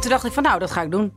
toen 0.00 0.10
dacht 0.10 0.24
ik 0.24 0.32
van 0.32 0.42
nou, 0.42 0.58
dat 0.58 0.70
ga 0.70 0.82
ik 0.82 0.90
doen. 0.90 1.12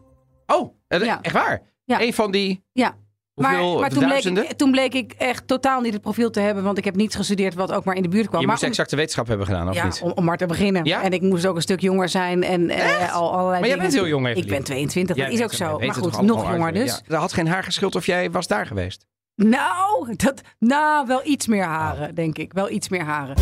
Oh, 0.46 0.76
eh, 0.88 1.04
Ja. 1.04 1.22
echt 1.22 1.33
waar? 1.35 1.62
Ja. 1.85 2.02
Een 2.02 2.14
van 2.14 2.31
die 2.31 2.64
Ja. 2.73 2.96
Maar, 3.36 3.59
hoeveel 3.59 3.80
maar 3.80 3.90
toen, 3.90 3.98
bleek 3.98 4.09
duizenden? 4.09 4.44
ik, 4.49 4.52
toen 4.57 4.71
bleek 4.71 4.94
ik 4.94 5.13
echt 5.17 5.47
totaal 5.47 5.81
niet 5.81 5.94
het 5.94 6.02
profiel 6.02 6.29
te 6.29 6.39
hebben, 6.39 6.63
want 6.63 6.78
ik 6.78 6.83
heb 6.85 6.96
niet 6.96 7.15
gestudeerd 7.15 7.54
wat 7.54 7.71
ook 7.71 7.83
maar 7.83 7.96
in 7.96 8.01
de 8.01 8.07
buurt 8.09 8.27
kwam. 8.27 8.39
Je 8.41 8.46
maar 8.47 8.55
moest 8.55 8.67
exacte 8.67 8.96
wetenschap 8.96 9.27
hebben 9.27 9.46
gedaan, 9.46 9.69
of 9.69 9.75
ja, 9.75 9.83
niet? 9.85 10.01
om, 10.04 10.11
om 10.11 10.23
maar 10.23 10.38
te 10.38 10.46
beginnen. 10.46 10.85
Ja? 10.85 11.01
En 11.04 11.11
ik 11.11 11.21
moest 11.21 11.46
ook 11.46 11.55
een 11.55 11.61
stuk 11.61 11.79
jonger 11.79 12.09
zijn 12.09 12.43
en 12.43 12.69
eh, 12.69 13.13
al 13.15 13.31
allerlei 13.31 13.49
Maar 13.60 13.60
jij 13.60 13.62
dingen. 13.62 13.78
bent 13.79 13.94
heel 13.94 14.08
jong, 14.08 14.26
Ik 14.28 14.31
Evelien. 14.35 14.49
ben 14.49 14.63
22, 14.63 15.15
Jij 15.15 15.26
dat 15.26 15.34
is 15.34 15.40
weet 15.40 15.46
ook 15.52 15.52
het, 15.52 15.60
wij 15.60 15.70
zo. 15.70 15.86
Maar 15.86 15.96
goed, 15.96 16.12
toch 16.14 16.22
nog 16.22 16.52
jonger 16.52 16.74
dus. 16.74 17.02
Ja, 17.08 17.14
er 17.16 17.20
had 17.20 17.34
geen 17.34 17.48
haar 17.48 17.64
geschild 17.64 17.96
of 17.96 18.06
jij 18.06 18.32
was 18.32 18.48
daar 18.48 18.66
geweest. 18.66 19.06
Nou, 19.36 20.16
dat, 20.16 20.42
nou, 20.60 21.08
wel 21.08 21.22
iets 21.24 21.48
meer 21.48 21.66
haren, 21.66 22.16
denk 22.16 22.38
ik. 22.38 22.54
Wel 22.54 22.70
iets 22.70 22.90
meer 22.90 23.04
haren. 23.04 23.36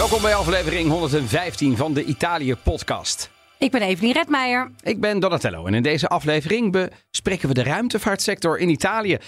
Welkom 0.00 0.22
bij 0.22 0.34
aflevering 0.34 0.90
115 0.90 1.76
van 1.76 1.94
de 1.94 2.04
Italië-podcast. 2.04 3.30
Ik 3.58 3.70
ben 3.70 3.82
Evelien 3.82 4.12
Redmeijer. 4.12 4.70
Ik 4.82 5.00
ben 5.00 5.20
Donatello 5.20 5.66
en 5.66 5.74
in 5.74 5.82
deze 5.82 6.08
aflevering 6.08 6.88
bespreken 7.10 7.48
we 7.48 7.54
de 7.54 7.62
ruimtevaartsector 7.62 8.58
in 8.58 8.68
Italië. 8.68 9.18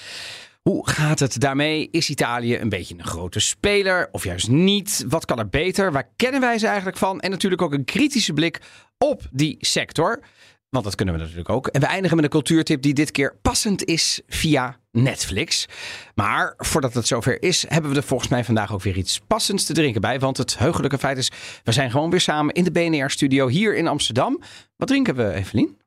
Hoe 0.62 0.89
gaat 0.89 1.19
het 1.19 1.41
daarmee? 1.41 1.89
Is 1.91 2.11
Italië 2.11 2.59
een 2.59 2.69
beetje 2.69 2.95
een 2.98 3.07
grote 3.07 3.41
speler 3.41 4.09
of 4.12 4.25
juist 4.25 4.48
niet? 4.48 5.05
Wat 5.09 5.25
kan 5.25 5.39
er 5.39 5.48
beter? 5.48 5.93
Waar 5.93 6.09
kennen 6.17 6.41
wij 6.41 6.59
ze 6.59 6.67
eigenlijk 6.67 6.97
van? 6.97 7.20
En 7.20 7.31
natuurlijk 7.31 7.62
ook 7.62 7.73
een 7.73 7.84
kritische 7.84 8.33
blik 8.33 8.61
op 8.98 9.23
die 9.31 9.57
sector. 9.61 10.20
Want 10.73 10.85
dat 10.85 10.95
kunnen 10.95 11.15
we 11.15 11.21
natuurlijk 11.21 11.49
ook. 11.49 11.67
En 11.67 11.81
we 11.81 11.87
eindigen 11.87 12.17
met 12.17 12.25
een 12.25 12.31
cultuurtip 12.31 12.83
die 12.83 12.95
dit 12.95 13.11
keer 13.11 13.37
passend 13.43 13.85
is 13.85 14.21
via 14.29 14.77
Netflix. 14.91 15.67
Maar 16.15 16.55
voordat 16.57 16.95
het 16.95 17.07
zover 17.07 17.43
is, 17.43 17.65
hebben 17.69 17.91
we 17.91 17.97
er 17.97 18.03
volgens 18.03 18.29
mij 18.31 18.45
vandaag 18.45 18.73
ook 18.73 18.83
weer 18.83 18.97
iets 18.97 19.19
passends 19.27 19.65
te 19.65 19.73
drinken 19.73 20.00
bij. 20.00 20.19
Want 20.20 20.37
het 20.37 20.59
heugelijke 20.59 20.98
feit 20.98 21.19
is, 21.19 21.31
we 21.65 21.73
zijn 21.73 21.91
gewoon 21.91 22.11
weer 22.11 22.20
samen 22.20 22.55
in 22.55 22.65
de 22.65 22.70
BNR-studio 22.70 23.48
hier 23.48 23.77
in 23.77 23.87
Amsterdam. 23.89 24.41
Wat 24.77 24.89
drinken 24.89 25.15
we, 25.15 25.33
Evelien? 25.33 25.78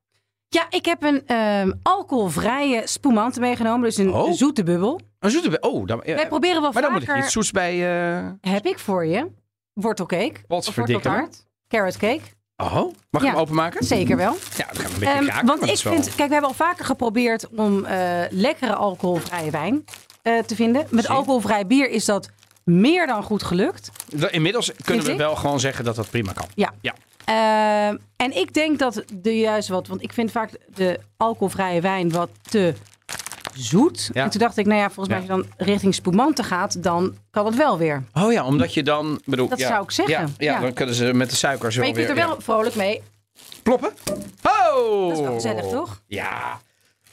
Ja, 0.48 0.66
ik 0.70 0.86
heb 0.86 1.04
een 1.04 1.24
ehm, 1.28 1.72
alcoholvrije 1.84 2.82
spumante 2.88 3.40
meegenomen. 3.40 3.82
Dus 3.84 3.98
een 3.98 4.14
Oh. 4.14 4.34
zoete 4.34 4.64
bubbel. 4.64 5.00
Een 5.20 5.32
zoete... 5.32 5.50
be- 5.50 5.60
Oh, 5.60 5.86
dan, 5.88 6.02
Wij 6.06 6.28
proberen 6.28 6.62
wel 6.62 6.72
maar 6.72 6.82
dan 6.82 6.92
moet 6.92 7.02
ik 7.02 7.08
vaker... 7.08 7.24
iets 7.24 7.34
zoets 7.34 7.52
bij... 7.52 7.74
eh, 8.18 8.30
Heb 8.42 8.66
ik 8.66 8.80
voor 8.80 9.06
je. 9.06 9.28
Wortelcake. 9.74 10.34
Me. 10.48 10.62
worteltaart. 10.76 11.46
Carrot 11.68 11.98
cake. 11.98 12.22
Oh, 12.58 12.74
mag 12.74 13.22
ik 13.22 13.22
Ja. 13.22 13.28
hem 13.28 13.36
openmaken? 13.36 13.84
Zeker 13.86 14.18
wel. 14.18 14.36
Ja, 14.58 14.66
dan 14.66 14.76
gaan 14.76 14.76
we 14.76 14.94
een 14.94 15.00
beetje 15.00 15.26
kraken. 15.26 15.46
want 15.48 15.62
ik 15.70 15.84
wel- 15.84 15.94
vind, 15.94 16.06
kijk, 16.16 16.28
we 16.28 16.34
hebben 16.34 16.50
al 16.50 16.54
vaker 16.56 16.86
geprobeerd 16.86 17.48
om 17.50 17.86
eh, 17.86 18.22
lekkere 18.30 18.76
alcoholvrije 18.76 19.52
wijn 19.52 19.84
eh, 20.22 20.40
te 20.40 20.56
vinden. 20.56 20.88
Met 20.90 21.08
alcoholvrij 21.08 21.68
bier 21.68 21.90
is 21.90 22.06
dat 22.06 22.30
meer 22.64 23.08
dan 23.08 23.24
goed 23.24 23.44
gelukt. 23.44 23.90
Inmiddels 24.32 24.72
kunnen 24.84 25.06
we 25.06 25.12
ik? 25.12 25.18
wel 25.18 25.36
gewoon 25.36 25.60
zeggen 25.60 25.86
dat 25.86 25.96
dat 25.96 26.10
prima 26.10 26.32
kan. 26.34 26.46
Ja. 26.56 26.74
Ja. 26.82 26.94
Ehm, 27.26 27.98
en 28.16 28.36
ik 28.38 28.54
denk 28.54 28.80
dat 28.80 29.04
de 29.14 29.38
juist 29.40 29.68
wat, 29.70 29.88
want 29.88 30.04
ik 30.04 30.14
vind 30.14 30.32
vaak 30.32 30.50
de 30.74 31.00
alcoholvrije 31.18 31.82
wijn 31.82 32.12
wat 32.12 32.30
te 32.50 32.74
zoet. 33.58 34.10
Ja. 34.14 34.24
En 34.24 34.30
toen 34.30 34.40
dacht 34.40 34.58
ik, 34.58 34.66
nou 34.66 34.80
ja, 34.80 34.90
volgens 34.90 35.08
mij 35.08 35.18
als 35.18 35.26
je 35.26 35.32
dan 35.58 35.68
richting 35.68 35.96
spumante 35.96 36.44
gaat, 36.44 36.84
dan 36.84 37.16
kan 37.30 37.46
het 37.46 37.56
wel 37.56 37.78
weer. 37.78 38.04
Oh 38.14 38.32
ja, 38.32 38.46
omdat 38.46 38.74
je 38.74 38.84
dan... 38.84 39.22
Bedoel, 39.26 39.48
Dat 39.48 39.60
ja, 39.60 39.68
zou 39.68 39.84
ik 39.84 39.92
zeggen. 39.92 40.34
Ja, 40.38 40.60
dan 40.60 40.74
kunnen 40.74 40.96
ze 40.96 41.14
met 41.14 41.30
de 41.30 41.36
suiker 41.36 41.72
zo 41.72 41.80
Maar 41.80 41.90
je 41.90 41.96
kunt 41.96 42.10
er 42.10 42.16
wel 42.16 42.42
vrolijk 42.42 42.76
mee. 42.76 43.02
Ploppen? 43.64 43.92
Oh! 44.44 45.08
Dat 45.08 45.18
is 45.18 45.24
wel 45.24 45.34
gezellig, 45.34 45.66
toch? 45.66 46.02
Ja. 46.08 46.60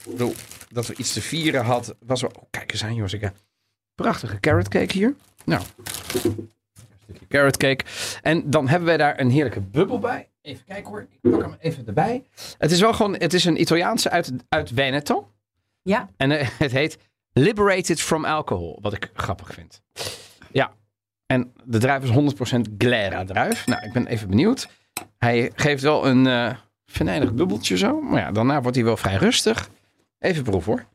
Ik 0.05 0.11
bedoel, 0.11 0.35
dat 0.71 0.87
we 0.87 0.95
iets 0.97 1.13
te 1.13 1.23
vieren 1.23 1.65
had, 1.65 1.95
was 2.07 2.21
wel... 2.21 2.31
Oh, 2.37 2.43
kijk 2.51 2.73
eens 2.73 2.85
aan, 2.85 2.97
heb 2.97 3.35
prachtige 3.95 4.41
carrot 4.41 4.69
cake 4.69 4.93
hier. 4.93 5.15
Nou, 5.45 5.63
een 5.85 6.51
stukje 7.03 7.27
carrot 7.29 7.57
cake. 7.57 7.85
En 8.23 8.51
dan 8.51 8.69
hebben 8.69 8.89
wij 8.89 8.97
daar 8.97 9.21
een 9.21 9.31
heerlijke 9.31 9.61
bubbel 9.61 9.99
bij. 9.99 10.29
Even 10.43 10.65
kijken 10.65 10.91
hoor. 10.91 11.07
Ik 11.21 11.31
pak 11.31 11.43
hem 11.43 11.57
even 11.61 11.87
erbij. 11.87 12.23
Het 12.59 12.71
is 12.71 12.81
wel 12.81 12.93
gewoon... 12.93 13.15
Het 13.15 13.35
is 13.35 13.45
een 13.45 13.61
Italiaanse 13.61 14.11
uit, 14.11 14.33
uit 14.49 14.71
Veneto. 14.75 15.29
Ja. 15.83 16.11
En 16.17 16.31
eh, 16.31 16.49
het 16.59 16.73
heet 16.73 16.99
Liberated 17.33 18.01
from 18.01 18.25
Alcohol. 18.25 18.79
Wat 18.83 18.93
ik 18.93 19.11
grappig 19.15 19.53
vind. 19.53 19.83
Ja. 20.53 20.73
En 21.27 21.53
de 21.65 21.79
druif 21.79 22.03
is 22.03 22.35
100% 22.69 22.75
Glera 22.79 23.25
druif. 23.25 23.67
Nou, 23.67 23.87
ik 23.87 23.93
ben 23.93 24.07
even 24.07 24.29
benieuwd. 24.29 24.69
Hij 25.19 25.53
geeft 25.55 25.83
wel 25.83 26.07
een 26.07 26.27
eh 26.27 26.57
venijnig 26.87 27.35
bubbeltje 27.35 27.77
zo. 27.77 28.01
Maar 28.01 28.21
ja, 28.21 28.33
daarna 28.33 28.61
wordt 28.61 28.77
hij 28.77 28.85
wel 28.85 28.97
vrij 28.97 29.17
rustig. 29.17 29.71
Even 30.19 30.43
proef 30.43 30.65
hoor. 30.65 30.87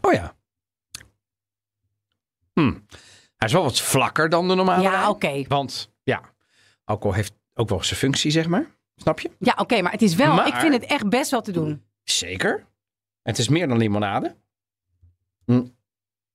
Oh 0.00 0.12
ja. 0.12 0.34
Hm. 2.52 2.74
Hij 3.36 3.48
is 3.48 3.52
wel 3.52 3.62
wat 3.62 3.80
vlakker 3.80 4.28
dan 4.28 4.48
de 4.48 4.54
normale 4.54 4.82
Ja, 4.82 5.08
oké. 5.08 5.44
Want 5.48 5.90
ja, 6.02 6.20
alcohol 6.84 7.14
heeft 7.14 7.32
ook 7.54 7.68
wel 7.68 7.82
zijn 7.82 7.98
functie, 7.98 8.30
zeg 8.30 8.46
maar. 8.48 8.66
Snap 9.02 9.20
je? 9.20 9.30
Ja, 9.38 9.54
oké, 9.56 9.82
maar 9.82 9.92
het 9.92 10.02
is 10.02 10.14
wel, 10.14 10.34
Maar- 10.34 10.46
ik 10.46 10.54
vind 10.54 10.72
het 10.72 10.84
echt 10.84 11.08
best 11.08 11.30
wel 11.30 11.40
te 11.42 11.52
doen. 11.52 11.82
Zeker. 12.04 12.66
Het 13.22 13.38
is 13.38 13.48
meer 13.48 13.68
dan 13.68 13.76
limonade. 13.78 14.36
Hm. 15.44 15.62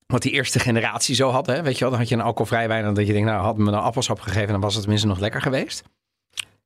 Wat 0.06 0.22
die 0.22 0.32
eerste 0.32 0.60
generatie 0.60 1.16
zo 1.16 1.30
had, 1.30 1.46
hè? 1.46 1.64
weet 1.64 1.74
je 1.74 1.80
wel. 1.80 1.90
Dan 1.90 2.00
had 2.00 2.10
je 2.10 2.16
een 2.16 2.22
alcoholvrij 2.22 2.68
wijn 2.68 2.86
en 2.86 2.94
dat 2.94 3.08
je 3.08 3.14
denkt, 3.14 3.28
nou, 3.28 3.42
had 3.44 3.58
me 3.58 3.68
een 3.72 3.74
appelsap 3.78 4.20
gegeven, 4.20 4.48
dan 4.48 4.62
was 4.62 4.72
het 4.74 4.82
tenminste 4.82 5.08
nog 5.08 5.20
lekker 5.20 5.42
geweest. 5.42 5.84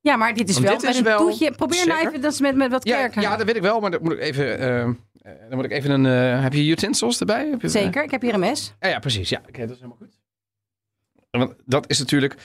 Ja, 0.01 0.15
maar 0.15 0.33
dit 0.33 0.49
is 0.49 0.53
Want 0.53 0.65
wel 0.65 0.73
dit 0.75 0.83
met 0.85 0.91
is 0.93 0.97
een 0.97 1.03
wel- 1.05 1.17
toetje. 1.19 1.51
Probeer 1.51 1.87
nou 1.87 2.07
even 2.07 2.21
dat 2.21 2.31
is 2.33 2.39
met, 2.39 2.55
met 2.55 2.71
wat 2.71 2.83
kerken. 2.83 3.21
ja, 3.21 3.35
dat 3.37 3.45
weet 3.45 3.55
ik 3.55 3.61
wel, 3.61 3.79
maar 3.79 3.91
dan 3.91 3.99
moet 4.03 4.11
ik 4.11 4.19
even, 4.19 4.59
eh, 4.59 4.81
eh, 4.81 4.89
dan 5.21 5.55
moet 5.55 5.65
ik 5.65 5.71
even 5.71 5.91
een, 5.91 6.05
eh, 6.35 6.41
heb 6.43 6.53
je 6.53 6.69
utensils 6.71 7.19
erbij? 7.19 7.47
Heb 7.49 7.61
je, 7.61 7.69
Zeker, 7.69 8.03
ik 8.03 8.11
heb 8.11 8.21
hier 8.21 8.33
een 8.33 8.39
mes. 8.39 8.73
Ja, 8.79 8.89
ja, 8.89 8.99
precies. 8.99 9.29
Ja, 9.29 9.41
oké, 9.47 9.59
dat 9.59 9.69
is 9.69 9.75
helemaal 9.75 9.97
goed. 9.97 10.17
Want 11.29 11.53
dat 11.65 11.89
is 11.89 11.99
natuurlijk. 11.99 12.35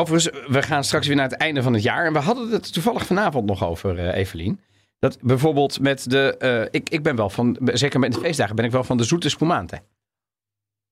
Overigens, 0.00 0.46
we 0.48 0.62
gaan 0.62 0.84
straks 0.84 1.06
weer 1.06 1.16
naar 1.16 1.28
het 1.28 1.38
einde 1.38 1.62
van 1.62 1.72
het 1.72 1.82
jaar. 1.82 2.06
En 2.06 2.12
we 2.12 2.18
hadden 2.18 2.50
het 2.50 2.72
toevallig 2.72 3.06
vanavond 3.06 3.46
nog 3.46 3.64
over, 3.64 3.98
eh, 3.98 4.14
Evelien. 4.18 4.60
Dat 4.98 5.18
bijvoorbeeld 5.22 5.80
met 5.80 6.10
de. 6.10 6.36
eh, 6.36 6.66
ik, 6.70 6.88
ik 6.88 7.02
ben 7.02 7.16
wel 7.16 7.30
van. 7.30 7.58
Zeker 7.64 8.00
met 8.00 8.12
de 8.12 8.20
feestdagen 8.20 8.56
ben 8.56 8.64
ik 8.64 8.70
wel 8.70 8.84
van 8.84 8.96
de 8.96 9.04
zoete 9.04 9.28
spumante. 9.28 9.82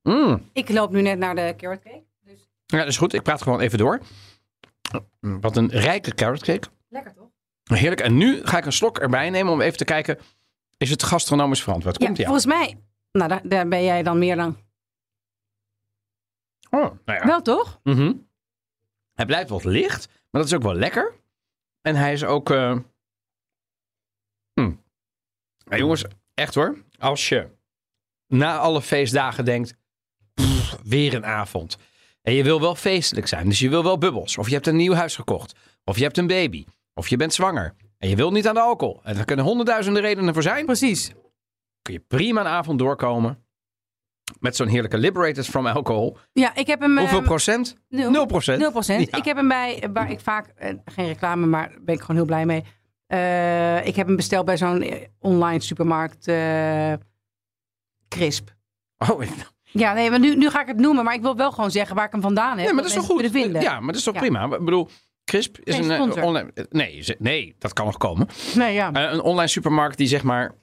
Mm. 0.02 0.48
Ik 0.52 0.68
loop 0.68 0.90
nu 0.92 1.02
net 1.02 1.18
naar 1.18 1.34
de 1.34 1.54
carrot 1.56 1.82
cake. 1.82 2.04
Dus 2.24 2.48
Ja, 2.66 2.78
dat 2.78 2.86
is 2.86 2.96
goed. 2.96 3.12
Ik 3.14 3.22
praat 3.22 3.42
gewoon 3.42 3.60
even 3.60 3.78
door. 3.78 4.00
Wat 5.20 5.56
een 5.56 5.68
rijke 5.68 6.14
carrot 6.14 6.42
cake. 6.44 6.68
lekker 6.88 7.14
toch? 7.14 7.28
Heerlijk. 7.78 8.00
En 8.00 8.16
nu 8.16 8.40
ga 8.46 8.58
ik 8.58 8.64
een 8.64 8.72
slok 8.72 8.98
erbij 8.98 9.30
nemen 9.30 9.52
om 9.52 9.60
even 9.60 9.78
te 9.78 9.84
kijken. 9.84 10.18
Is 10.76 10.90
het 10.90 11.02
gastronomisch 11.02 11.62
verantwoord? 11.62 11.98
Ja, 12.00 12.06
Komt 12.06 12.18
ja. 12.18 12.24
volgens 12.24 12.46
mij. 12.46 12.80
Nou, 13.12 13.28
daar, 13.28 13.40
daar 13.44 13.68
ben 13.68 13.84
jij 13.84 14.02
dan 14.02 14.18
meer 14.18 14.36
dan. 14.36 14.56
Oh, 16.70 16.80
nou 17.04 17.18
ja. 17.18 17.26
Wel 17.26 17.42
toch? 17.42 17.80
Mhm. 17.82 18.12
Hij 19.18 19.26
blijft 19.26 19.48
wat 19.50 19.64
licht, 19.64 20.06
maar 20.06 20.40
dat 20.42 20.44
is 20.50 20.54
ook 20.56 20.62
wel 20.62 20.74
lekker. 20.74 21.14
En 21.80 21.96
hij 21.96 22.12
is 22.12 22.24
ook. 22.24 22.48
hm. 24.54 24.72
Jongens, 25.64 26.04
echt 26.34 26.54
hoor. 26.54 26.78
Als 26.98 27.28
je 27.28 27.48
na 28.26 28.58
alle 28.58 28.82
feestdagen 28.82 29.44
denkt. 29.44 29.74
"Pff, 30.34 30.78
weer 30.82 31.14
een 31.14 31.24
avond. 31.26 31.78
En 32.22 32.32
je 32.32 32.42
wil 32.42 32.60
wel 32.60 32.74
feestelijk 32.74 33.26
zijn. 33.26 33.48
Dus 33.48 33.58
je 33.58 33.68
wil 33.68 33.82
wel 33.82 33.98
bubbels. 33.98 34.38
Of 34.38 34.48
je 34.48 34.54
hebt 34.54 34.66
een 34.66 34.76
nieuw 34.76 34.92
huis 34.92 35.14
gekocht. 35.14 35.54
Of 35.84 35.96
je 35.96 36.02
hebt 36.02 36.18
een 36.18 36.26
baby. 36.26 36.64
Of 36.94 37.08
je 37.08 37.16
bent 37.16 37.34
zwanger. 37.34 37.74
En 37.98 38.08
je 38.08 38.16
wil 38.16 38.30
niet 38.30 38.48
aan 38.48 38.54
de 38.54 38.60
alcohol. 38.60 39.00
En 39.04 39.16
er 39.16 39.24
kunnen 39.24 39.44
honderdduizenden 39.44 40.02
redenen 40.02 40.34
voor 40.34 40.42
zijn. 40.42 40.64
Precies. 40.66 41.12
Kun 41.82 41.92
je 41.92 42.00
prima 42.00 42.40
een 42.40 42.46
avond 42.46 42.78
doorkomen. 42.78 43.46
Met 44.40 44.56
zo'n 44.56 44.66
heerlijke 44.68 44.98
Liberated 44.98 45.46
from 45.46 45.66
Alcohol. 45.66 46.16
Ja, 46.32 46.54
ik 46.54 46.66
heb 46.66 46.80
hem. 46.80 46.98
Hoeveel 46.98 47.18
ehm, 47.18 47.26
procent? 47.26 47.76
nul. 47.88 48.10
Nul 48.10 48.26
procent. 48.26 48.60
0 48.60 48.70
procent. 48.70 49.10
Ja. 49.10 49.16
Ik 49.18 49.24
heb 49.24 49.36
hem 49.36 49.48
bij, 49.48 49.88
waar 49.92 50.10
ik 50.10 50.20
vaak, 50.20 50.46
eh, 50.56 50.74
geen 50.84 51.06
reclame, 51.06 51.46
maar 51.46 51.68
daar 51.68 51.78
ben 51.82 51.94
ik 51.94 52.00
gewoon 52.00 52.16
heel 52.16 52.24
blij 52.24 52.46
mee. 52.46 52.64
Eh, 53.06 53.86
ik 53.86 53.96
heb 53.96 54.06
hem 54.06 54.16
besteld 54.16 54.44
bij 54.44 54.56
zo'n 54.56 54.82
eh, 54.82 55.06
online 55.18 55.60
supermarkt. 55.60 56.26
eh, 56.28 56.92
Crisp. 58.08 58.48
Oh, 59.10 59.22
Ja, 59.64 59.92
nee, 59.92 60.10
maar 60.10 60.18
nu, 60.18 60.34
nu 60.36 60.50
ga 60.50 60.60
ik 60.60 60.66
het 60.66 60.76
noemen, 60.76 61.04
maar 61.04 61.14
ik 61.14 61.20
wil 61.22 61.36
wel 61.36 61.52
gewoon 61.52 61.70
zeggen 61.70 61.96
waar 61.96 62.04
ik 62.06 62.12
hem 62.12 62.20
vandaan 62.20 62.56
heb. 62.56 62.64
Nee, 62.64 62.74
maar 62.74 62.82
dat 62.82 62.92
is 62.92 62.96
toch 62.98 63.06
goed? 63.06 63.30
vinden. 63.30 63.62
Ja, 63.62 63.78
maar 63.78 63.86
dat 63.88 63.96
is 63.96 64.02
toch 64.02 64.14
Ja. 64.14 64.20
prima? 64.20 64.44
Ik 64.44 64.64
bedoel, 64.64 64.88
Crisp 65.24 65.58
is 65.62 65.78
een... 65.78 66.22
online, 66.22 66.52
nee, 66.70 67.04
nee, 67.18 67.54
dat 67.58 67.72
kan 67.72 67.84
nog 67.84 67.96
komen. 67.96 68.28
Nee, 68.54 68.74
ja. 68.74 69.12
Een 69.12 69.20
online 69.20 69.48
supermarkt 69.48 69.96
die 69.98 70.06
zeg 70.06 70.22
maar 70.22 70.54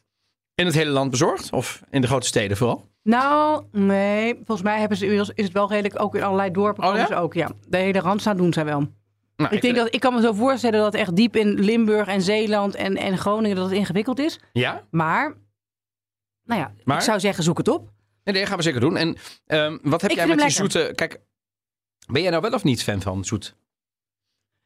in 0.56 0.66
het 0.66 0.76
hele 0.76 0.90
land 0.92 1.12
bezorgt. 1.12 1.52
Of 1.52 1.82
in 1.90 2.02
de 2.02 2.08
grote 2.08 2.28
steden 2.28 2.58
vooral. 2.58 2.94
Nou, 3.06 3.64
nee. 3.72 4.36
Volgens 4.36 4.62
mij 4.62 4.80
hebben 4.80 4.98
ze 4.98 5.06
is 5.16 5.44
het 5.44 5.52
wel 5.52 5.70
redelijk 5.70 6.02
ook 6.02 6.16
in 6.16 6.24
allerlei 6.24 6.52
dorpen. 6.52 6.84
Oh, 6.84 6.96
ja? 6.96 7.06
ze 7.06 7.16
ook, 7.16 7.34
ja. 7.34 7.52
De 7.68 7.78
hele 7.78 8.00
Randstad 8.00 8.38
doen 8.38 8.54
zij 8.54 8.66
wel. 8.66 8.88
Nou, 9.36 9.56
ik, 9.56 9.62
denk 9.62 9.76
dat, 9.76 9.94
ik 9.94 10.00
kan 10.00 10.14
me 10.14 10.22
zo 10.22 10.34
voorstellen 10.34 10.80
dat 10.80 10.94
echt 10.94 11.16
diep 11.16 11.36
in 11.36 11.60
Limburg 11.60 12.08
en 12.08 12.22
Zeeland 12.22 12.76
en, 12.76 12.96
en 12.98 13.18
Groningen 13.18 13.56
dat 13.56 13.66
het 13.66 13.78
ingewikkeld 13.78 14.20
is. 14.20 14.40
Ja? 14.54 14.84
Maar, 14.92 15.36
nou 16.44 16.62
ja, 16.62 16.72
Maar? 16.84 16.98
ik 16.98 17.04
zou 17.04 17.20
zeggen 17.20 17.44
zoek 17.44 17.58
het 17.58 17.68
op. 17.68 17.90
Nee, 18.24 18.36
dat 18.36 18.48
gaan 18.48 18.58
we 18.58 18.64
zeker 18.64 18.80
doen. 18.80 18.98
En 18.98 19.18
ehm, 19.46 19.78
wat 19.82 20.02
heb 20.02 20.12
Ik 20.12 20.18
jij 20.18 20.28
met 20.28 20.40
die 20.40 20.50
zoete... 20.50 20.92
Kijk, 20.96 21.20
ben 22.08 22.22
jij 22.22 22.32
nou 22.32 22.42
wel 22.42 22.52
of 22.52 22.64
niet 22.64 22.84
fan 22.84 23.02
van 23.02 23.26
zoet? 23.26 23.56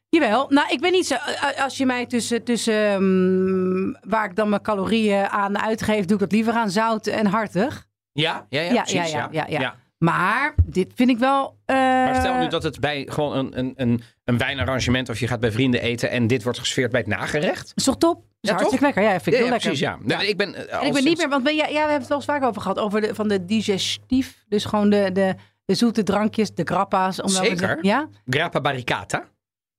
Jawel, 0.09 0.49
nou 0.49 0.69
ik 0.69 0.81
ben 0.81 0.91
niet 0.91 1.07
zo. 1.07 1.15
Als 1.57 1.77
je 1.77 1.85
mij 1.85 2.05
tussen, 2.05 2.43
tussen 2.43 2.91
um, 2.91 3.97
waar 4.01 4.25
ik 4.25 4.35
dan 4.35 4.49
mijn 4.49 4.61
calorieën 4.61 5.27
aan 5.27 5.59
uitgeef, 5.59 6.05
doe 6.05 6.13
ik 6.13 6.19
dat 6.19 6.31
liever 6.31 6.53
aan 6.53 6.69
zout 6.71 7.07
en 7.07 7.25
hartig. 7.25 7.87
Ja, 8.19 8.45
ja, 8.49 8.61
ja, 8.61 8.81
precies, 8.81 9.11
ja, 9.11 9.29
ja, 9.31 9.45
ja, 9.47 9.75
Maar 9.97 10.53
dit 10.65 10.91
vind 10.95 11.09
ik 11.09 11.17
wel. 11.17 11.57
Uh, 11.65 11.75
maar 11.75 12.15
stel 12.15 12.37
nu 12.37 12.47
dat 12.47 12.63
het 12.63 12.79
bij 12.79 13.07
gewoon 13.09 13.37
een, 13.37 13.59
een, 13.59 13.73
een, 13.75 14.01
een 14.23 14.37
wijnarrangement 14.37 15.09
of 15.09 15.19
je 15.19 15.27
gaat 15.27 15.39
bij 15.39 15.51
vrienden 15.51 15.81
eten 15.81 16.09
en 16.09 16.27
dit 16.27 16.43
wordt 16.43 16.59
gesfeerd 16.59 16.91
bij 16.91 16.99
het 16.99 17.09
nagerecht. 17.09 17.71
Is 17.75 17.83
toch 17.83 17.97
top? 17.97 18.23
Is 18.41 18.49
ja, 18.49 18.55
hartstikke 18.55 18.85
lekker. 18.85 19.03
Ja, 19.03 19.09
vind 19.09 19.25
ik 19.25 19.33
heel 19.33 19.41
lekker. 19.41 19.69
Precies, 19.69 19.79
ja. 19.79 20.19
Ik 20.19 20.37
ben, 20.37 20.49
uh, 20.49 20.83
ik 20.83 20.93
ben 20.93 21.03
niet 21.03 21.17
meer, 21.17 21.29
want 21.29 21.43
ben, 21.43 21.55
ja, 21.55 21.65
ja, 21.65 21.71
we 21.71 21.77
hebben 21.77 21.99
het 21.99 22.07
wel 22.07 22.17
eens 22.17 22.25
vaak 22.25 22.43
over 22.43 22.61
gehad 22.61 22.79
over 22.79 23.01
de, 23.01 23.15
van 23.15 23.27
de 23.27 23.45
digestief. 23.45 24.43
Dus 24.47 24.65
gewoon 24.65 24.89
de, 24.89 25.09
de, 25.13 25.35
de 25.65 25.75
zoete 25.75 26.03
drankjes, 26.03 26.53
de 26.53 26.63
grappa's. 26.63 27.15
Zeker. 27.15 27.77
ja? 27.81 28.07
Grappa 28.25 28.61
barricata 28.61 29.27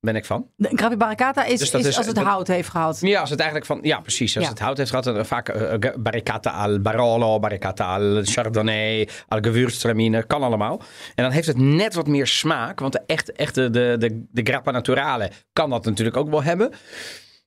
ben 0.00 0.16
ik 0.16 0.24
van. 0.24 0.50
De 0.56 0.70
Grappa 0.74 0.96
barricata 0.96 1.44
is, 1.44 1.58
dus 1.58 1.72
is, 1.72 1.96
als 1.96 2.06
het 2.06 2.18
hout 2.18 2.46
heeft 2.46 2.68
gehad. 2.68 2.98
Ja, 3.00 3.20
als 3.20 3.30
het 3.30 3.38
eigenlijk 3.38 3.70
van, 3.70 3.78
ja 3.82 4.00
precies. 4.00 4.36
Als 4.36 4.48
het 4.48 4.58
hout 4.58 4.76
heeft 4.76 4.90
gehad, 4.90 5.04
dan 5.04 5.26
vaak 5.26 5.54
uh, 5.54 5.74
barricata 5.98 6.50
al 6.50 6.80
Barolo, 6.80 7.38
barricata 7.38 7.96
al 7.96 8.20
Chardonnay, 8.24 9.08
al 9.28 9.38
Gewürztraminer, 9.40 10.26
kan 10.26 10.42
allemaal. 10.42 10.82
En 11.14 11.24
dan 11.24 11.32
heeft 11.32 11.46
het 11.46 11.58
net 11.58 11.94
wat 11.94 12.06
meer 12.06 12.26
smaak, 12.26 12.80
want 12.80 12.92
de 12.92 13.02
echte, 13.06 13.32
echte 13.32 13.70
de, 13.70 13.96
de, 13.98 14.24
de 14.30 14.42
Grappa 14.42 14.70
Naturale 14.70 15.30
kan 15.52 15.70
dat 15.70 15.84
natuurlijk 15.84 16.16
ook 16.16 16.30
wel 16.30 16.42
hebben. 16.42 16.70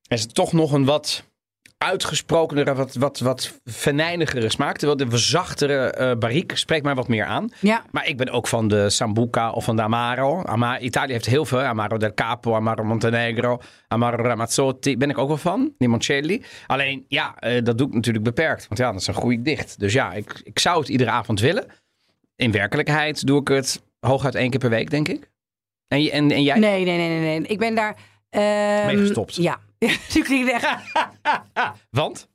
En 0.08 0.18
is 0.18 0.22
het 0.22 0.34
toch 0.34 0.54
nog 0.54 0.72
een 0.72 0.86
wat 0.86 1.24
uitgesprokenere, 1.78 2.74
wat, 2.74 2.96
wat, 2.96 3.20
wat 3.20 3.60
venijnigere 3.64 4.50
smaak. 4.50 4.78
Terwijl 4.78 5.10
de 5.10 5.18
zachtere 5.18 5.96
uh, 6.00 6.18
barrique 6.20 6.58
spreekt 6.58 6.84
mij 6.84 6.96
wat 6.96 7.08
meer 7.08 7.26
aan. 7.26 7.52
Ja. 7.60 7.84
Maar 7.92 8.08
ik 8.08 8.18
ben 8.18 8.30
ook 8.30 8.48
van 8.48 8.68
de 8.68 8.90
Sambuca 8.90 9.52
of 9.52 9.64
van 9.64 9.76
de 9.76 9.82
Amaro. 9.82 10.44
Ama 10.44 10.80
Italië 10.80 11.12
heeft 11.12 11.26
heel 11.26 11.46
veel. 11.46 11.60
Amaro 11.60 11.98
del 11.98 12.14
Capo, 12.14 12.56
Amaro 12.56 12.84
Montenegro, 12.84 13.60
Amaro 13.88 14.24
Ramazzotti. 14.24 14.98
Ben 14.98 15.10
ik 15.10 15.18
ook 15.18 15.28
wel 15.28 15.38
van, 15.38 15.74
Limoncelli. 15.78 16.44
Alleen, 16.68 17.06
ja, 17.08 17.36
uh, 17.40 17.64
dat 17.64 17.78
doe 17.78 17.88
ik 17.88 17.94
natuurlijk 17.94 18.24
beperkt. 18.24 18.68
Want 18.68 18.80
ja, 18.80 18.92
dat 18.92 19.02
is 19.02 19.08
een 19.08 19.14
groei 19.14 19.42
dicht. 19.42 19.80
Dus 19.80 19.94
ja, 19.94 20.14
ik, 20.14 20.42
ik 20.44 20.60
zou 20.60 20.80
het 20.80 20.90
iedere 20.90 21.10
avond 21.10 21.40
willen. 21.40 21.66
In 22.36 22.52
werkelijkheid 22.52 23.28
doe 23.28 23.40
ik 23.40 23.48
het 23.48 23.84
hooguit 24.00 24.36
één 24.36 24.50
keer 24.50 24.60
per 24.60 24.70
week, 24.70 24.90
denk 24.90 25.08
ik. 25.08 25.32
En, 25.88 26.12
en, 26.12 26.32
en 26.32 26.44
jij? 26.44 26.60
Nee, 26.60 26.86
nee, 26.86 26.98
nee, 26.98 27.20
nee. 27.20 27.40
nee. 27.40 27.48
Ik 27.48 27.60
ben 27.60 27.76
daar... 27.76 27.96
Um, 28.30 28.86
Mee 28.86 28.98
gestopt? 28.98 29.36
Ja, 29.36 29.60
Ja, 29.88 30.82
Want? 31.90 32.28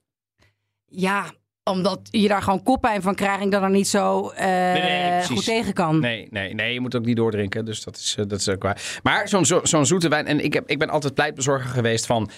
Ja, 0.84 1.24
omdat 1.68 2.00
je 2.10 2.28
daar 2.28 2.42
gewoon 2.42 2.62
koppijn 2.62 3.02
van 3.02 3.14
krijgt 3.14 3.40
en 3.40 3.50
dat 3.50 3.62
er 3.62 3.70
niet 3.70 3.88
zo 3.88 4.32
uh, 4.40 5.24
goed 5.24 5.44
tegen 5.44 5.72
kan. 5.72 6.00
Nee, 6.00 6.26
nee, 6.30 6.54
nee, 6.54 6.72
je 6.72 6.80
moet 6.80 6.96
ook 6.96 7.04
niet 7.04 7.16
doordrinken. 7.16 7.64
Dus 7.64 7.84
dat 7.84 7.96
is, 7.96 8.16
uh, 8.18 8.24
dat 8.26 8.40
is 8.40 8.48
ook 8.48 8.62
waar. 8.62 9.00
Maar 9.02 9.28
zo'n 9.28 9.44
zo, 9.44 9.60
zo'n 9.62 9.86
zoete 9.86 10.08
wijn. 10.08 10.26
En 10.26 10.44
ik, 10.44 10.52
heb, 10.52 10.68
ik 10.68 10.78
ben 10.78 10.90
altijd 10.90 11.14
pleitbezorger 11.14 11.70
geweest 11.70 12.06
van 12.06 12.22
uh, 12.22 12.30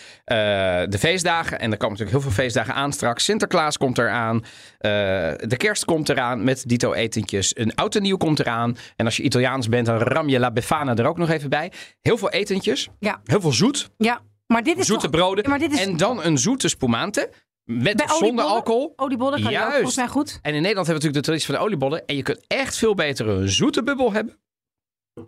de 0.88 0.98
feestdagen. 0.98 1.60
En 1.60 1.70
er 1.70 1.76
komen 1.76 1.98
natuurlijk 1.98 2.10
heel 2.10 2.32
veel 2.32 2.42
feestdagen 2.42 2.74
aan 2.74 2.92
straks. 2.92 3.24
Sinterklaas 3.24 3.76
komt 3.76 3.98
eraan. 3.98 4.44
de 4.78 5.54
kerst 5.56 5.84
komt 5.84 6.08
eraan 6.08 6.44
met 6.44 6.68
dito 6.68 6.92
etentjes. 6.92 7.56
Een 7.56 7.74
oud 7.74 7.94
en 7.94 8.02
nieuw 8.02 8.16
komt 8.16 8.40
eraan. 8.40 8.76
En 8.96 9.04
als 9.04 9.16
je 9.16 9.22
Italiaans 9.22 9.68
bent, 9.68 9.86
dan 9.86 9.98
ram 9.98 10.28
je 10.28 10.38
La 10.38 10.50
Befana 10.50 10.94
er 10.94 11.06
ook 11.06 11.18
nog 11.18 11.30
even 11.30 11.50
bij. 11.50 11.72
Heel 12.00 12.18
veel 12.18 12.30
etentjes. 12.30 12.88
Ja. 12.98 13.20
Heel 13.24 13.40
veel 13.40 13.52
zoet. 13.52 13.90
Ja. 13.96 14.20
Maar 14.52 14.62
dit 14.62 14.78
is 14.78 14.86
zoete 14.86 15.08
broden. 15.08 15.48
Maar 15.48 15.58
dit 15.58 15.72
is... 15.72 15.80
En 15.80 15.96
dan 15.96 16.24
een 16.24 16.38
zoete 16.38 16.68
spumante. 16.68 17.30
Met 17.64 18.04
zonder 18.18 18.44
alcohol. 18.44 18.92
Oliebollen 18.96 19.42
kan 19.42 19.52
Juist. 19.52 19.74
volgens 19.74 19.96
mij 19.96 20.08
goed. 20.08 20.38
En 20.42 20.54
in 20.54 20.62
Nederland 20.62 20.86
hebben 20.86 20.86
we 20.86 20.92
natuurlijk 20.92 21.14
de 21.14 21.20
traditie 21.20 21.46
van 21.46 21.54
de 21.54 21.60
oliebollen. 21.60 22.06
En 22.06 22.16
je 22.16 22.22
kunt 22.22 22.44
echt 22.46 22.76
veel 22.76 22.94
beter 22.94 23.28
een 23.28 23.48
zoete 23.48 23.82
bubbel 23.82 24.12
hebben 24.12 24.38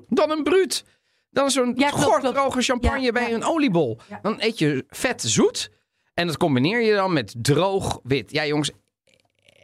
dan 0.09 0.31
een 0.31 0.43
bruut. 0.43 0.85
Dan 1.31 1.51
zo'n 1.51 1.73
ja, 1.77 1.91
droge 1.91 2.63
champagne 2.63 3.13
bij 3.13 3.35
een 3.35 3.45
oliebol. 3.45 3.99
Dan 4.23 4.37
eet 4.39 4.59
je 4.59 4.85
vet 4.89 5.23
zoet. 5.23 5.71
En 6.15 6.27
dat 6.27 6.37
combineer 6.37 6.81
je 6.81 6.95
dan 6.95 7.13
met 7.13 7.35
droog 7.37 8.01
wit. 8.03 8.31
Ja, 8.31 8.47
jongens, 8.47 8.71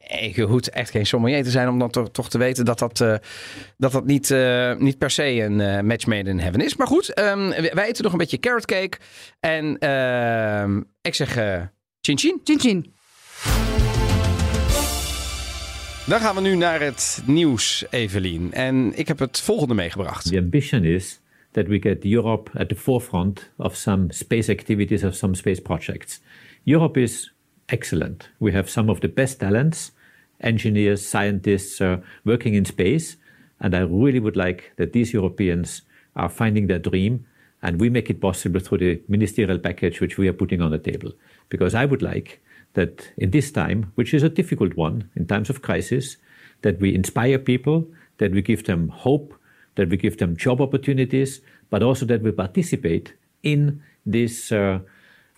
je 0.09 0.43
hoeft 0.43 0.71
echt 0.71 0.91
geen 0.91 1.07
sommelier 1.07 1.45
te 1.45 1.51
zijn 1.51 1.69
om 1.69 1.79
dan 1.79 1.91
toch, 1.91 2.11
toch 2.11 2.31
te 2.31 2.39
weten 2.39 2.65
dat 2.65 2.79
dat, 2.79 3.01
uh, 3.01 3.15
dat, 3.77 3.93
dat 3.93 4.07
niet, 4.07 4.31
uh, 4.31 4.77
niet 4.77 4.99
per 4.99 5.11
se 5.11 5.43
een 5.43 5.61
uh, 5.61 5.81
match 5.81 6.07
made 6.07 6.31
in 6.31 6.39
heaven 6.39 6.61
is. 6.61 6.77
Maar 6.77 6.87
goed, 6.87 7.21
um, 7.21 7.49
wij 7.49 7.87
eten 7.89 8.03
nog 8.03 8.13
een 8.13 8.19
beetje 8.19 8.39
carrot 8.39 8.65
cake. 8.65 8.99
En 9.41 9.79
ehm, 9.79 10.81
ik 11.03 11.15
zeg 11.15 11.33
chin 12.01 12.19
chin. 12.19 12.41
Chin 12.45 12.61
chin. 12.61 12.97
Dan 16.07 16.21
gaan 16.21 16.35
we 16.35 16.41
nu 16.41 16.57
naar 16.57 16.81
het 16.81 17.23
nieuws, 17.27 17.85
Evelien. 17.91 18.53
En 18.53 18.99
ik 18.99 19.09
heb 19.09 19.19
het 19.19 19.41
volgende 19.41 19.75
meegebracht. 19.75 20.31
The 20.31 20.39
ambition 20.39 20.85
is 20.85 21.21
that 21.53 21.67
we 21.67 21.81
get 21.81 22.05
Europe 22.05 22.59
at 22.59 22.69
the 22.69 22.77
forefront 22.77 23.51
of 23.57 23.77
some 23.77 24.05
space 24.09 24.51
activities, 24.51 25.05
of 25.05 25.15
some 25.15 25.35
space 25.35 25.63
projects. 25.63 26.21
Europe 26.65 27.01
is 27.01 27.35
excellent. 27.67 28.31
We 28.39 28.53
have 28.53 28.69
some 28.69 28.91
of 28.91 28.99
the 28.99 29.09
best 29.09 29.39
talents 29.39 29.93
engineers, 30.40 31.06
scientists 31.06 31.81
uh, 31.81 31.99
working 32.25 32.55
in 32.55 32.64
space. 32.64 33.17
And 33.61 33.75
I 33.75 33.81
really 33.81 34.20
would 34.20 34.37
like 34.37 34.73
that 34.76 34.93
these 34.93 35.12
Europeans 35.12 35.82
are 36.17 36.29
finding 36.29 36.67
their 36.67 36.79
dream 36.79 37.26
and 37.62 37.81
we 37.81 37.90
make 37.90 38.08
it 38.08 38.20
possible 38.20 38.61
through 38.61 38.79
the 38.79 39.02
ministerial 39.08 39.58
package 39.58 40.00
which 40.00 40.17
we 40.17 40.29
are 40.29 40.32
putting 40.32 40.61
on 40.61 40.70
the 40.70 40.79
table. 40.79 41.12
Because 41.49 41.75
I 41.75 41.85
would 41.85 42.02
like 42.02 42.40
that 42.75 43.11
in 43.17 43.31
this 43.31 43.50
time, 43.50 43.93
which 43.96 44.14
is 44.14 44.23
a 44.23 44.29
difficult 44.29 44.76
one 44.76 45.11
in 45.17 45.26
times 45.26 45.50
of 45.50 45.62
crisis, 45.62 46.17
that 46.62 46.81
we 46.81 46.94
inspire 46.94 47.38
people, 47.38 47.88
that 48.19 48.32
we 48.32 48.43
give 48.43 48.64
them 48.64 48.88
hope, 48.88 49.35
that 49.75 49.88
we 49.88 49.96
give 49.96 50.19
them 50.19 50.37
job 50.37 50.61
opportunities, 50.61 51.40
but 51.70 51.82
also 51.82 52.05
that 52.06 52.23
we 52.23 52.32
participate 52.32 53.14
in 53.43 53.82
this 54.05 54.52
uh, 54.52 54.81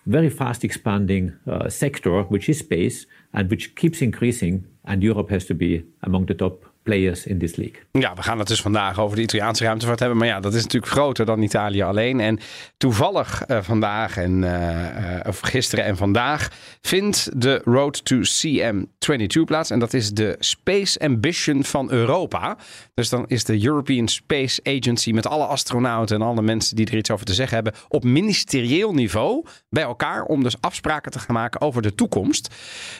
very 0.05 0.29
fast 0.29 0.63
expanding 0.63 1.37
uh, 1.47 1.69
sector, 1.69 2.23
which 2.23 2.49
is 2.49 2.59
space, 2.59 3.05
and 3.33 3.49
which 3.49 3.75
keeps 3.75 4.01
increasing. 4.01 4.65
And 4.85 5.03
Europe 5.03 5.29
has 5.29 5.45
to 5.45 5.53
be 5.53 5.83
among 6.01 6.25
the 6.25 6.33
top 6.33 6.65
players 6.83 7.25
in 7.25 7.39
this 7.39 7.55
league. 7.55 7.79
Ja, 7.91 8.13
we 8.15 8.21
gaan 8.21 8.39
het 8.39 8.47
dus 8.47 8.61
vandaag 8.61 8.99
over 8.99 9.15
de 9.15 9.21
Italiaanse 9.21 9.63
ruimtevaart 9.63 9.99
hebben. 9.99 10.17
Maar 10.17 10.27
ja, 10.27 10.39
dat 10.39 10.53
is 10.53 10.61
natuurlijk 10.63 10.91
groter 10.91 11.25
dan 11.25 11.41
Italië 11.41 11.81
alleen. 11.81 12.19
En 12.19 12.39
toevallig 12.77 13.43
uh, 13.47 13.57
vandaag 13.61 14.17
en 14.17 14.41
uh, 14.43 15.19
of 15.27 15.39
gisteren 15.39 15.85
en 15.85 15.97
vandaag 15.97 16.49
vindt 16.81 17.41
de 17.41 17.61
Road 17.63 18.05
to 18.05 18.17
CM22 18.17 19.41
plaats. 19.45 19.69
En 19.69 19.79
dat 19.79 19.93
is 19.93 20.11
de 20.11 20.35
Space 20.39 20.99
Ambition 20.99 21.63
van 21.63 21.91
Europa. 21.91 22.57
Dus 22.93 23.09
dan 23.09 23.25
is 23.27 23.43
de 23.43 23.65
European 23.65 24.07
Space 24.07 24.59
Agency 24.63 25.11
met 25.11 25.27
alle 25.27 25.45
astronauten 25.45 26.15
en 26.15 26.21
alle 26.21 26.41
mensen 26.41 26.75
die 26.75 26.85
er 26.85 26.97
iets 26.97 27.11
over 27.11 27.25
te 27.25 27.33
zeggen 27.33 27.55
hebben 27.55 27.73
op 27.87 28.03
ministerieel 28.03 28.93
niveau 28.93 29.45
bij 29.69 29.83
elkaar 29.83 30.23
om 30.23 30.43
dus 30.43 30.61
afspraken 30.61 31.11
te 31.11 31.19
gaan 31.19 31.35
maken 31.35 31.61
over 31.61 31.81
de 31.81 31.95
toekomst. 31.95 32.55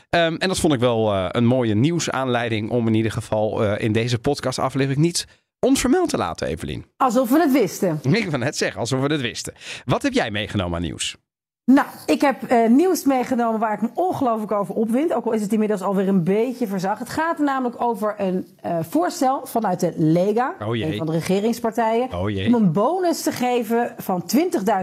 Um, 0.09 0.35
en 0.37 0.47
dat 0.47 0.59
vond 0.59 0.73
ik 0.73 0.79
wel 0.79 1.13
een 1.35 1.45
mooie 1.45 1.75
nieuwsaanleiding 1.75 2.69
om 2.69 2.87
in 2.87 2.93
ieder 2.93 3.11
geval 3.11 3.70
uh, 3.71 3.83
in 3.83 3.91
deze 3.91 4.19
podcastaflevering 4.19 5.01
niet 5.01 5.27
onvermeld 5.59 6.09
te 6.09 6.17
laten, 6.17 6.47
Evelien. 6.47 6.85
Alsof 6.97 7.29
we 7.29 7.39
het 7.39 7.51
wisten. 7.51 7.99
Ik 8.11 8.29
wil 8.29 8.39
net 8.39 8.57
zeggen, 8.57 8.79
alsof 8.79 8.99
we 9.01 9.07
het 9.07 9.21
wisten. 9.21 9.53
Wat 9.85 10.01
heb 10.01 10.13
jij 10.13 10.31
meegenomen 10.31 10.75
aan 10.75 10.81
nieuws? 10.81 11.17
Nou, 11.65 11.87
ik 12.05 12.21
heb 12.21 12.51
uh, 12.51 12.69
nieuws 12.69 13.03
meegenomen 13.03 13.59
waar 13.59 13.73
ik 13.73 13.81
me 13.81 13.89
ongelooflijk 13.93 14.51
over 14.51 14.75
opwind. 14.75 15.13
Ook 15.13 15.25
al 15.25 15.31
is 15.31 15.41
het 15.41 15.53
inmiddels 15.53 15.81
alweer 15.81 16.07
een 16.07 16.23
beetje 16.23 16.67
verzacht. 16.67 16.99
Het 16.99 17.09
gaat 17.09 17.37
namelijk 17.37 17.81
over 17.81 18.15
een 18.17 18.47
uh, 18.65 18.77
voorstel 18.81 19.45
vanuit 19.45 19.79
de 19.79 19.93
Lega, 19.95 20.55
oh 20.59 20.77
een 20.77 20.97
van 20.97 21.05
de 21.05 21.11
regeringspartijen, 21.11 22.13
oh 22.13 22.45
om 22.45 22.53
een 22.53 22.71
bonus 22.71 23.21
te 23.21 23.31
geven 23.31 23.93
van 23.97 24.23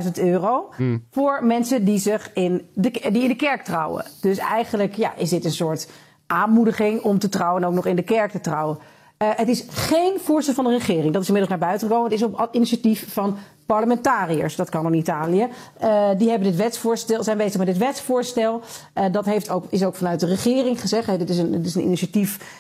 20.000 0.05 0.11
euro 0.13 0.73
hmm. 0.77 1.07
voor 1.11 1.45
mensen 1.45 1.85
die 1.85 1.99
zich 1.99 2.31
in 2.35 2.69
de, 2.75 2.91
die 2.91 3.23
in 3.23 3.29
de 3.29 3.37
kerk 3.37 3.65
trouwen. 3.65 4.05
Dus 4.21 4.39
eigenlijk 4.39 4.95
ja, 4.95 5.15
is 5.17 5.31
dit 5.31 5.45
een 5.45 5.51
soort 5.51 5.89
aanmoediging 6.29 7.03
om 7.03 7.19
te 7.19 7.29
trouwen 7.29 7.63
en 7.63 7.69
ook 7.69 7.75
nog 7.75 7.87
in 7.87 7.97
de 7.97 8.03
kerk 8.03 8.31
te 8.31 8.41
trouwen. 8.41 8.79
Uh, 9.23 9.29
het 9.37 9.49
is 9.49 9.65
geen 9.69 10.13
voorstel 10.19 10.55
van 10.55 10.65
de 10.65 10.71
regering. 10.71 11.13
Dat 11.13 11.23
is 11.23 11.29
inmiddels 11.29 11.59
naar 11.59 11.69
buiten 11.69 11.89
gekomen. 11.89 12.11
Het 12.11 12.21
is 12.21 12.27
op 12.27 12.49
initiatief 12.53 13.13
van 13.13 13.37
parlementariërs. 13.67 14.57
Dat 14.57 14.69
kan 14.69 14.87
in 14.87 14.95
Italië. 14.95 15.49
Uh, 15.83 16.09
die 16.19 16.29
hebben 16.29 16.49
dit 16.49 16.57
wetsvoorstel, 16.57 17.23
zijn 17.23 17.37
bezig 17.37 17.59
met 17.59 17.67
dit 17.67 17.77
wetsvoorstel. 17.77 18.61
Uh, 18.95 19.05
dat 19.13 19.25
heeft 19.25 19.51
ook, 19.51 19.65
is 19.69 19.85
ook 19.85 19.95
vanuit 19.95 20.21
de 20.21 20.27
regering 20.27 20.81
gezegd. 20.81 21.07
Hey, 21.07 21.19
dit, 21.19 21.31
is 21.31 21.39
een, 21.39 21.51
dit 21.51 21.67
is 21.67 21.75
een 21.75 21.85
initiatief 21.85 22.57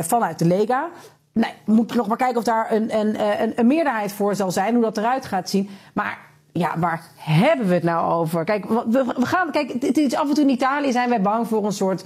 vanuit 0.00 0.38
de 0.38 0.44
Lega. 0.44 0.88
Nee, 1.32 1.52
moet 1.64 1.94
nog 1.94 2.06
maar 2.08 2.16
kijken 2.16 2.36
of 2.36 2.44
daar 2.44 2.72
een, 2.72 2.98
een, 2.98 3.40
een, 3.42 3.52
een 3.56 3.66
meerderheid 3.66 4.12
voor 4.12 4.34
zal 4.34 4.50
zijn. 4.50 4.74
Hoe 4.74 4.82
dat 4.82 4.96
eruit 4.96 5.24
gaat 5.24 5.50
zien. 5.50 5.68
Maar 5.92 6.18
ja, 6.52 6.78
waar 6.78 7.02
hebben 7.16 7.66
we 7.66 7.74
het 7.74 7.82
nou 7.82 8.12
over? 8.12 8.44
Kijk, 8.44 8.68
we, 8.68 9.04
we 9.16 9.26
gaan, 9.26 9.50
kijk, 9.50 9.72
het 9.80 10.14
af 10.14 10.28
en 10.28 10.34
toe 10.34 10.44
in 10.44 10.50
Italië 10.50 10.92
zijn 10.92 11.08
wij 11.08 11.22
bang 11.22 11.48
voor 11.48 11.64
een 11.64 11.72
soort 11.72 12.04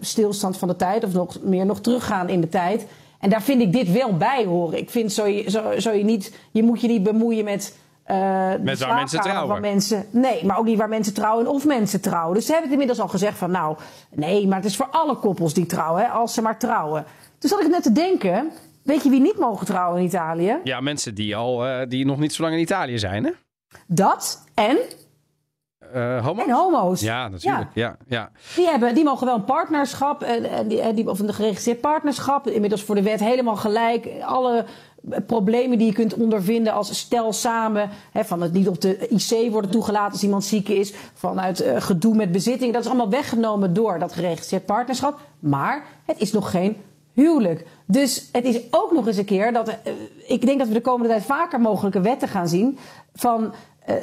stilstand 0.00 0.56
van 0.56 0.68
de 0.68 0.76
tijd, 0.76 1.04
of 1.04 1.12
nog 1.12 1.40
meer 1.42 1.66
nog 1.66 1.80
teruggaan 1.80 2.28
in 2.28 2.40
de 2.40 2.48
tijd. 2.48 2.86
En 3.20 3.30
daar 3.30 3.42
vind 3.42 3.60
ik 3.60 3.72
dit 3.72 3.92
wel 3.92 4.16
bij 4.16 4.44
horen. 4.44 4.78
Ik 4.78 4.90
vind 4.90 5.12
zo 5.12 5.26
je, 5.26 5.50
zo, 5.50 5.78
zo 5.78 5.90
je 5.92 6.04
niet, 6.04 6.38
je 6.50 6.62
moet 6.62 6.80
je 6.80 6.88
niet 6.88 7.02
bemoeien 7.02 7.44
met. 7.44 7.76
Uh, 8.06 8.52
met 8.60 8.78
waar 8.78 8.94
mensen 8.94 9.20
trouwen. 9.20 9.48
Van 9.48 9.60
mensen, 9.60 10.06
nee, 10.10 10.44
maar 10.44 10.58
ook 10.58 10.64
niet 10.64 10.78
waar 10.78 10.88
mensen 10.88 11.14
trouwen 11.14 11.46
of 11.46 11.66
mensen 11.66 12.00
trouwen. 12.00 12.34
Dus 12.34 12.46
ze 12.46 12.52
hebben 12.52 12.70
het 12.70 12.80
inmiddels 12.80 13.06
al 13.06 13.12
gezegd 13.12 13.38
van 13.38 13.50
nou, 13.50 13.76
nee, 14.14 14.46
maar 14.46 14.56
het 14.56 14.66
is 14.66 14.76
voor 14.76 14.88
alle 14.90 15.16
koppels 15.16 15.54
die 15.54 15.66
trouwen, 15.66 16.02
hè, 16.02 16.08
als 16.08 16.34
ze 16.34 16.42
maar 16.42 16.58
trouwen. 16.58 17.04
Toen 17.38 17.50
zat 17.50 17.60
ik 17.60 17.68
net 17.68 17.82
te 17.82 17.92
denken, 17.92 18.52
Weet 18.84 19.02
je 19.02 19.10
wie 19.10 19.20
niet 19.20 19.38
mogen 19.38 19.66
trouwen 19.66 20.00
in 20.00 20.06
Italië? 20.06 20.58
Ja, 20.64 20.80
mensen 20.80 21.14
die, 21.14 21.36
al, 21.36 21.66
uh, 21.66 21.80
die 21.88 22.04
nog 22.04 22.18
niet 22.18 22.32
zo 22.32 22.42
lang 22.42 22.54
in 22.54 22.60
Italië 22.60 22.98
zijn, 22.98 23.24
hè? 23.24 23.30
Dat 23.86 24.44
en 24.54 24.78
uh, 25.94 26.24
homo's? 26.24 26.46
En 26.46 26.50
homo's. 26.50 27.00
Ja, 27.00 27.28
natuurlijk. 27.28 27.70
Ja. 27.74 27.96
Ja, 28.06 28.30
Die, 28.54 28.66
hebben, 28.66 28.94
die 28.94 29.04
mogen 29.04 29.26
wel 29.26 29.34
een 29.34 29.44
partnerschap, 29.44 30.22
en, 30.22 30.68
die, 30.68 30.94
die, 30.94 31.10
of 31.10 31.18
een 31.18 31.34
geregistreerd 31.34 31.80
partnerschap. 31.80 32.48
Inmiddels 32.48 32.82
voor 32.82 32.94
de 32.94 33.02
wet 33.02 33.20
helemaal 33.20 33.56
gelijk. 33.56 34.08
Alle 34.22 34.64
problemen 35.26 35.78
die 35.78 35.86
je 35.86 35.92
kunt 35.92 36.14
ondervinden 36.14 36.72
als 36.72 36.98
stel 36.98 37.32
samen. 37.32 37.90
Hè, 38.12 38.24
van 38.24 38.42
het 38.42 38.52
niet 38.52 38.68
op 38.68 38.80
de 38.80 39.08
IC 39.08 39.50
worden 39.50 39.70
toegelaten 39.70 40.12
als 40.12 40.22
iemand 40.22 40.44
ziek 40.44 40.68
is. 40.68 40.94
Vanuit 41.14 41.62
uh, 41.62 41.80
gedoe 41.80 42.14
met 42.14 42.32
bezitting. 42.32 42.72
Dat 42.72 42.82
is 42.82 42.88
allemaal 42.88 43.10
weggenomen 43.10 43.74
door 43.74 43.98
dat 43.98 44.12
geregistreerd 44.12 44.66
partnerschap. 44.66 45.18
Maar 45.38 45.84
het 46.04 46.18
is 46.18 46.32
nog 46.32 46.50
geen 46.50 46.76
huwelijk. 47.12 47.66
Dus 47.86 48.28
het 48.32 48.44
is 48.44 48.60
ook 48.70 48.92
nog 48.92 49.06
eens 49.06 49.16
een 49.16 49.24
keer 49.24 49.52
dat. 49.52 49.68
Uh, 49.68 49.74
ik 50.26 50.46
denk 50.46 50.58
dat 50.58 50.68
we 50.68 50.74
de 50.74 50.80
komende 50.80 51.08
tijd 51.08 51.24
vaker 51.24 51.60
mogelijke 51.60 52.00
wetten 52.00 52.28
gaan 52.28 52.48
zien. 52.48 52.78
Van. 53.14 53.52
Uh, 53.88 53.94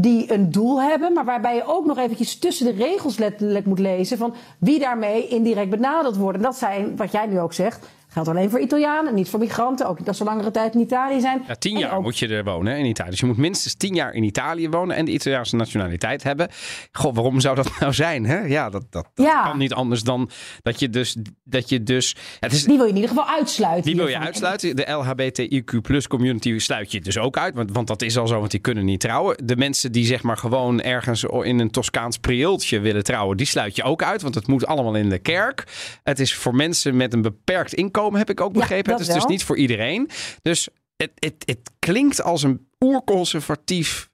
die 0.00 0.32
een 0.32 0.50
doel 0.50 0.82
hebben, 0.82 1.12
maar 1.12 1.24
waarbij 1.24 1.54
je 1.54 1.66
ook 1.66 1.86
nog 1.86 1.98
eventjes 1.98 2.38
tussen 2.38 2.66
de 2.66 2.84
regels 2.84 3.18
letterlijk 3.18 3.66
moet 3.66 3.78
lezen 3.78 4.18
van 4.18 4.34
wie 4.58 4.78
daarmee 4.78 5.28
indirect 5.28 5.70
benadeeld 5.70 6.16
worden. 6.16 6.42
Dat 6.42 6.56
zijn, 6.56 6.96
wat 6.96 7.12
jij 7.12 7.26
nu 7.26 7.40
ook 7.40 7.52
zegt, 7.52 7.88
geldt 8.08 8.28
alleen 8.28 8.50
voor 8.50 8.60
Italianen, 8.60 9.14
niet 9.14 9.28
voor 9.28 9.38
migranten. 9.38 9.88
Ook 9.88 9.98
niet 9.98 10.08
als 10.08 10.16
ze 10.16 10.24
langere 10.24 10.50
tijd 10.50 10.74
in 10.74 10.80
Italië 10.80 11.20
zijn. 11.20 11.44
Ja, 11.46 11.54
tien 11.54 11.78
jaar 11.78 12.00
moet 12.00 12.18
je 12.18 12.28
er 12.28 12.44
wonen 12.44 12.78
in 12.78 12.84
Italië. 12.84 13.10
Dus 13.10 13.20
je 13.20 13.26
moet 13.26 13.36
minstens 13.36 13.74
tien 13.74 13.94
jaar 13.94 14.12
in 14.12 14.22
Italië 14.22 14.68
wonen 14.68 14.96
en 14.96 15.04
de 15.04 15.12
Italiaanse 15.12 15.56
nationaliteit 15.56 16.22
hebben. 16.22 16.48
God, 16.92 17.14
waarom 17.14 17.40
zou 17.40 17.54
dat 17.54 17.70
nou 17.80 17.92
zijn? 17.92 18.24
Hè? 18.24 18.38
Ja, 18.38 18.70
dat, 18.70 18.84
dat, 18.90 19.08
dat 19.14 19.26
ja. 19.26 19.42
kan 19.42 19.58
niet 19.58 19.72
anders 19.72 20.02
dan 20.02 20.30
dat 20.62 20.80
je 20.80 20.90
dus... 20.90 21.16
Dat 21.48 21.68
je 21.68 21.82
dus 21.82 22.16
het 22.40 22.52
is, 22.52 22.64
die 22.64 22.76
wil 22.76 22.84
je 22.84 22.90
in 22.90 22.96
ieder 22.96 23.10
geval 23.10 23.28
uitsluiten. 23.28 23.84
Die 23.84 23.96
wil 23.96 24.08
je 24.08 24.18
uitsluiten. 24.18 24.76
De 24.76 24.86
LHBTIQ 24.90 25.80
plus 25.82 26.06
community 26.06 26.58
sluit 26.58 26.92
je 26.92 27.00
dus 27.00 27.18
ook 27.18 27.36
uit. 27.36 27.54
Want, 27.54 27.72
want 27.72 27.86
dat 27.86 28.02
is 28.02 28.18
al 28.18 28.26
zo, 28.26 28.38
want 28.38 28.50
die 28.50 28.60
kunnen 28.60 28.84
niet 28.84 29.00
trouwen. 29.00 29.36
De 29.44 29.56
mensen 29.56 29.92
die 29.92 30.04
zeg 30.04 30.22
maar 30.22 30.36
gewoon 30.36 30.80
ergens 30.80 31.24
in 31.24 31.58
een 31.58 31.70
Toscaans 31.70 32.18
prieeltje 32.18 32.80
willen 32.80 33.04
trouwen, 33.04 33.36
die 33.36 33.46
sluit 33.46 33.76
je 33.76 33.82
ook 33.82 34.02
uit. 34.02 34.22
Want 34.22 34.34
het 34.34 34.46
moet 34.46 34.66
allemaal 34.66 34.94
in 34.94 35.08
de 35.08 35.18
kerk. 35.18 35.64
Het 36.02 36.20
is 36.20 36.34
voor 36.34 36.54
mensen 36.54 36.96
met 36.96 37.12
een 37.12 37.22
beperkt 37.22 37.74
inkomen 37.74 38.05
heb 38.14 38.30
ik 38.30 38.40
ook 38.40 38.52
begrepen. 38.52 38.92
het 38.92 39.00
is 39.00 39.14
dus 39.14 39.26
niet 39.26 39.44
voor 39.44 39.56
iedereen. 39.56 40.10
Dus 40.42 40.68
het, 40.96 41.10
het, 41.14 41.34
het 41.38 41.70
klinkt 41.78 42.22
als 42.22 42.42
een 42.42 42.68
oerconservatief 42.80 44.10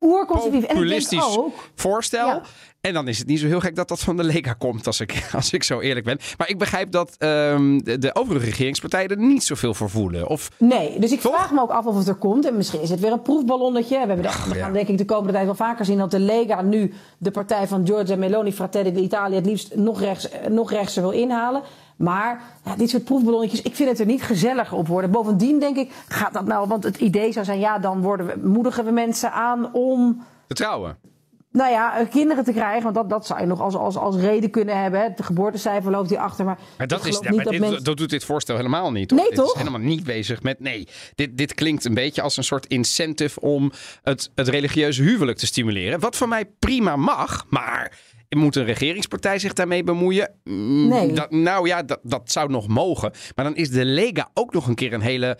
oerconservatief. 0.00 0.66
Populistisch 0.66 1.38
voorstel. 1.74 2.40
En 2.80 2.92
dan 2.92 3.08
is 3.08 3.18
het 3.18 3.26
niet 3.26 3.40
zo 3.40 3.46
heel 3.46 3.60
gek 3.60 3.76
dat 3.76 3.88
dat 3.88 4.00
van 4.00 4.16
de 4.16 4.24
Lega 4.24 4.52
komt, 4.52 4.86
als 4.86 5.00
ik, 5.00 5.24
als 5.34 5.52
ik 5.52 5.62
zo 5.62 5.80
eerlijk 5.80 6.06
ben. 6.06 6.18
Maar 6.38 6.48
ik 6.48 6.58
begrijp 6.58 6.90
dat 6.90 7.16
um, 7.18 7.84
de, 7.84 7.98
de, 7.98 8.14
overige 8.14 8.44
regeringspartijen 8.44 9.08
er 9.08 9.18
niet 9.18 9.44
zoveel 9.44 9.74
voor 9.74 9.90
voelen. 9.90 10.28
Of, 10.28 10.50
nee, 10.56 10.98
dus 10.98 11.12
ik 11.12 11.20
vraag 11.20 11.52
me 11.52 11.60
ook 11.60 11.70
af 11.70 11.86
of 11.86 11.96
het 11.96 12.08
er 12.08 12.14
komt. 12.14 12.46
En 12.46 12.56
misschien 12.56 12.80
is 12.80 12.90
het 12.90 13.00
weer 13.00 13.12
een 13.12 13.22
proefballonnetje. 13.22 13.94
We, 13.94 14.06
hebben 14.06 14.22
we 14.48 14.54
gaan 14.54 14.72
denk 14.72 14.88
ik 14.88 14.98
de 14.98 15.04
komende 15.04 15.32
tijd 15.32 15.44
wel 15.44 15.54
vaker 15.54 15.84
zien 15.84 15.98
dat 15.98 16.10
de 16.10 16.18
Lega 16.18 16.62
nu 16.62 16.92
de 17.18 17.30
partij 17.30 17.66
van 17.66 17.86
Giorgia 17.86 18.16
Meloni, 18.16 18.52
Fratelli 18.52 18.92
d'Italia, 18.92 19.36
het 19.36 19.46
liefst 19.46 19.74
nog 19.74 20.00
rechts, 20.00 20.28
nog 20.48 20.70
rechtser 20.70 21.02
wil 21.02 21.10
inhalen. 21.10 21.62
Maar 22.00 22.42
ja, 22.64 22.76
dit 22.76 22.90
soort 22.90 23.04
proefballonnetjes, 23.04 23.62
ik 23.62 23.74
vind 23.74 23.88
het 23.88 23.98
er 23.98 24.06
niet 24.06 24.22
gezelliger 24.22 24.76
op 24.76 24.86
worden. 24.86 25.10
Bovendien 25.10 25.60
denk 25.60 25.76
ik, 25.76 25.92
gaat 26.08 26.32
dat 26.32 26.46
nou, 26.46 26.68
want 26.68 26.84
het 26.84 26.96
idee 26.96 27.32
zou 27.32 27.44
zijn, 27.44 27.58
ja, 27.58 27.78
dan 27.78 28.00
worden 28.00 28.26
we, 28.26 28.48
moedigen 28.48 28.84
we 28.84 28.90
mensen 28.90 29.32
aan 29.32 29.72
om. 29.72 30.24
Te 30.46 30.54
trouwen. 30.54 30.98
Nou 31.52 31.70
ja, 31.70 31.98
eh, 31.98 32.10
kinderen 32.10 32.44
te 32.44 32.52
krijgen, 32.52 32.82
want 32.82 32.94
dat, 32.94 33.10
dat 33.10 33.26
zou 33.26 33.40
je 33.40 33.46
nog 33.46 33.60
als, 33.60 33.74
als, 33.74 33.96
als 33.96 34.16
reden 34.16 34.50
kunnen 34.50 34.82
hebben. 34.82 35.02
Het 35.02 35.22
geboortecijfer 35.22 35.90
loopt 35.90 36.16
achter. 36.16 36.44
Maar, 36.44 36.58
maar 36.78 36.86
dat, 36.86 37.06
is, 37.06 37.18
ja, 37.22 37.30
maar 37.34 37.44
dat, 37.44 37.52
dit, 37.52 37.84
dat 37.84 37.96
doet 37.96 38.10
dit 38.10 38.24
voorstel 38.24 38.56
helemaal 38.56 38.92
niet. 38.92 39.08
Toch? 39.08 39.18
Nee, 39.18 39.28
dit 39.28 39.36
toch? 39.36 39.52
is 39.52 39.58
helemaal 39.58 39.80
niet 39.80 40.04
bezig 40.04 40.42
met. 40.42 40.60
Nee, 40.60 40.88
dit, 41.14 41.38
dit 41.38 41.54
klinkt 41.54 41.84
een 41.84 41.94
beetje 41.94 42.22
als 42.22 42.36
een 42.36 42.44
soort 42.44 42.66
incentive 42.66 43.40
om 43.40 43.72
het, 44.02 44.30
het 44.34 44.48
religieuze 44.48 45.02
huwelijk 45.02 45.38
te 45.38 45.46
stimuleren. 45.46 46.00
Wat 46.00 46.16
voor 46.16 46.28
mij 46.28 46.44
prima 46.58 46.96
mag, 46.96 47.46
maar 47.48 47.98
moet 48.38 48.56
een 48.56 48.64
regeringspartij 48.64 49.38
zich 49.38 49.52
daarmee 49.52 49.84
bemoeien? 49.84 50.34
Mm, 50.44 50.88
nee. 50.88 51.12
Dat, 51.12 51.30
nou 51.30 51.66
ja, 51.66 51.82
dat, 51.82 52.00
dat 52.02 52.30
zou 52.30 52.50
nog 52.50 52.68
mogen. 52.68 53.12
Maar 53.34 53.44
dan 53.44 53.56
is 53.56 53.70
de 53.70 53.84
Lega 53.84 54.30
ook 54.34 54.52
nog 54.52 54.66
een 54.66 54.74
keer 54.74 54.92
een 54.92 55.00
hele 55.00 55.38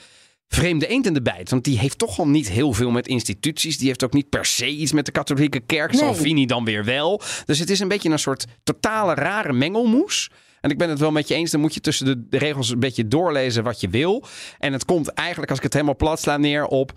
vreemde 0.49 0.87
eend 0.87 1.07
in 1.07 1.15
de 1.15 1.23
bijt. 1.23 1.51
Want 1.51 1.65
die 1.65 1.79
heeft 1.79 1.99
toch 1.99 2.19
al 2.19 2.29
niet 2.29 2.49
heel 2.49 2.73
veel 2.73 2.91
met 2.91 3.07
instituties. 3.07 3.79
Die 3.79 3.87
heeft 3.87 4.05
ook 4.05 4.13
niet 4.13 4.29
per 4.29 4.45
se 4.45 4.69
iets 4.69 4.93
met 4.93 5.07
de 5.07 5.13
katholieke 5.13 5.61
kerk. 5.61 5.93
Nee. 5.93 6.01
Salvini 6.01 6.47
dan 6.47 6.65
weer 6.65 6.85
wel. 6.85 7.21
Dus 7.45 7.59
het 7.59 7.71
is 7.71 7.81
een 7.81 7.89
beetje 7.89 8.11
een 8.11 8.19
soort 8.19 8.45
totale 8.63 9.15
rare 9.15 9.53
mengelmoes. 9.53 10.31
En 10.61 10.71
ik 10.71 10.79
ben 10.79 10.89
het 10.89 10.99
wel 10.99 11.11
met 11.11 11.29
je 11.29 11.35
eens. 11.35 11.51
Dan 11.51 11.61
moet 11.61 11.75
je 11.75 11.81
tussen 11.81 12.27
de, 12.31 12.39
regels 12.39 12.71
een 12.71 12.81
beetje 12.81 13.09
doorlezen 13.09 13.65
wat 13.65 13.81
je 13.81 13.89
wil. 13.89 14.25
En 14.59 14.73
het 14.73 14.85
komt 14.85 15.09
eigenlijk, 15.09 15.49
als 15.49 15.59
ik 15.59 15.65
het 15.65 15.75
helemaal 15.75 15.97
plat 15.97 16.21
sla, 16.21 16.37
neer 16.37 16.67
op... 16.67 16.93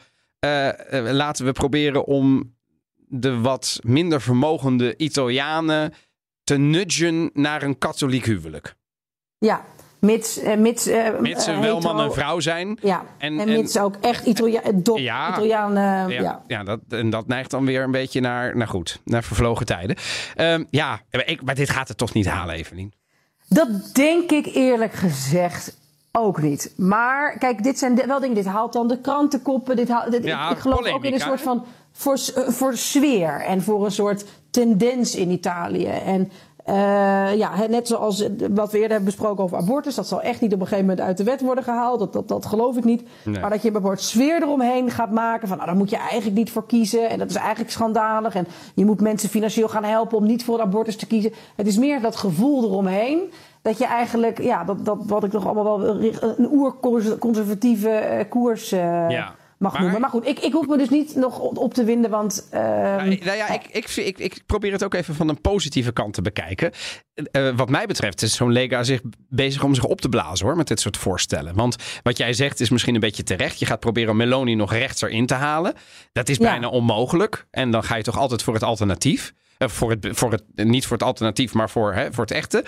Uh, 0.45 0.67
uh, 0.67 1.11
laten 1.11 1.45
we 1.45 1.51
proberen 1.51 2.05
om 2.05 2.53
de 3.15 3.39
wat 3.39 3.79
minder 3.83 4.21
vermogende 4.21 4.97
Italianen 4.97 5.93
te 6.43 6.57
nudgen 6.57 7.29
naar 7.33 7.63
een 7.63 7.77
katholiek 7.77 8.25
huwelijk. 8.25 8.75
Ja, 9.37 9.65
mits, 9.99 10.43
uh, 10.43 10.55
mits, 10.55 10.87
uh, 10.87 11.19
mits 11.19 11.43
ze 11.43 11.59
wel 11.59 11.79
man 11.79 12.01
en 12.01 12.13
vrouw 12.13 12.39
zijn. 12.39 12.77
Ja, 12.81 13.03
en, 13.17 13.39
en 13.39 13.47
mits 13.47 13.77
ook 13.77 13.95
echt 14.01 14.25
Italia 14.25 14.61
dop, 14.73 14.97
ja, 14.97 15.31
Italianen. 15.31 16.09
Ja, 16.09 16.21
ja. 16.21 16.43
ja 16.47 16.63
dat, 16.63 16.79
en 16.89 17.09
dat 17.09 17.27
neigt 17.27 17.51
dan 17.51 17.65
weer 17.65 17.83
een 17.83 17.91
beetje 17.91 18.21
naar, 18.21 18.57
naar 18.57 18.67
goed, 18.67 19.01
naar 19.05 19.23
vervlogen 19.23 19.65
tijden. 19.65 19.95
Um, 20.37 20.67
ja, 20.69 21.01
ik, 21.09 21.41
maar 21.41 21.55
dit 21.55 21.69
gaat 21.69 21.87
het 21.87 21.97
toch 21.97 22.13
niet 22.13 22.27
halen, 22.27 22.55
Evelien? 22.55 22.93
Dat 23.47 23.89
denk 23.93 24.31
ik 24.31 24.45
eerlijk 24.45 24.93
gezegd 24.93 25.77
ook 26.11 26.41
niet. 26.41 26.73
Maar 26.77 27.37
kijk, 27.37 27.63
dit 27.63 27.79
zijn 27.79 27.95
wel 27.95 28.19
dingen. 28.19 28.35
Dit 28.35 28.45
haalt 28.45 28.73
dan 28.73 28.87
de 28.87 29.01
krantenkoppen. 29.01 29.75
Dit 29.75 29.89
haalt, 29.89 30.11
dit, 30.11 30.23
ja, 30.23 30.49
ik, 30.49 30.55
ik 30.55 30.61
geloof 30.61 30.87
ook 30.87 31.03
in 31.03 31.13
een 31.13 31.19
soort 31.19 31.41
van 31.41 31.65
voor, 31.93 32.17
eh, 32.35 32.47
voor 32.47 32.77
sfeer 32.77 33.41
en 33.41 33.61
voor 33.61 33.85
een 33.85 33.91
soort 33.91 34.25
tendens 34.49 35.15
in 35.15 35.29
Italië. 35.29 35.85
En 35.85 36.31
uh, 36.69 37.35
ja, 37.35 37.51
net 37.69 37.87
zoals 37.87 38.27
wat 38.51 38.71
we 38.71 38.77
eerder 38.77 38.91
hebben 38.91 39.05
besproken 39.05 39.43
over 39.43 39.57
abortus. 39.57 39.95
Dat 39.95 40.07
zal 40.07 40.21
echt 40.21 40.41
niet 40.41 40.53
op 40.53 40.59
een 40.59 40.67
gegeven 40.67 40.85
moment 40.85 41.05
uit 41.05 41.17
de 41.17 41.23
wet 41.23 41.41
worden 41.41 41.63
gehaald. 41.63 41.99
Dat, 41.99 42.13
dat, 42.13 42.27
dat 42.27 42.45
geloof 42.45 42.77
ik 42.77 42.83
niet. 42.83 43.03
Nee. 43.23 43.39
Maar 43.39 43.49
dat 43.49 43.61
je 43.61 43.73
een 43.73 43.97
sfeer 43.97 44.41
eromheen 44.41 44.91
gaat 44.91 45.11
maken. 45.11 45.47
Van 45.47 45.57
nou, 45.57 45.69
daar 45.69 45.79
moet 45.79 45.89
je 45.89 45.97
eigenlijk 45.97 46.37
niet 46.37 46.51
voor 46.51 46.65
kiezen. 46.65 47.09
En 47.09 47.19
dat 47.19 47.29
is 47.29 47.35
eigenlijk 47.35 47.71
schandalig. 47.71 48.35
En 48.35 48.47
je 48.75 48.85
moet 48.85 49.01
mensen 49.01 49.29
financieel 49.29 49.67
gaan 49.67 49.83
helpen 49.83 50.17
om 50.17 50.25
niet 50.25 50.43
voor 50.43 50.61
abortus 50.61 50.95
te 50.95 51.07
kiezen. 51.07 51.33
Het 51.55 51.67
is 51.67 51.77
meer 51.77 52.01
dat 52.01 52.15
gevoel 52.15 52.63
eromheen. 52.63 53.31
Dat 53.61 53.77
je 53.77 53.85
eigenlijk, 53.85 54.41
ja, 54.41 54.63
dat, 54.63 54.85
dat 54.85 54.97
wat 55.05 55.23
ik 55.23 55.31
toch 55.31 55.45
allemaal 55.45 55.79
wel 55.79 56.01
een 56.37 56.51
oerconservatieve 56.51 58.25
koers. 58.29 58.73
Uh, 58.73 59.09
ja 59.09 59.35
mag 59.63 59.73
maar, 59.73 59.81
noemen. 59.81 60.01
Maar 60.01 60.09
goed, 60.09 60.27
ik, 60.27 60.39
ik 60.39 60.53
hoef 60.53 60.67
me 60.67 60.77
dus 60.77 60.89
niet 60.89 61.15
nog 61.15 61.39
op 61.39 61.73
te 61.73 61.83
winden, 61.83 62.09
want... 62.09 62.47
Uh, 62.53 62.59
nou 62.59 63.19
ja, 63.21 63.49
ik, 63.49 63.67
ik, 63.71 63.89
ik, 63.95 64.17
ik, 64.17 64.41
probeer 64.45 64.71
het 64.71 64.83
ook 64.83 64.93
even 64.93 65.15
van 65.15 65.29
een 65.29 65.41
positieve 65.41 65.91
kant 65.91 66.13
te 66.13 66.21
bekijken. 66.21 66.71
Uh, 67.31 67.55
wat 67.55 67.69
mij 67.69 67.85
betreft 67.85 68.21
is 68.21 68.35
zo'n 68.35 68.51
Lega 68.51 68.83
zich 68.83 69.01
bezig 69.29 69.63
om 69.63 69.75
zich 69.75 69.83
op 69.83 70.01
te 70.01 70.09
blazen 70.09 70.45
hoor, 70.45 70.55
met 70.55 70.67
dit 70.67 70.79
soort 70.79 70.97
voorstellen. 70.97 71.55
Want 71.55 71.75
wat 72.03 72.17
jij 72.17 72.33
zegt 72.33 72.59
is 72.59 72.69
misschien 72.69 72.93
een 72.93 72.99
beetje 72.99 73.23
terecht. 73.23 73.59
Je 73.59 73.65
gaat 73.65 73.79
proberen 73.79 74.15
Meloni 74.15 74.55
nog 74.55 74.73
rechts 74.73 75.01
erin 75.01 75.25
te 75.25 75.33
halen. 75.33 75.73
Dat 76.11 76.29
is 76.29 76.37
bijna 76.37 76.67
onmogelijk. 76.67 77.47
En 77.51 77.71
dan 77.71 77.83
ga 77.83 77.95
je 77.95 78.03
toch 78.03 78.17
altijd 78.17 78.43
voor 78.43 78.53
het 78.53 78.63
alternatief. 78.63 79.33
Uh, 79.57 79.67
voor 79.67 79.89
het, 79.89 80.07
voor 80.11 80.31
het, 80.31 80.43
niet 80.55 80.85
voor 80.85 80.97
het 80.97 81.05
alternatief, 81.05 81.53
maar 81.53 81.69
voor, 81.69 81.93
hè, 81.93 82.13
voor 82.13 82.23
het 82.23 82.33
echte. 82.33 82.63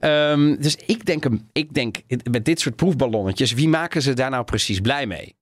Um, 0.00 0.60
dus 0.60 0.76
ik 0.86 1.04
denk, 1.04 1.24
ik 1.52 1.74
denk 1.74 1.96
met 2.30 2.44
dit 2.44 2.60
soort 2.60 2.76
proefballonnetjes, 2.76 3.52
wie 3.52 3.68
maken 3.68 4.02
ze 4.02 4.12
daar 4.12 4.30
nou 4.30 4.44
precies 4.44 4.80
blij 4.80 5.06
mee? 5.06 5.34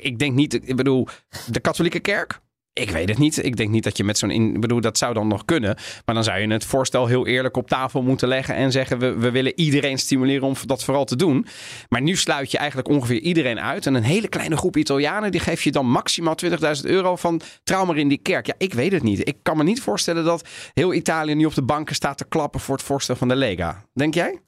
Ik 0.00 0.18
denk 0.18 0.34
niet, 0.34 0.68
ik 0.68 0.76
bedoel, 0.76 1.08
de 1.46 1.60
katholieke 1.60 2.00
kerk. 2.00 2.40
Ik 2.74 2.90
weet 2.90 3.08
het 3.08 3.18
niet. 3.18 3.44
Ik 3.44 3.56
denk 3.56 3.70
niet 3.70 3.84
dat 3.84 3.96
je 3.96 4.04
met 4.04 4.18
zo'n. 4.18 4.30
Ik 4.30 4.60
bedoel, 4.60 4.80
dat 4.80 4.98
zou 4.98 5.14
dan 5.14 5.28
nog 5.28 5.44
kunnen. 5.44 5.76
Maar 6.04 6.14
dan 6.14 6.24
zou 6.24 6.40
je 6.40 6.52
het 6.52 6.64
voorstel 6.64 7.06
heel 7.06 7.26
eerlijk 7.26 7.56
op 7.56 7.68
tafel 7.68 8.02
moeten 8.02 8.28
leggen. 8.28 8.54
En 8.54 8.72
zeggen: 8.72 8.98
we, 8.98 9.12
we 9.12 9.30
willen 9.30 9.52
iedereen 9.58 9.98
stimuleren 9.98 10.46
om 10.46 10.54
dat 10.66 10.84
vooral 10.84 11.04
te 11.04 11.16
doen. 11.16 11.46
Maar 11.88 12.02
nu 12.02 12.16
sluit 12.16 12.50
je 12.50 12.58
eigenlijk 12.58 12.88
ongeveer 12.88 13.20
iedereen 13.20 13.60
uit. 13.60 13.86
En 13.86 13.94
een 13.94 14.02
hele 14.02 14.28
kleine 14.28 14.56
groep 14.56 14.76
Italianen. 14.76 15.30
die 15.30 15.40
geef 15.40 15.62
je 15.62 15.72
dan 15.72 15.86
maximaal 15.86 16.36
20.000 16.44 16.56
euro 16.82 17.16
van. 17.16 17.40
trouw 17.64 17.84
maar 17.84 17.96
in 17.96 18.08
die 18.08 18.22
kerk. 18.22 18.46
Ja, 18.46 18.54
ik 18.58 18.74
weet 18.74 18.92
het 18.92 19.02
niet. 19.02 19.28
Ik 19.28 19.36
kan 19.42 19.56
me 19.56 19.62
niet 19.62 19.82
voorstellen 19.82 20.24
dat 20.24 20.48
heel 20.74 20.94
Italië 20.94 21.34
nu 21.34 21.44
op 21.44 21.54
de 21.54 21.62
banken 21.62 21.94
staat 21.94 22.18
te 22.18 22.28
klappen. 22.28 22.60
voor 22.60 22.76
het 22.76 22.84
voorstel 22.84 23.16
van 23.16 23.28
de 23.28 23.36
Lega. 23.36 23.84
Denk 23.92 24.14
jij? 24.14 24.40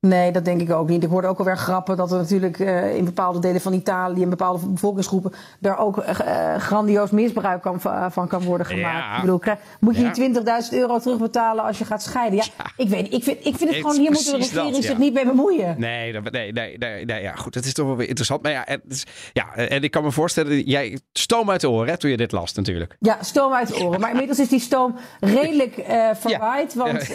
Nee, 0.00 0.32
dat 0.32 0.44
denk 0.44 0.60
ik 0.60 0.72
ook 0.72 0.88
niet. 0.88 1.02
Ik 1.02 1.08
hoorde 1.08 1.28
ook 1.28 1.38
alweer 1.38 1.56
grappen 1.56 1.96
dat 1.96 2.12
er 2.12 2.18
natuurlijk 2.18 2.58
uh, 2.58 2.96
in 2.96 3.04
bepaalde 3.04 3.38
delen 3.38 3.60
van 3.60 3.72
Italië, 3.72 4.20
in 4.20 4.30
bepaalde 4.30 4.66
bevolkingsgroepen, 4.66 5.32
daar 5.58 5.78
ook 5.78 5.96
uh, 5.96 6.54
grandioos 6.56 7.10
misbruik 7.10 7.62
kan, 7.62 7.80
van 8.10 8.28
kan 8.28 8.42
worden 8.42 8.66
gemaakt. 8.66 9.04
Ja. 9.04 9.14
Ik 9.14 9.20
bedoel, 9.20 9.38
krijg, 9.38 9.58
moet 9.80 9.96
je 9.96 10.02
ja. 10.02 10.12
die 10.12 10.34
20.000 10.34 10.42
euro 10.70 10.98
terugbetalen 10.98 11.64
als 11.64 11.78
je 11.78 11.84
gaat 11.84 12.02
scheiden? 12.02 12.38
Ja, 12.38 12.44
ja, 12.58 12.70
ik 12.76 12.88
weet 12.88 13.12
Ik 13.12 13.22
vind, 13.22 13.38
ik 13.46 13.56
vind 13.56 13.70
het 13.70 13.78
gewoon, 13.78 13.96
hier 13.96 14.10
moet 14.10 14.24
de 14.24 14.36
regering 14.36 14.74
dat, 14.74 14.84
zich 14.84 14.98
niet 14.98 15.14
mee 15.14 15.24
bemoeien. 15.24 15.74
Nee, 15.78 16.12
dat, 16.12 16.30
nee, 16.30 16.52
nee, 16.52 16.78
nee, 16.78 17.04
nee, 17.04 17.22
ja, 17.22 17.34
goed. 17.34 17.54
Het 17.54 17.64
is 17.64 17.72
toch 17.72 17.86
wel 17.86 17.96
weer 17.96 18.08
interessant. 18.08 18.42
Maar 18.42 18.52
ja, 18.52 18.66
is, 18.88 19.06
ja, 19.32 19.54
en 19.54 19.82
ik 19.82 19.90
kan 19.90 20.02
me 20.02 20.10
voorstellen, 20.10 20.60
jij 20.60 20.98
stoom 21.12 21.50
uit 21.50 21.60
de 21.60 21.70
oren 21.70 21.88
hè, 21.88 21.96
toen 21.96 22.10
je 22.10 22.16
dit 22.16 22.32
las 22.32 22.54
natuurlijk. 22.54 22.96
Ja, 23.00 23.18
stoom 23.20 23.52
uit 23.52 23.68
de 23.68 23.84
oren. 23.84 24.00
Maar 24.00 24.10
inmiddels 24.10 24.38
is 24.38 24.48
die 24.48 24.60
stoom 24.60 24.94
redelijk 25.20 25.74
verwaaid, 26.12 26.74
want... 26.74 27.10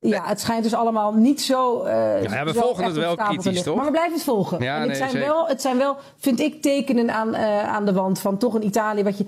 ja, 0.00 0.22
het 0.26 0.40
schijnt 0.40 0.62
dus 0.62 0.74
allemaal 0.74 1.12
niet 1.12 1.40
zo. 1.40 1.84
Uh, 1.84 2.22
ja, 2.22 2.44
we 2.44 2.54
volgen 2.54 2.84
het 2.84 2.96
wel 2.96 3.16
kritisch, 3.16 3.62
toch? 3.62 3.76
Maar 3.76 3.84
we 3.84 3.90
blijven 3.90 4.12
het 4.12 4.22
volgen. 4.22 4.62
Ja, 4.62 4.74
en 4.74 4.80
het, 4.80 4.88
nee, 4.88 4.96
zijn 4.96 5.10
zeker. 5.10 5.26
wel, 5.26 5.48
het 5.48 5.60
zijn 5.60 5.78
wel, 5.78 5.96
vind 6.18 6.40
ik, 6.40 6.62
tekenen 6.62 7.10
aan, 7.10 7.34
uh, 7.34 7.68
aan 7.68 7.84
de 7.84 7.92
wand 7.92 8.20
van 8.20 8.38
toch 8.38 8.54
een 8.54 8.64
Italië. 8.64 9.02
wat 9.02 9.18
je 9.18 9.26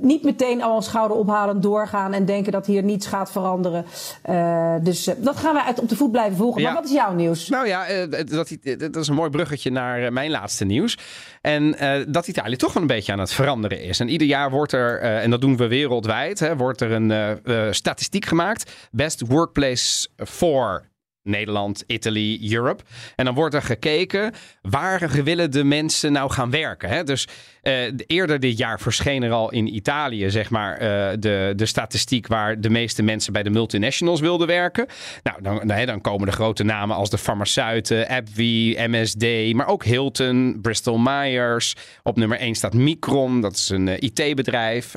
niet 0.00 0.22
meteen 0.22 0.62
al 0.62 0.82
schouder 0.82 1.16
ophalen 1.16 1.60
doorgaan 1.60 2.12
en 2.12 2.24
denken 2.24 2.52
dat 2.52 2.66
hier 2.66 2.82
niets 2.82 3.06
gaat 3.06 3.30
veranderen. 3.30 3.84
Uh, 4.30 4.74
dus 4.82 5.10
dat 5.16 5.36
gaan 5.36 5.54
we 5.54 5.62
uit 5.62 5.80
op 5.80 5.88
de 5.88 5.96
voet 5.96 6.12
blijven 6.12 6.36
volgen. 6.36 6.60
Ja. 6.60 6.66
Maar 6.66 6.76
wat 6.76 6.90
is 6.90 6.96
jouw 6.96 7.12
nieuws? 7.12 7.48
Nou 7.48 7.66
ja, 7.66 8.06
dat, 8.06 8.56
dat 8.78 8.96
is 8.96 9.08
een 9.08 9.14
mooi 9.14 9.30
bruggetje 9.30 9.70
naar 9.70 10.12
mijn 10.12 10.30
laatste 10.30 10.64
nieuws. 10.64 10.98
En 11.40 11.76
dat 12.08 12.28
Italië 12.28 12.56
toch 12.56 12.72
wel 12.72 12.82
een 12.82 12.88
beetje 12.88 13.12
aan 13.12 13.18
het 13.18 13.32
veranderen 13.32 13.82
is. 13.82 14.00
En 14.00 14.08
ieder 14.08 14.26
jaar 14.26 14.50
wordt 14.50 14.72
er, 14.72 15.00
en 15.00 15.30
dat 15.30 15.40
doen 15.40 15.56
we 15.56 15.68
wereldwijd, 15.68 16.38
hè, 16.38 16.56
wordt 16.56 16.80
er 16.80 16.92
een 16.92 17.74
statistiek 17.74 18.26
gemaakt. 18.26 18.72
Best 18.90 19.20
Workplace 19.26 20.08
for 20.16 20.87
Nederland, 21.28 21.84
Italy, 21.86 22.52
Europe. 22.52 22.82
En 23.16 23.24
dan 23.24 23.34
wordt 23.34 23.54
er 23.54 23.62
gekeken 23.62 24.32
waar 24.62 25.10
willen 25.24 25.50
de 25.50 25.64
mensen 25.64 26.12
nou 26.12 26.30
gaan 26.30 26.50
werken. 26.50 26.88
Hè? 26.88 27.04
Dus 27.04 27.28
uh, 27.62 27.92
eerder 28.06 28.40
dit 28.40 28.58
jaar 28.58 28.80
verscheen 28.80 29.22
er 29.22 29.32
al 29.32 29.50
in 29.50 29.74
Italië, 29.74 30.30
zeg 30.30 30.50
maar, 30.50 30.72
uh, 30.72 30.88
de, 31.18 31.52
de 31.56 31.66
statistiek 31.66 32.26
waar 32.26 32.60
de 32.60 32.70
meeste 32.70 33.02
mensen 33.02 33.32
bij 33.32 33.42
de 33.42 33.50
multinationals 33.50 34.20
wilden 34.20 34.46
werken. 34.46 34.86
Nou, 35.22 35.42
dan, 35.42 35.86
dan 35.86 36.00
komen 36.00 36.26
de 36.26 36.32
grote 36.32 36.64
namen 36.64 36.96
als 36.96 37.10
de 37.10 37.18
farmaceuten, 37.18 38.08
AbbVie, 38.08 38.88
MSD, 38.88 39.52
maar 39.54 39.66
ook 39.66 39.84
Hilton, 39.84 40.58
Bristol 40.62 40.98
Myers. 40.98 41.74
Op 42.02 42.16
nummer 42.16 42.38
1 42.38 42.54
staat 42.54 42.74
Micron, 42.74 43.40
dat 43.40 43.52
is 43.54 43.68
een 43.68 43.86
uh, 43.86 43.94
IT-bedrijf. 43.98 44.96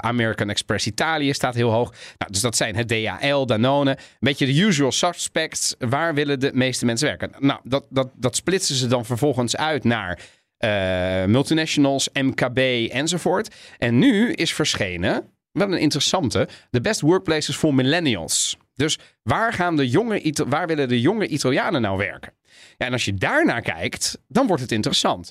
American 0.00 0.50
Express 0.50 0.86
Italië 0.86 1.34
staat 1.34 1.54
heel 1.54 1.70
hoog. 1.70 1.90
Nou, 2.18 2.32
dus 2.32 2.40
dat 2.40 2.56
zijn 2.56 2.76
het 2.76 2.88
DHL, 2.88 3.44
Danone. 3.44 3.90
Een 3.90 3.96
beetje 4.20 4.46
de 4.46 4.60
usual 4.60 4.92
suspects. 4.92 5.57
Waar 5.78 6.14
willen 6.14 6.40
de 6.40 6.50
meeste 6.54 6.84
mensen 6.84 7.06
werken? 7.06 7.30
Nou, 7.38 7.60
dat, 7.62 7.86
dat, 7.90 8.08
dat 8.14 8.36
splitsen 8.36 8.74
ze 8.74 8.86
dan 8.86 9.04
vervolgens 9.04 9.56
uit 9.56 9.84
naar 9.84 10.20
uh, 10.58 11.24
multinationals, 11.24 12.08
MKB 12.12 12.58
enzovoort. 12.90 13.54
En 13.78 13.98
nu 13.98 14.32
is 14.32 14.54
verschenen, 14.54 15.30
wel 15.52 15.72
een 15.72 15.78
interessante, 15.78 16.48
de 16.70 16.80
best 16.80 17.00
workplaces 17.00 17.56
voor 17.56 17.74
millennials. 17.74 18.56
Dus 18.74 18.98
waar, 19.22 19.52
gaan 19.52 19.76
de 19.76 19.88
jonge, 19.88 20.34
waar 20.48 20.66
willen 20.66 20.88
de 20.88 21.00
jonge 21.00 21.26
Italianen 21.26 21.80
nou 21.80 21.98
werken? 21.98 22.32
Ja, 22.76 22.86
en 22.86 22.92
als 22.92 23.04
je 23.04 23.14
daarnaar 23.14 23.62
kijkt, 23.62 24.18
dan 24.28 24.46
wordt 24.46 24.62
het 24.62 24.72
interessant. 24.72 25.30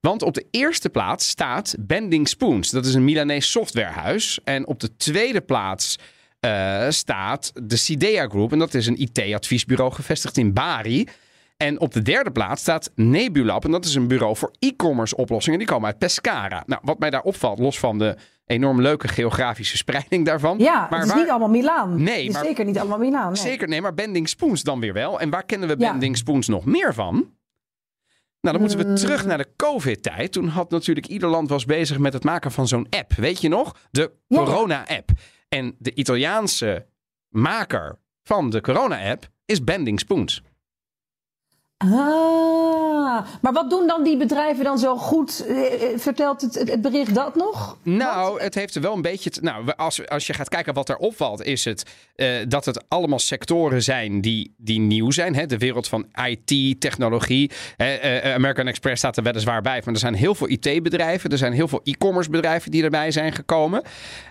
Want 0.00 0.22
op 0.22 0.34
de 0.34 0.46
eerste 0.50 0.88
plaats 0.88 1.28
staat 1.28 1.74
Bending 1.78 2.28
Spoons. 2.28 2.70
Dat 2.70 2.86
is 2.86 2.94
een 2.94 3.04
Milanese 3.04 3.50
softwarehuis. 3.50 4.38
En 4.44 4.66
op 4.66 4.80
de 4.80 4.96
tweede 4.96 5.40
plaats 5.40 5.98
uh, 6.40 6.86
staat 6.88 7.52
de 7.62 7.76
Sidea 7.76 8.28
Group. 8.28 8.52
En 8.52 8.58
dat 8.58 8.74
is 8.74 8.86
een 8.86 9.00
IT-adviesbureau 9.00 9.92
gevestigd 9.92 10.36
in 10.36 10.52
Bari. 10.52 11.08
En 11.56 11.80
op 11.80 11.92
de 11.92 12.02
derde 12.02 12.30
plaats 12.30 12.60
staat 12.62 12.90
Nebulab. 12.94 13.64
En 13.64 13.70
dat 13.70 13.84
is 13.84 13.94
een 13.94 14.08
bureau 14.08 14.36
voor 14.36 14.50
e-commerce 14.58 15.16
oplossingen. 15.16 15.58
Die 15.58 15.68
komen 15.68 15.86
uit 15.86 15.98
Pescara. 15.98 16.62
Nou, 16.66 16.80
wat 16.84 16.98
mij 16.98 17.10
daar 17.10 17.22
opvalt, 17.22 17.58
los 17.58 17.78
van 17.78 17.98
de 17.98 18.16
enorm 18.46 18.80
leuke 18.80 19.08
geografische 19.08 19.76
spreiding 19.76 20.26
daarvan. 20.26 20.58
Ja, 20.58 20.86
maar 20.90 20.98
het 20.98 21.08
is 21.08 21.14
waar... 21.14 21.22
niet 21.22 21.30
allemaal 21.30 21.48
Milaan. 21.48 22.02
Nee, 22.02 22.18
het 22.18 22.26
is 22.28 22.32
maar... 22.32 22.44
zeker 22.44 22.64
niet 22.64 22.78
allemaal 22.78 22.98
Milaan. 22.98 23.32
Nee. 23.32 23.42
Zeker, 23.42 23.68
nee, 23.68 23.80
maar 23.80 23.94
Bending 23.94 24.28
Spoons 24.28 24.62
dan 24.62 24.80
weer 24.80 24.92
wel. 24.92 25.20
En 25.20 25.30
waar 25.30 25.44
kennen 25.44 25.68
we 25.68 25.74
Ja. 25.78 25.90
Bending 25.90 26.16
Spoons 26.16 26.48
nog 26.48 26.64
meer 26.64 26.94
van? 26.94 27.14
Nou, 28.40 28.58
dan 28.58 28.60
moeten 28.60 28.78
we 28.78 28.84
Mm. 28.84 28.96
terug 28.96 29.26
naar 29.26 29.38
de 29.38 29.48
COVID-tijd. 29.56 30.32
Toen 30.32 30.48
had 30.48 30.70
natuurlijk 30.70 31.06
ieder 31.06 31.28
land 31.28 31.48
was 31.48 31.64
bezig 31.64 31.98
met 31.98 32.12
het 32.12 32.24
maken 32.24 32.52
van 32.52 32.68
zo'n 32.68 32.86
app. 32.90 33.12
Weet 33.12 33.40
je 33.40 33.48
nog? 33.48 33.76
De 33.90 34.12
corona-app. 34.28 35.10
En 35.48 35.76
de 35.78 35.94
Italiaanse 35.94 36.86
maker 37.28 37.98
van 38.22 38.50
de 38.50 38.60
corona-app 38.60 39.28
is 39.44 39.64
Bending 39.64 40.00
Spoons. 40.00 40.42
Ah, 41.78 43.26
maar 43.40 43.52
wat 43.52 43.70
doen 43.70 43.86
dan 43.86 44.02
die 44.04 44.16
bedrijven 44.16 44.64
dan 44.64 44.78
zo 44.78 44.96
goed? 44.96 45.44
Eh, 45.48 45.56
eh, 45.92 45.98
Vertelt 45.98 46.40
het, 46.40 46.54
het, 46.54 46.80
bericht 46.82 47.14
dat 47.14 47.34
nog? 47.34 47.76
Nou, 47.82 48.42
het 48.42 48.54
heeft 48.54 48.74
wel 48.80 48.94
een 48.94 49.02
beetje. 49.02 49.30
te- 49.30 49.40
nou, 49.42 49.72
als, 49.76 50.08
als 50.08 50.26
je 50.26 50.32
gaat 50.32 50.48
kijken 50.48 50.74
wat 50.74 50.88
er 50.88 50.96
opvalt, 50.96 51.42
is 51.42 51.64
het 51.64 51.82
eh, 52.14 52.28
dat 52.48 52.64
het 52.64 52.84
allemaal 52.88 53.18
sectoren 53.18 53.82
zijn 53.82 54.20
die, 54.20 54.54
die 54.56 54.80
nieuw 54.80 55.10
zijn. 55.10 55.34
Hè? 55.34 55.46
De 55.46 55.58
wereld 55.58 55.88
van 55.88 56.06
IT, 56.28 56.80
technologie. 56.80 57.50
Hè? 57.76 58.22
American 58.34 58.66
Express 58.66 58.98
staat 59.00 59.16
er 59.16 59.22
weliswaar 59.22 59.62
bij. 59.62 59.82
Maar 59.84 59.94
er 59.94 60.00
zijn 60.00 60.14
heel 60.14 60.34
veel 60.34 60.48
IT-bedrijven. 60.48 61.30
Er 61.30 61.38
zijn 61.38 61.52
heel 61.52 61.68
veel 61.68 61.80
e-commerce 61.84 62.30
bedrijven 62.30 62.70
die 62.70 62.82
erbij 62.82 63.10
zijn 63.10 63.32
gekomen. 63.32 63.82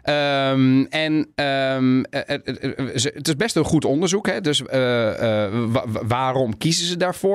Ehm, 0.02 0.84
en 0.90 1.32
ehm, 1.36 2.04
eh, 2.04 2.22
eh, 2.36 2.40
eh, 2.44 2.78
eh, 2.78 3.14
het 3.14 3.28
is 3.28 3.36
best 3.36 3.56
een 3.56 3.64
goed 3.66 3.86
onderzoek. 3.86 4.28
Hè? 4.28 4.42
Dus 4.42 4.60
wa- 4.62 5.50
wa- 5.68 5.86
waarom 6.08 6.58
kiezen 6.58 6.86
ze 6.88 6.98
daarvoor? 6.98 7.34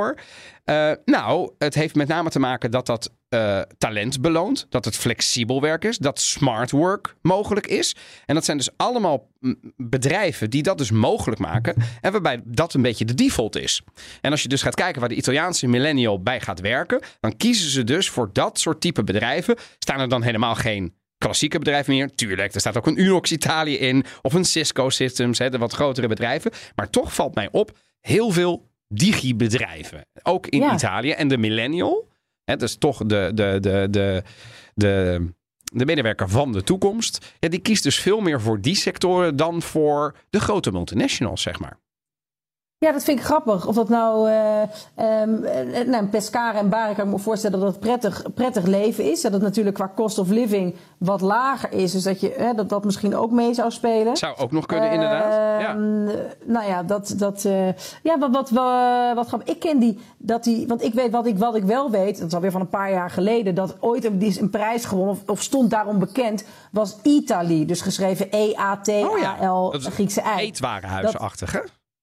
Eh, 0.65 0.93
nou, 1.05 1.53
het 1.59 1.75
heeft 1.75 1.95
met 1.95 2.09
name 2.09 2.31
te 2.31 2.39
maken 2.39 2.71
dat 2.71 2.87
dat 2.87 3.11
eh, 3.29 3.61
talent 3.79 4.21
beloont. 4.21 4.67
Dat 4.69 4.85
het 4.85 4.97
flexibel 4.97 5.61
werk 5.61 5.85
is. 5.85 5.99
Dat 5.99 6.21
smart 6.21 6.71
work 6.71 7.17
mogelijk 7.23 7.67
is. 7.67 7.97
En 8.27 8.35
dat 8.35 8.45
zijn 8.45 8.57
dus 8.57 8.71
allemaal 8.77 9.31
mm, 9.41 9.57
bedrijven 9.77 10.51
die 10.51 10.63
dat 10.63 10.79
dus 10.79 10.91
mogelijk 10.91 11.41
maken. 11.41 11.75
En 12.01 12.13
waarbij 12.13 12.41
dat 12.45 12.75
een 12.75 12.83
beetje 12.83 13.05
de 13.05 13.15
default 13.15 13.57
is. 13.57 13.83
En 14.21 14.31
als 14.31 14.43
je 14.43 14.49
dus 14.49 14.63
gaat 14.63 14.75
kijken 14.75 15.01
waar 15.01 15.09
de 15.09 15.15
Italiaanse 15.15 15.67
millennial 15.67 16.23
bij 16.23 16.41
gaat 16.41 16.61
werken. 16.61 17.01
Dan 17.21 17.37
kiezen 17.37 17.71
ze 17.71 17.85
dus 17.85 18.09
voor 18.09 18.31
dat 18.33 18.59
soort 18.59 18.81
type 18.81 19.05
bedrijven. 19.05 19.57
Staan 19.79 20.01
er 20.01 20.09
dan 20.09 20.23
helemaal 20.23 20.55
geen 20.55 20.95
klassieke 21.19 21.59
bedrijven 21.59 21.95
meer. 21.95 22.15
Tuurlijk, 22.15 22.55
er 22.55 22.61
staat 22.61 22.77
ook 22.77 22.87
een 22.87 23.01
Unox 23.01 23.33
Italië 23.33 23.79
in. 23.79 24.05
Of 24.23 24.33
een 24.33 24.45
Cisco 24.45 24.89
Systems, 24.89 25.39
hè, 25.39 25.51
de 25.51 25.59
wat 25.59 25.73
grotere 25.73 26.09
bedrijven. 26.09 26.51
Maar 26.75 26.91
toch 26.91 27.15
valt 27.15 27.35
mij 27.35 27.49
op 27.53 27.79
heel 28.01 28.31
veel 28.31 28.70
digibedrijven. 28.95 30.07
Ook 30.23 30.47
in 30.47 30.61
Ja. 30.61 30.75
Italië. 30.75 31.11
En 31.11 31.29
de 31.29 31.39
millennial, 31.39 32.09
hè, 32.45 32.57
dus 32.57 32.77
toch 32.77 32.99
de, 32.99 33.31
de, 33.35 33.59
de, 33.61 33.87
de, 33.91 34.23
de, 34.75 35.27
de 35.73 35.85
medewerker 35.85 36.29
van 36.29 36.53
de 36.53 36.63
toekomst. 36.63 37.35
Ja, 37.39 37.49
die 37.49 37.61
kiest 37.61 37.83
dus 37.83 37.99
veel 38.01 38.21
meer 38.21 38.41
voor 38.41 38.61
die 38.61 38.75
sectoren 38.75 39.37
dan 39.37 39.63
voor 39.63 40.17
de 40.31 40.41
grote 40.41 40.73
multinationals, 40.73 41.43
zeg 41.43 41.59
maar. 41.61 41.79
Ja, 42.81 42.93
dat 42.93 43.05
vind 43.05 43.19
ik 43.19 43.25
grappig. 43.25 43.67
Of 43.67 43.75
dat 43.75 43.89
nou 43.89 44.31
eh 44.31 44.63
ehm, 44.95 45.45
eh, 45.45 45.87
nou, 45.87 46.07
Pescara 46.07 46.59
en 46.59 46.69
Bari 46.69 46.95
kan 46.95 47.07
ik 47.07 47.13
me 47.13 47.19
voorstellen 47.19 47.61
dat 47.61 47.69
het 47.69 47.81
prettig, 47.81 48.23
prettig 48.35 48.65
leven 48.65 49.11
is. 49.11 49.21
Dat 49.21 49.33
het 49.33 49.43
natuurlijk 49.43 49.77
qua 49.77 49.93
cost 49.95 50.19
of 50.19 50.29
living 50.29 50.75
wat 50.99 51.21
lager 51.21 51.73
is. 51.73 51.93
Dus 51.93 52.03
dat 52.03 52.21
je, 52.21 52.35
hè, 52.37 52.55
dat, 52.55 52.69
dat 52.69 52.85
misschien 52.85 53.17
ook 53.17 53.31
mee 53.31 53.55
zou 53.55 53.71
spelen. 53.71 54.17
Zou 54.17 54.37
ook 54.37 54.53
nog 54.53 54.67
kunnen, 54.67 54.91
inderdaad. 54.91 55.33
Ja. 55.61 55.69
Ehm, 55.69 56.05
Nou 56.45 56.67
ja, 56.67 56.83
dat. 56.83 57.15
dat 57.17 57.45
eh, 57.45 57.67
ja, 58.03 58.19
wat, 58.19 58.31
wat, 58.31 58.51
wat, 58.51 59.15
wat 59.15 59.27
grappig. 59.27 59.55
Ik 59.55 59.61
ken 59.61 59.79
die. 59.79 59.99
Dat 60.19 60.45
die 60.45 60.67
want 60.67 60.83
ik 60.83 60.95
weet 60.95 61.11
wat 61.11 61.27
ik, 61.27 61.39
wat 61.39 61.55
ik 61.55 61.65
wel 61.65 61.91
weet. 61.91 62.19
Dat 62.19 62.27
is 62.27 62.35
alweer 62.35 62.51
van 62.51 62.61
een 62.61 62.69
paar 62.69 62.91
jaar 62.91 63.11
geleden. 63.11 63.55
Dat 63.55 63.77
ooit 63.81 64.05
een, 64.05 64.19
die 64.19 64.29
is 64.29 64.41
een 64.41 64.51
prijs 64.51 64.85
gewonnen. 64.85 65.15
Of, 65.15 65.23
of 65.27 65.43
stond 65.43 65.71
daarom 65.71 65.99
bekend. 65.99 66.45
Was 66.73 66.97
Italy. 67.03 67.67
Dus 67.67 67.81
geschreven 67.81 68.27
E-A-T-A-L. 68.31 69.67
Oh 69.67 69.75
Griekse 69.75 70.21
ei. 70.21 70.47
Eetwarenhuisachtig, 70.47 71.53
hè? 71.53 71.61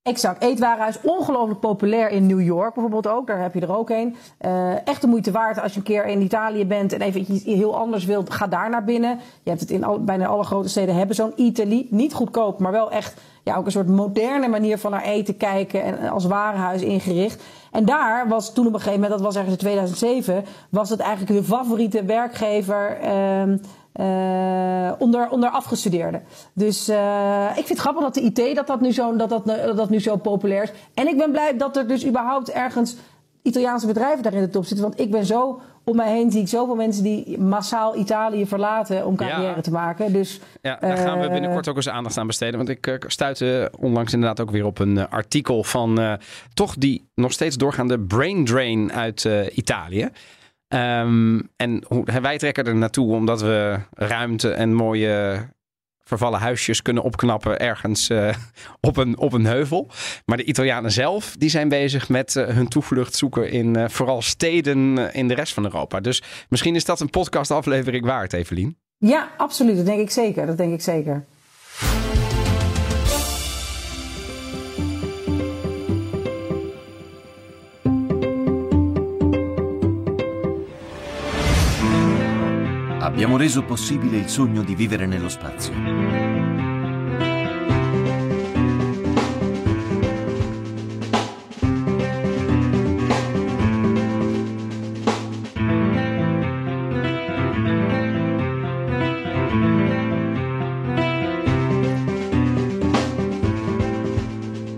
Exact. 0.07 0.43
Eetwarenhuis. 0.43 1.01
Ongelooflijk 1.01 1.59
populair 1.59 2.09
in 2.09 2.25
New 2.25 2.41
York 2.41 2.73
bijvoorbeeld 2.73 3.07
ook. 3.07 3.27
Daar 3.27 3.41
heb 3.41 3.53
je 3.53 3.61
er 3.61 3.77
ook 3.77 3.89
een. 3.89 4.15
Eh, 4.37 4.87
echt 4.87 5.01
de 5.01 5.07
moeite 5.07 5.31
waard 5.31 5.61
als 5.61 5.71
je 5.71 5.77
een 5.77 5.83
keer 5.85 6.05
in 6.05 6.21
Italië 6.21 6.65
bent 6.65 6.93
en 6.93 7.01
even 7.01 7.31
iets 7.33 7.43
heel 7.43 7.77
anders 7.77 8.05
wilt. 8.05 8.33
Ga 8.33 8.47
daar 8.47 8.69
naar 8.69 8.83
binnen. 8.83 9.19
Je 9.43 9.49
hebt 9.49 9.61
het 9.61 9.71
in 9.71 9.83
al, 9.83 10.03
bijna 10.03 10.25
alle 10.25 10.43
grote 10.43 10.69
steden 10.69 10.95
hebben 10.95 11.15
zo'n 11.15 11.33
Italy. 11.35 11.87
Niet 11.89 12.13
goedkoop, 12.13 12.59
maar 12.59 12.71
wel 12.71 12.91
echt 12.91 13.21
ja, 13.43 13.55
ook 13.55 13.65
een 13.65 13.71
soort 13.71 13.87
moderne 13.87 14.47
manier 14.47 14.77
van 14.77 14.91
naar 14.91 15.03
eten 15.03 15.37
kijken. 15.37 15.83
En 15.83 16.09
als 16.09 16.25
warenhuis 16.25 16.81
ingericht. 16.81 17.43
En 17.71 17.85
daar 17.85 18.27
was 18.27 18.53
toen 18.53 18.67
op 18.67 18.73
een 18.73 18.79
gegeven 18.79 19.01
moment, 19.01 19.19
dat 19.19 19.27
was 19.27 19.35
ergens 19.35 19.53
in 19.53 19.59
2007, 19.59 20.43
was 20.69 20.89
het 20.89 20.99
eigenlijk 20.99 21.39
de 21.39 21.47
favoriete 21.47 22.03
werkgever. 22.03 22.97
ehm, 23.01 23.57
eh, 23.97 24.91
onder, 24.97 25.29
onder 25.29 25.49
afgestudeerden. 25.49 26.23
Dus 26.53 26.87
eh, 26.87 27.45
ik 27.49 27.55
vind 27.65 27.69
het 27.69 27.79
grappig 27.79 28.03
dat 28.03 28.13
de 28.13 28.21
IT 28.21 28.55
dat 28.55 28.67
dat, 28.67 28.81
nu 28.81 28.91
zo, 28.91 29.15
dat, 29.15 29.29
dat, 29.29 29.45
dat 29.45 29.77
dat 29.77 29.89
nu 29.89 29.99
zo 29.99 30.15
populair 30.17 30.63
is. 30.63 30.71
En 30.93 31.07
ik 31.07 31.17
ben 31.17 31.31
blij 31.31 31.57
dat 31.57 31.77
er 31.77 31.87
dus 31.87 32.05
überhaupt 32.05 32.49
ergens 32.51 32.95
Italiaanse 33.41 33.87
bedrijven 33.87 34.23
daar 34.23 34.33
in 34.33 34.41
de 34.41 34.49
top 34.49 34.65
zitten. 34.65 34.85
Want 34.87 34.99
ik 34.99 35.11
ben 35.11 35.25
zo, 35.25 35.61
om 35.83 35.95
mij 35.95 36.11
heen 36.11 36.31
zie 36.31 36.41
ik 36.41 36.47
zoveel 36.47 36.75
mensen 36.75 37.03
die 37.03 37.37
massaal 37.39 37.95
Italië 37.97 38.45
verlaten 38.45 39.05
om 39.05 39.15
carrière 39.15 39.55
Ja. 39.55 39.61
te 39.61 39.71
maken. 39.71 40.13
Dus 40.13 40.39
Ja, 40.61 40.77
daar 40.81 40.97
gaan 40.97 41.19
we 41.19 41.25
Eh, 41.25 41.31
binnenkort 41.31 41.67
ook 41.67 41.75
eens 41.75 41.89
aandacht 41.89 42.17
aan 42.17 42.27
besteden. 42.27 42.57
Want 42.57 42.69
ik 42.69 42.87
eh, 42.87 42.93
stuitte 43.07 43.71
onlangs 43.79 44.13
inderdaad 44.13 44.39
ook 44.41 44.51
weer 44.51 44.65
op 44.65 44.79
een 44.79 44.97
eh, 44.97 45.05
artikel 45.09 45.63
van 45.63 45.99
eh, 45.99 46.13
toch 46.53 46.75
die 46.75 47.09
nog 47.15 47.31
steeds 47.31 47.55
doorgaande 47.57 47.99
brain 47.99 48.45
drain 48.45 48.91
uit 48.93 49.25
eh, 49.25 49.57
Italië. 49.57 50.09
Ehm, 50.67 51.39
en 51.55 51.83
hoe, 51.87 52.05
wij 52.21 52.37
trekken 52.37 52.65
er 52.65 52.75
naartoe 52.75 53.13
omdat 53.13 53.41
we 53.41 53.79
ruimte 53.93 54.51
en 54.51 54.73
mooie 54.73 55.45
vervallen 56.07 56.39
huisjes 56.39 56.81
kunnen 56.81 57.03
opknappen 57.03 57.59
ergens 57.59 58.09
eh, 58.09 58.35
op, 58.81 58.97
een, 58.97 59.17
op 59.17 59.33
een 59.33 59.45
heuvel. 59.45 59.89
Maar 60.25 60.37
de 60.37 60.43
Italianen 60.43 60.91
zelf, 60.91 61.35
die 61.37 61.49
zijn 61.49 61.69
bezig 61.69 62.09
met 62.09 62.35
eh, 62.35 62.47
hun 62.47 62.67
toevlucht 62.67 63.15
zoeken 63.15 63.51
in 63.51 63.75
eh, 63.75 63.89
vooral 63.89 64.21
steden 64.21 65.13
in 65.13 65.27
de 65.27 65.33
rest 65.33 65.53
van 65.53 65.63
Europa. 65.63 65.99
Dus 65.99 66.23
misschien 66.49 66.75
is 66.75 66.85
dat 66.85 66.99
een 66.99 67.09
podcastaflevering 67.09 68.05
waard, 68.05 68.33
Evelien. 68.33 68.77
ja, 68.97 69.29
absoluut. 69.37 69.75
Dat 69.75 69.85
denk 69.85 69.99
ik 69.99 70.11
zeker. 70.11 70.45
Dat 70.45 70.57
denk 70.57 70.73
ik 70.73 70.81
zeker. 70.81 71.25
Abbiamo 83.17 83.37
reso 83.37 83.63
possibile 83.63 84.17
il 84.17 84.29
sogno 84.29 84.61
di 84.61 84.75
vivere 84.75 85.07
nello 85.07 85.27
spazio. 85.27 85.73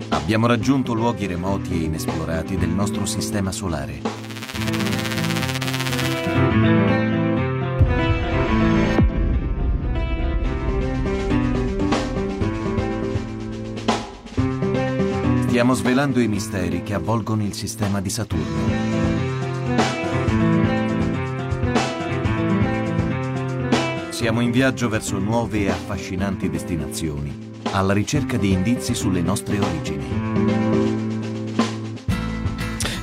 Abbiamo 0.08 0.47
raggiunto 0.47 0.93
luoghi 0.93 1.28
remoti 1.28 1.73
e 1.73 1.84
inesplorati 1.84 2.56
del 2.56 2.69
nostro 2.69 3.06
sistema 3.06 3.52
solare. 3.52 3.99
Stiamo 15.60 15.76
svelando 15.76 16.22
i 16.22 16.30
misteri 16.30 16.84
che 16.84 16.93
avvolgono 16.93 17.43
il 17.43 17.54
sistema 17.54 18.00
di 18.00 18.10
Saturno. 18.10 18.69
Siamo 24.10 24.39
in 24.39 24.52
viaggio 24.52 24.88
verso 24.88 25.17
nuove 25.17 25.65
e 25.65 25.69
affascinanti 25.69 26.50
destinazioni, 26.50 27.52
alla 27.72 27.91
ricerca 27.91 28.38
di 28.38 28.54
indizi 28.54 28.95
sulle 28.95 29.19
nostre 29.19 29.60
origini. 29.60 30.08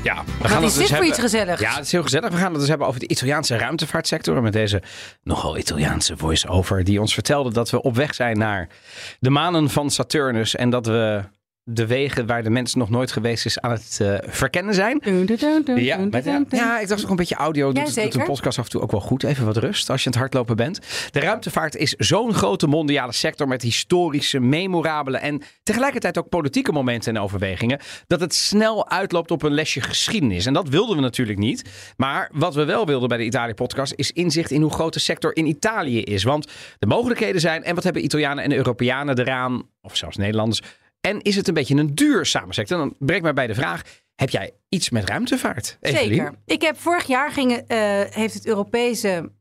Ja, 0.03 0.25
we 0.25 0.33
Wat 0.38 0.51
gaan 0.51 0.62
is 0.62 0.71
het 0.71 0.79
dit 0.79 0.88
dus 0.88 0.97
voor 0.97 1.07
iets 1.07 1.19
gezelligs? 1.19 1.61
Ja, 1.61 1.75
het 1.75 1.85
is 1.85 1.92
heel 1.92 2.03
gezellig. 2.03 2.31
We 2.31 2.37
gaan 2.37 2.51
het 2.51 2.61
dus 2.61 2.69
hebben 2.69 2.87
over 2.87 3.01
de 3.01 3.09
Italiaanse 3.09 3.57
ruimtevaartsector. 3.57 4.42
Met 4.42 4.53
deze 4.53 4.83
nogal 5.23 5.59
Italiaanse 5.59 6.16
voice-over. 6.16 6.85
Die 6.85 7.01
ons 7.01 7.14
vertelde 7.14 7.53
dat 7.53 7.71
we 7.71 7.83
op 7.83 7.97
weg 7.97 8.14
zijn 8.14 8.38
naar 8.38 8.69
de 9.19 9.31
manen 9.31 9.71
van 9.71 9.90
Saturnus. 9.90 10.55
En 10.55 10.71
dat 10.71 10.87
we 10.87 11.35
de 11.68 11.87
wegen 11.87 12.26
waar 12.26 12.42
de 12.42 12.50
mens 12.50 12.74
nog 12.74 12.90
nooit 12.90 13.12
geweest 13.12 13.46
is 13.46 13.61
aan 13.61 13.70
het 13.70 13.98
eh, 14.00 14.14
verkennen 14.22 14.74
zijn. 14.74 14.98
Dun, 14.98 15.26
dun, 15.26 15.37
dun, 15.37 15.62
dun, 15.64 15.85
Ja, 15.85 15.96
maar 16.11 16.24
ja, 16.24 16.44
ja, 16.50 16.79
ik 16.81 16.88
dacht 16.88 17.00
toch 17.00 17.11
een 17.11 17.16
beetje 17.16 17.35
audio. 17.35 17.66
Ja, 17.66 17.72
Doet, 17.72 17.85
doet 17.85 17.92
zeker. 17.92 18.20
een 18.20 18.26
podcast 18.26 18.59
af 18.59 18.64
en 18.64 18.70
toe 18.70 18.81
ook 18.81 18.90
wel 18.90 19.00
goed. 19.00 19.22
Even 19.22 19.44
wat 19.46 19.57
rust 19.57 19.90
als 19.90 20.00
je 20.00 20.07
aan 20.07 20.12
het 20.12 20.20
hardlopen 20.20 20.57
bent. 20.57 20.81
De 21.11 21.20
ruimtevaart 21.20 21.76
is 21.76 21.94
zo'n 21.98 22.35
grote 22.35 22.66
mondiale 22.66 23.12
sector 23.12 23.48
met 23.48 23.62
historische, 23.62 24.40
memorabele 24.40 25.16
en 25.18 25.42
tegelijkertijd 25.62 26.18
ook 26.18 26.29
politieke 26.29 26.72
momenten 26.72 27.16
en 27.16 27.22
overwegingen. 27.22 27.81
Dat 28.07 28.20
het 28.20 28.35
snel 28.35 28.90
uitloopt 28.90 29.31
op 29.31 29.42
een 29.42 29.55
lesje 29.55 29.81
geschiedenis. 29.81 30.46
En 30.46 30.52
dat 30.52 30.68
wilden 30.68 30.96
we 30.96 31.02
natuurlijk 31.02 31.38
niet. 31.38 31.64
Maar 31.96 32.31
wat 32.33 32.55
we 32.55 32.64
wel 32.64 32.87
wilden 32.87 33.09
bij 33.09 33.18
de 33.18 33.24
Italië-podcast 33.24 33.92
is 33.96 34.12
inzicht 34.12 34.50
in 34.50 34.62
hoe 34.62 34.72
groot 34.72 34.92
de 34.92 35.00
sector 35.00 35.37
in 35.37 35.46
Italië 35.46 36.02
is. 36.02 36.22
Want 36.22 36.52
de 36.79 36.87
mogelijkheden 36.87 37.40
zijn 37.40 37.64
en 37.64 37.74
wat 37.74 37.85
hebben 37.85 38.05
Italianen 38.05 38.44
en 38.44 38.52
Europeanen 38.52 39.18
eraan, 39.18 39.62
of 39.81 39.96
zelfs 39.96 40.16
Nederlanders. 40.16 40.62
En 41.01 41.21
is 41.23 41.37
het 41.37 41.49
een 41.49 41.55
beetje 41.55 41.75
een 41.77 41.95
duurzame 41.95 42.53
sector? 42.55 42.79
Dan 42.79 42.95
brengt 42.99 43.23
mij 43.23 43.33
bij 43.35 43.47
de 43.47 43.55
vraag: 43.55 43.83
heb 44.15 44.31
jij 44.31 44.53
iets 44.69 44.91
met 44.91 45.09
ruimtevaart? 45.09 45.77
Evelien? 45.81 46.09
Zeker. 46.09 46.35
Ik 46.45 46.63
heb 46.63 46.79
vorig 46.79 47.07
jaar 47.07 47.31
gingen, 47.31 47.67
eh, 47.69 47.79
heeft 48.11 48.35
het 48.35 48.47
Europese 48.47 49.33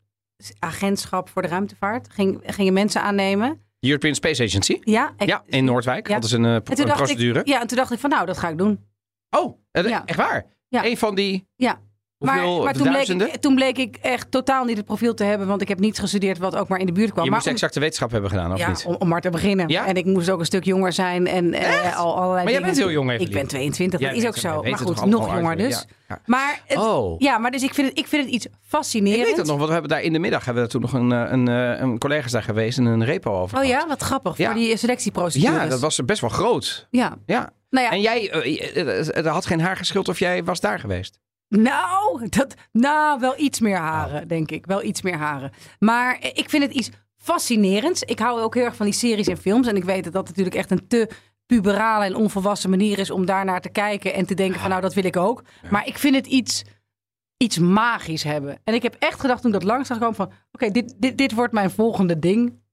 agentschap 0.59 1.29
voor 1.29 1.41
de 1.41 1.47
ruimtevaart 1.47 2.09
ging, 2.11 2.41
gingen 2.45 2.73
mensen 2.73 3.01
aannemen. 3.01 3.59
European 3.79 4.15
Space 4.15 4.43
Agency? 4.43 4.79
Ja, 4.83 5.13
ik- 5.17 5.27
Ja, 5.27 5.43
in 5.45 5.65
Noordwijk. 5.65 6.07
Ja. 6.07 6.13
Dat 6.15 6.23
is 6.23 6.31
een, 6.31 6.45
eh, 6.45 6.53
een 6.53 6.63
procedure. 6.63 7.39
Ik, 7.39 7.47
ja, 7.47 7.61
en 7.61 7.67
toen 7.67 7.77
dacht 7.77 7.91
ik 7.91 7.99
van 7.99 8.09
nou, 8.09 8.25
dat 8.25 8.37
ga 8.37 8.49
ik 8.49 8.57
doen. 8.57 8.85
Oh, 9.29 9.59
eh, 9.71 9.87
Ja. 9.87 10.05
echt 10.05 10.17
waar? 10.17 10.45
Ja. 10.67 10.85
Een 10.85 10.97
van 10.97 11.15
die 11.15 11.47
Ja. 11.55 11.79
Hoeveel 12.17 12.55
maar 12.55 12.63
maar 12.63 12.73
toen, 12.73 12.87
bleek 12.89 13.07
ik, 13.33 13.41
toen 13.41 13.55
bleek 13.55 13.77
ik 13.77 13.97
echt 14.01 14.31
totaal 14.31 14.65
niet 14.65 14.77
het 14.77 14.85
profiel 14.85 15.13
te 15.13 15.23
hebben, 15.23 15.47
want 15.47 15.61
ik 15.61 15.67
heb 15.67 15.79
niet 15.79 15.99
gestudeerd 15.99 16.37
wat 16.37 16.55
ook 16.55 16.67
maar 16.67 16.79
in 16.79 16.85
de 16.85 16.91
buurt 16.91 17.11
kwam. 17.11 17.23
je 17.23 17.29
maar 17.29 17.39
moest 17.39 17.47
om- 17.49 17.53
exacte 17.55 17.79
wetenschap 17.79 18.11
hebben 18.11 18.29
gedaan, 18.29 18.51
of 18.53 18.57
ja, 18.59 18.67
niet? 18.67 18.83
om, 18.87 18.95
om 18.99 19.07
maar 19.07 19.21
te 19.21 19.29
beginnen. 19.29 19.67
Ja? 19.67 19.85
En 19.87 19.95
ik 19.95 20.05
moest 20.05 20.29
ook 20.29 20.39
een 20.39 20.45
stuk 20.45 20.63
jonger 20.63 20.93
zijn 20.93 21.27
en 21.27 21.53
eh, 21.53 21.97
al 21.97 22.15
allerlei 22.15 22.43
Maar 22.43 22.53
jij 22.53 22.61
bent 22.61 22.77
heel 22.77 22.91
jong, 22.91 23.09
Ik 23.11 23.15
Evelien. 23.19 23.33
ben 23.33 23.47
22, 23.47 23.99
Jij 23.99 24.09
dat 24.09 24.17
is 24.17 24.27
ook 24.27 24.37
zo. 24.37 24.61
Maar 24.63 24.77
goed, 24.77 25.05
nog 25.05 25.33
jonger 25.35 25.57
dus. 25.57 25.85
ja. 26.07 26.21
Maar, 26.25 26.61
het- 26.65 26.77
Oh. 26.77 27.19
ja, 27.19 27.37
maar 27.37 27.51
dus 27.51 27.63
ik 27.63 27.73
vind 27.73 27.87
het, 27.89 27.97
ik 27.99 28.07
vind 28.07 28.25
het 28.25 28.33
iets 28.33 28.45
Ik 28.45 28.51
fascinerends. 28.67 29.23
weet 29.27 29.37
het 29.37 29.45
nog, 29.45 29.55
want 29.55 29.67
we 29.67 29.73
hebben 29.73 29.91
daar 29.91 30.01
in 30.01 30.13
de 30.13 30.19
middag 30.19 30.45
hebben 30.45 30.63
we 30.63 30.69
toen 30.69 30.81
nog 30.81 30.93
een, 30.93 31.11
eh, 31.11 31.31
een, 31.31 31.47
eh, 31.47 31.79
een 31.81 31.97
collega's 31.97 32.31
daar 32.31 32.43
geweest 32.43 32.77
en 32.77 32.85
een 32.85 33.05
repo 33.05 33.41
over. 33.41 33.57
Oh 33.57 33.63
ja, 33.65 33.87
wat 33.87 34.01
grappig. 34.01 34.35
Voor 34.35 34.53
die 34.53 34.77
selectieprocedures. 34.77 35.55
Ja, 35.63 35.67
dat 35.67 35.79
was 35.79 35.99
best 36.05 36.21
wel 36.21 36.29
groot. 36.29 36.87
Ja. 36.91 37.15
Ja. 37.25 37.49
Nou 37.69 37.87
En 37.93 38.01
jij, 38.01 38.31
er 39.13 39.27
had 39.27 39.45
geen 39.45 39.61
haar 39.61 39.75
geschild 39.77 40.07
of 40.07 40.19
jij 40.19 40.43
was 40.43 40.59
daar 40.59 40.79
geweest. 40.79 41.19
Nou, 41.47 42.29
dat, 42.29 42.53
nou, 42.71 43.19
wel 43.19 43.33
iets 43.37 43.59
meer 43.59 43.77
haren, 43.77 44.27
denk 44.27 44.51
ik. 44.51 44.65
Wel 44.65 44.83
iets 44.83 45.01
meer 45.01 45.17
haren. 45.17 45.51
Maar 45.79 46.17
ik 46.33 46.49
vind 46.49 46.63
het 46.63 46.73
iets 46.73 46.89
fascinerends. 47.17 48.03
Ik 48.03 48.19
hou 48.19 48.41
ook 48.41 48.53
heel 48.53 48.63
erg 48.63 48.75
van 48.75 48.85
die 48.85 48.95
series 48.95 49.27
en 49.27 49.37
films. 49.37 49.67
En 49.67 49.75
ik 49.75 49.83
weet 49.83 50.03
dat 50.03 50.13
dat 50.13 50.27
natuurlijk 50.27 50.55
echt 50.55 50.71
een 50.71 50.87
te 50.87 51.09
puberale 51.45 52.05
en 52.05 52.15
onvolwassen 52.15 52.69
manier 52.69 52.99
is 52.99 53.09
om 53.09 53.25
daarnaar 53.25 53.61
te 53.61 53.69
kijken 53.69 54.13
en 54.13 54.25
te 54.25 54.33
denken 54.33 54.59
van 54.59 54.69
nou, 54.69 54.81
dat 54.81 54.93
wil 54.93 55.05
ik 55.05 55.17
ook. 55.17 55.43
Maar 55.69 55.87
ik 55.87 55.97
vind 55.97 56.15
het 56.15 56.27
iets, 56.27 56.63
iets 57.37 57.59
magisch 57.59 58.23
hebben. 58.23 58.59
En 58.63 58.73
ik 58.73 58.83
heb 58.83 58.95
echt 58.99 59.19
gedacht 59.19 59.41
toen 59.41 59.53
ik 59.53 59.59
dat 59.59 59.69
langs 59.69 59.87
zag 59.87 59.97
komen 59.97 60.15
van 60.15 60.31
oké, 60.51 60.71
dit, 60.71 60.95
dit, 60.97 61.17
dit 61.17 61.33
wordt 61.33 61.53
mijn 61.53 61.71
volgende 61.71 62.19
ding. 62.19 62.63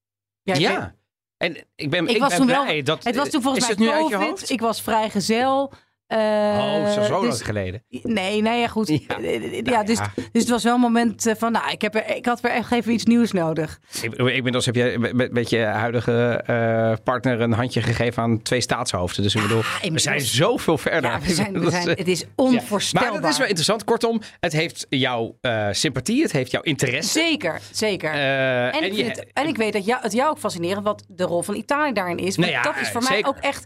Ja. 0.43 0.95
En 1.37 1.57
ik 1.75 1.91
ben, 1.91 2.05
ik, 2.05 2.11
ik 2.11 2.21
was 2.21 2.29
ben 2.29 2.39
toen 2.39 2.47
blij 2.47 2.75
wel. 2.75 2.85
dat... 2.85 3.05
het 3.05 3.17
was 3.17 3.29
toen 3.29 3.43
volgens 3.43 3.69
is 3.69 3.77
mij 3.77 3.89
COVID. 3.89 4.51
Ik 4.51 4.61
was 4.61 4.83
vrijgezel. 4.83 5.73
Eh, 6.13 6.59
oh, 6.59 6.93
zo, 6.93 7.03
zo 7.03 7.21
dus- 7.21 7.29
lang 7.29 7.45
geleden. 7.45 7.83
Nee, 8.03 8.41
nee, 8.43 8.61
ja, 8.61 8.67
goed. 8.69 8.89
Ja. 8.89 8.99
Ja, 9.21 9.29
ja, 9.29 9.61
Nou 9.63 9.85
dus, 9.87 9.99
ja. 9.99 10.13
dus 10.33 10.43
het 10.43 10.49
was 10.49 10.63
wel 10.63 10.75
een 10.75 10.81
moment 10.81 11.27
eh, 11.27 11.35
van, 11.39 11.53
nou, 11.53 11.71
ik, 11.71 11.83
heb 11.83 11.95
er, 11.95 12.17
ik 12.17 12.27
had 12.27 12.41
weer 12.41 12.53
echt 12.53 12.73
even 12.73 12.93
iets 12.93 13.05
nieuws 13.05 13.33
nodig. 13.33 13.79
Ik, 14.03 14.13
ik 14.15 14.43
ben 14.43 14.53
dus 14.53 14.67
heb 14.67 14.75
je 14.75 15.11
met, 15.13 15.33
met 15.33 15.51
je 15.51 15.59
huidige 15.59 16.43
eh, 16.47 16.93
partner 17.05 17.41
een 17.41 17.53
handje 17.53 17.83
gegeven 17.83 18.23
aan 18.23 18.43
twee 18.43 18.61
staatshoofden. 18.61 19.23
Dus 19.23 19.35
ik 19.35 19.43
bedoel, 19.43 19.61
we 19.61 19.67
inmiddels- 19.75 20.03
zijn 20.03 20.21
zoveel 20.21 20.79
verder. 20.79 21.11
Ja, 21.11 21.21
we 21.21 21.35
zijn, 21.35 21.61
we 21.61 21.71
eh, 21.77 21.85
het 21.85 22.09
is 22.09 22.25
onvoorstelbaar. 22.37 23.13
Maar 23.13 23.21
dat 23.21 23.31
is 23.31 23.37
wel 23.39 23.47
interessant. 23.47 23.85
Kortom, 23.85 24.21
het 24.41 24.53
heeft 24.53 24.87
jouw 24.89 25.37
eh, 25.41 25.67
sympathie, 25.71 26.23
het 26.23 26.33
heeft 26.33 26.51
jouw 26.51 26.63
interesse. 26.63 27.11
Zeker, 27.11 27.61
zeker. 27.71 28.11
Eh, 28.13 28.75
en, 28.77 28.83
ik 28.85 28.93
je- 28.93 29.05
het, 29.05 29.27
en 29.33 29.49
ik 29.49 29.57
weet 29.57 29.73
dat 29.73 29.85
jou, 29.85 30.03
het 30.03 30.13
jou 30.13 30.31
ook 30.31 30.39
fascinerend 30.39 30.85
wat 30.85 31.05
de 31.09 31.25
rol 31.25 31.43
van 31.43 31.55
Italië 31.55 31.93
daarin 31.93 32.17
is. 32.19 32.37
Want 32.37 32.51
Nou 32.51 32.63
dat 32.63 32.75
is 32.81 32.89
voor 32.89 33.03
zeker. 33.03 33.21
mij 33.21 33.29
ook 33.31 33.39
echt 33.39 33.65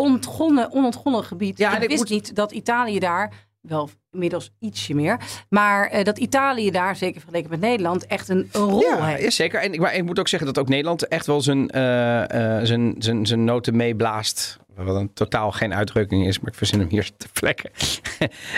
ontgonnen, 0.00 0.72
onontgonnen 0.72 1.24
gebied. 1.24 1.58
Ja, 1.58 1.76
ik 1.76 1.82
ik 1.82 1.88
wist 1.88 2.00
moet- 2.00 2.10
niet 2.10 2.34
dat 2.34 2.52
Italië 2.52 2.98
daar, 2.98 3.32
wel 3.60 3.88
inmiddels 4.12 4.50
ietsje 4.58 4.94
meer, 4.94 5.20
maar 5.48 5.88
eh, 5.88 6.04
dat 6.04 6.18
Italië 6.18 6.70
daar, 6.70 6.96
zeker 6.96 7.20
vergeleken 7.20 7.50
met 7.50 7.60
Nederland, 7.60 8.06
echt 8.06 8.28
een, 8.28 8.48
een 8.52 8.60
rol 8.62 8.80
Ja, 8.80 9.04
heeft. 9.04 9.22
ja, 9.22 9.30
zeker. 9.30 9.60
En 9.60 9.72
ik, 9.72 9.80
maar 9.80 9.94
ik 9.94 10.04
moet 10.04 10.18
ook 10.18 10.28
zeggen 10.28 10.48
dat 10.54 10.58
ook 10.58 10.68
Nederland 10.68 11.08
echt 11.08 11.26
wel 11.26 11.40
zijn, 11.40 11.70
eh, 11.70 12.56
eh, 12.58 12.64
zijn, 12.66 12.94
zijn, 12.98 13.26
zijn 13.26 13.44
noten 13.44 13.76
meeblaast. 13.76 14.56
Wat 14.76 14.96
een 14.96 15.12
totaal 15.12 15.52
geen 15.52 15.74
uitdrukking 15.74 16.26
is, 16.26 16.40
maar 16.40 16.50
ik 16.50 16.56
verzin 16.56 16.78
hem 16.80 16.88
hier 16.88 17.10
te 17.16 17.26
plekken. 17.32 17.70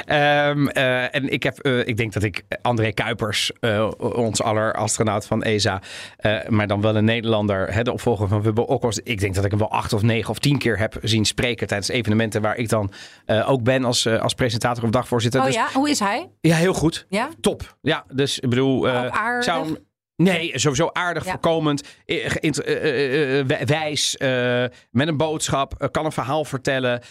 Ehm, 0.04 0.66
eh, 0.66 1.14
en 1.14 1.28
ik, 1.28 1.42
heb, 1.42 1.58
eh, 1.58 1.86
ik 1.86 1.96
denk 1.96 2.12
dat 2.12 2.22
ik 2.22 2.42
André 2.62 2.92
Kuipers, 2.92 3.52
eh, 3.60 3.90
ons 3.98 4.42
aller 4.42 4.72
astronaut 4.72 5.26
van 5.26 5.42
ESA, 5.42 5.82
maar 6.48 6.66
dan 6.66 6.80
wel 6.80 6.96
een 6.96 7.04
Nederlander, 7.04 7.72
hè, 7.74 7.82
de 7.82 7.92
opvolger 7.92 8.28
van 8.28 8.42
Wubbo 8.42 8.62
Okkels. 8.62 8.98
Ik 8.98 9.20
denk 9.20 9.34
dat 9.34 9.44
ik 9.44 9.50
hem 9.50 9.58
wel 9.58 9.70
acht 9.70 9.92
of 9.92 10.02
negen 10.02 10.30
of 10.30 10.38
tien 10.38 10.58
keer 10.58 10.78
heb 10.78 10.98
zien 11.02 11.24
spreken 11.24 11.66
tijdens 11.66 11.88
evenementen 11.88 12.42
waar 12.42 12.56
ik 12.56 12.68
dan 12.68 12.92
ook 13.46 13.62
ben 13.62 13.84
als, 13.84 14.06
als 14.06 14.34
presentator 14.34 14.84
of 14.84 14.90
dagvoorzitter. 14.90 15.40
Oh 15.40 15.46
Dus- 15.46 15.54
ja, 15.54 15.68
hoe 15.72 15.90
is 15.90 15.98
hij? 15.98 16.28
ja, 16.40 16.56
heel 16.56 16.74
goed. 16.74 17.06
Ja? 17.08 17.28
Top. 17.40 17.76
Ja, 17.80 18.04
dus 18.12 18.38
ik 18.38 18.48
bedoel... 18.48 18.88
zou- 19.40 19.78
Nee, 20.22 20.58
sowieso 20.58 20.90
aardig, 20.92 21.24
Ja. 21.24 21.30
voorkomend, 21.30 21.82
wijs, 23.66 24.16
met 24.90 25.08
een 25.08 25.16
boodschap, 25.16 25.74
eh, 25.78 25.88
kan 25.90 26.04
een 26.04 26.12
verhaal 26.12 26.44
vertellen. 26.44 27.02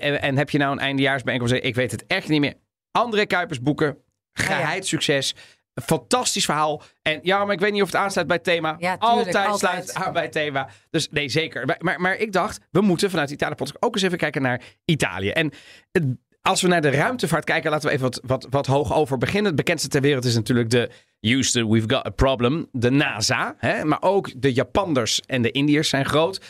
En, 0.00 0.36
heb 0.36 0.50
je 0.50 0.58
nou 0.58 0.72
een 0.72 0.78
eindejaarsbijeenkomst, 0.78 1.54
ik 1.54 1.74
weet 1.74 1.90
het 1.90 2.06
echt 2.06 2.28
niet 2.28 2.40
meer. 2.40 2.54
André 2.90 3.24
Kuipers 3.26 3.60
boeken, 3.60 3.98
geheid 4.32 4.86
succes. 4.86 5.34
Fantastisch 5.82 6.44
verhaal. 6.44 6.82
En 7.02 7.18
ja, 7.22 7.44
maar 7.44 7.54
ik 7.54 7.60
weet 7.60 7.72
niet 7.72 7.82
of 7.82 7.86
het 7.92 7.96
aansluit 8.00 8.26
bij 8.26 8.36
het 8.36 8.44
thema. 8.44 8.68
Ja, 8.78 8.96
tuurlijk, 8.96 9.02
altijd, 9.26 9.36
altijd. 9.36 9.58
sluit 9.60 9.86
het 9.86 9.94
aan 10.06 10.12
bij 10.12 10.22
het 10.22 10.32
thema. 10.32 10.68
Dus 10.90 11.08
nee, 11.10 11.28
zeker. 11.28 11.66
Maar, 11.66 11.76
maar, 11.78 12.00
maar 12.00 12.16
ik 12.16 12.32
dacht, 12.32 12.60
we 12.70 12.80
moeten 12.80 13.10
vanuit 13.10 13.30
Italië 13.30 13.54
ook 13.78 13.94
eens 13.94 14.02
even 14.04 14.18
kijken 14.18 14.42
naar 14.42 14.60
Italië. 14.84 15.30
En 15.30 15.52
het- 15.92 16.04
als 16.42 16.62
we 16.62 16.68
naar 16.68 16.80
de 16.80 16.90
ruimtevaart 16.90 17.44
kijken, 17.44 17.70
laten 17.70 17.88
we 17.88 17.94
even 17.94 18.10
wat, 18.10 18.20
wat, 18.26 18.46
wat 18.50 18.66
hoog 18.66 18.94
over 18.94 19.18
beginnen. 19.18 19.46
Het 19.46 19.56
bekendste 19.56 19.88
ter 19.88 20.00
wereld 20.00 20.24
is 20.24 20.34
natuurlijk 20.34 20.70
de 20.70 20.90
Houston, 21.20 21.70
we've 21.70 21.94
got 21.94 22.06
a 22.06 22.10
problem. 22.10 22.68
De 22.72 22.90
NASA. 22.90 23.54
Hè? 23.58 23.84
Maar 23.84 24.02
ook 24.02 24.30
de 24.36 24.52
Japanners 24.52 25.20
en 25.20 25.42
de 25.42 25.50
Indiërs 25.50 25.88
zijn 25.88 26.04
groot. 26.04 26.40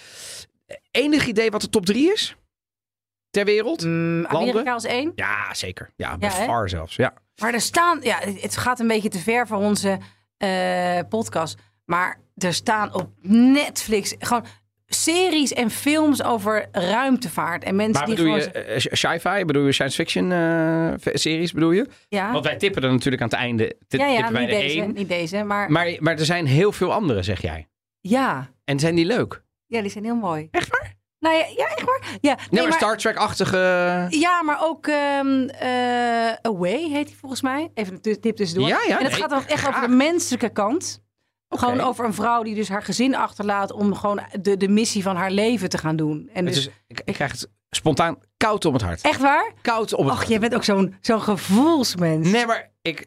Enig 0.91 1.27
idee 1.27 1.51
wat 1.51 1.61
de 1.61 1.69
top 1.69 1.87
drie 1.87 2.13
is? 2.13 2.37
Ter 3.31 3.45
wereld? 3.45 3.85
Mm, 3.85 4.27
Amerika 4.27 4.73
als 4.73 4.85
één. 4.85 5.13
Ja, 5.15 5.55
zeker. 5.55 5.91
Ja, 5.97 6.19
bij 6.19 6.29
Ja, 6.29 6.35
far 6.35 6.69
zelfs. 6.69 6.97
Ja. 6.97 7.15
Maar 7.41 7.55
er 7.55 7.61
staan, 7.61 7.99
ja, 8.03 8.19
het 8.25 8.57
gaat 8.57 8.81
een 8.81 8.87
beetje 8.87 9.09
te 9.09 9.19
ver 9.19 9.47
voor 9.47 9.57
onze 9.57 9.99
eh, 10.37 10.99
podcast. 11.09 11.59
Maar 11.85 12.21
er 12.37 12.55
staan 12.55 12.95
op 12.95 13.11
Netflix 13.23 14.15
gewoon 14.19 14.45
series 14.95 15.53
en 15.53 15.71
films 15.71 16.23
over 16.23 16.69
ruimtevaart. 16.73 17.65
En 17.65 17.77
mensen 17.77 17.99
Maar 17.99 18.07
die 18.07 18.25
bedoel 18.25 18.41
gewoon... 18.41 18.51
je 18.53 18.65
eh, 18.65 18.79
sci-fi? 18.79 19.45
Bedoel 19.45 19.65
je 19.67 19.73
science 19.73 19.97
fiction 19.97 20.33
eh, 20.33 21.13
series? 21.15 21.53
Bedoel 21.53 21.71
je? 21.71 21.87
ja, 22.09 22.33
Want 22.33 22.45
wij 22.45 22.57
tippen 22.57 22.83
er 22.83 22.93
natuurlijk 22.93 23.23
aan 23.23 23.29
het 23.29 23.39
einde. 23.39 23.77
ja, 23.89 24.07
ja 24.07 24.31
niet 24.31 24.49
deze, 24.49 24.81
één. 24.81 24.93
niet 24.95 25.09
deze. 25.09 25.43
Maar, 25.43 25.71
Maar, 25.73 25.97
maar 25.99 26.19
er 26.19 26.25
zijn 26.25 26.47
heel 26.47 26.73
veel 26.73 26.93
andere, 26.93 27.23
zeg 27.23 27.41
jij. 27.43 27.69
ja. 28.01 28.51
En 28.65 28.79
zijn 28.79 28.95
die 28.95 29.05
leuk? 29.07 29.43
ja, 29.67 29.81
die 29.81 29.91
zijn 29.91 30.05
heel 30.05 30.15
mooi. 30.15 30.49
Echt 30.51 30.69
waar? 30.69 30.95
Nou 31.19 31.37
ja, 31.37 31.45
ja 31.57 31.65
echt 31.67 31.85
waar? 31.85 32.01
Ja, 32.21 32.35
Nee, 32.35 32.47
nee, 32.51 32.63
maar, 32.63 32.73
Star 32.73 32.97
Trek-achtige... 32.97 33.57
ja, 34.09 34.43
maar 34.43 34.59
ook 34.63 34.87
ehm, 34.87 35.49
eh, 35.49 36.33
Away 36.43 36.89
heet 36.91 37.07
die 37.07 37.17
volgens 37.17 37.43
mij. 37.43 37.71
Even 37.75 37.99
een 38.03 38.21
tip 38.21 38.37
tussendoor. 38.37 38.69
Ja, 38.69 38.79
ja, 38.89 38.99
en 38.99 39.05
het 39.05 39.13
nee, 39.13 39.21
gaat 39.21 39.31
dan 39.31 39.47
echt 39.47 39.61
graag. 39.61 39.77
over 39.77 39.89
de 39.89 39.95
menselijke 39.95 40.49
kant. 40.49 41.03
Gewoon 41.59 41.81
over 41.81 42.05
een 42.05 42.15
vrouw 42.15 42.43
die 42.43 42.55
dus 42.55 42.69
haar 42.69 42.83
gezin 42.83 43.15
achterlaat 43.17 43.73
om 43.73 43.95
gewoon 43.95 44.21
de, 44.41 44.57
de 44.57 44.69
missie 44.69 45.03
van 45.03 45.17
haar 45.17 45.31
leven 45.31 45.69
te 45.69 45.79
gaan 45.79 45.97
doen. 45.97 46.31
En 46.33 46.45
Het 46.47 46.55
dus, 46.55 46.67
is, 46.67 46.73
ik, 46.87 47.03
ik 47.05 47.15
krijg 47.15 47.31
het 47.33 47.49
spontaan 47.71 48.19
koud 48.37 48.65
om 48.65 48.73
het 48.73 48.83
hart. 48.83 49.01
echt 49.01 49.21
waar? 49.21 49.53
Koud 49.63 49.93
om 49.95 50.03
het 50.05 50.11
Och, 50.13 50.17
hart. 50.19 50.29
jij 50.31 50.41
bent 50.41 50.55
ook 50.55 50.65
zo'n 50.65 50.97
zo'n 51.01 51.21
gevoelsmens. 51.21 52.31
Nee, 52.31 52.47
maar 52.47 52.71
ik, 52.83 53.05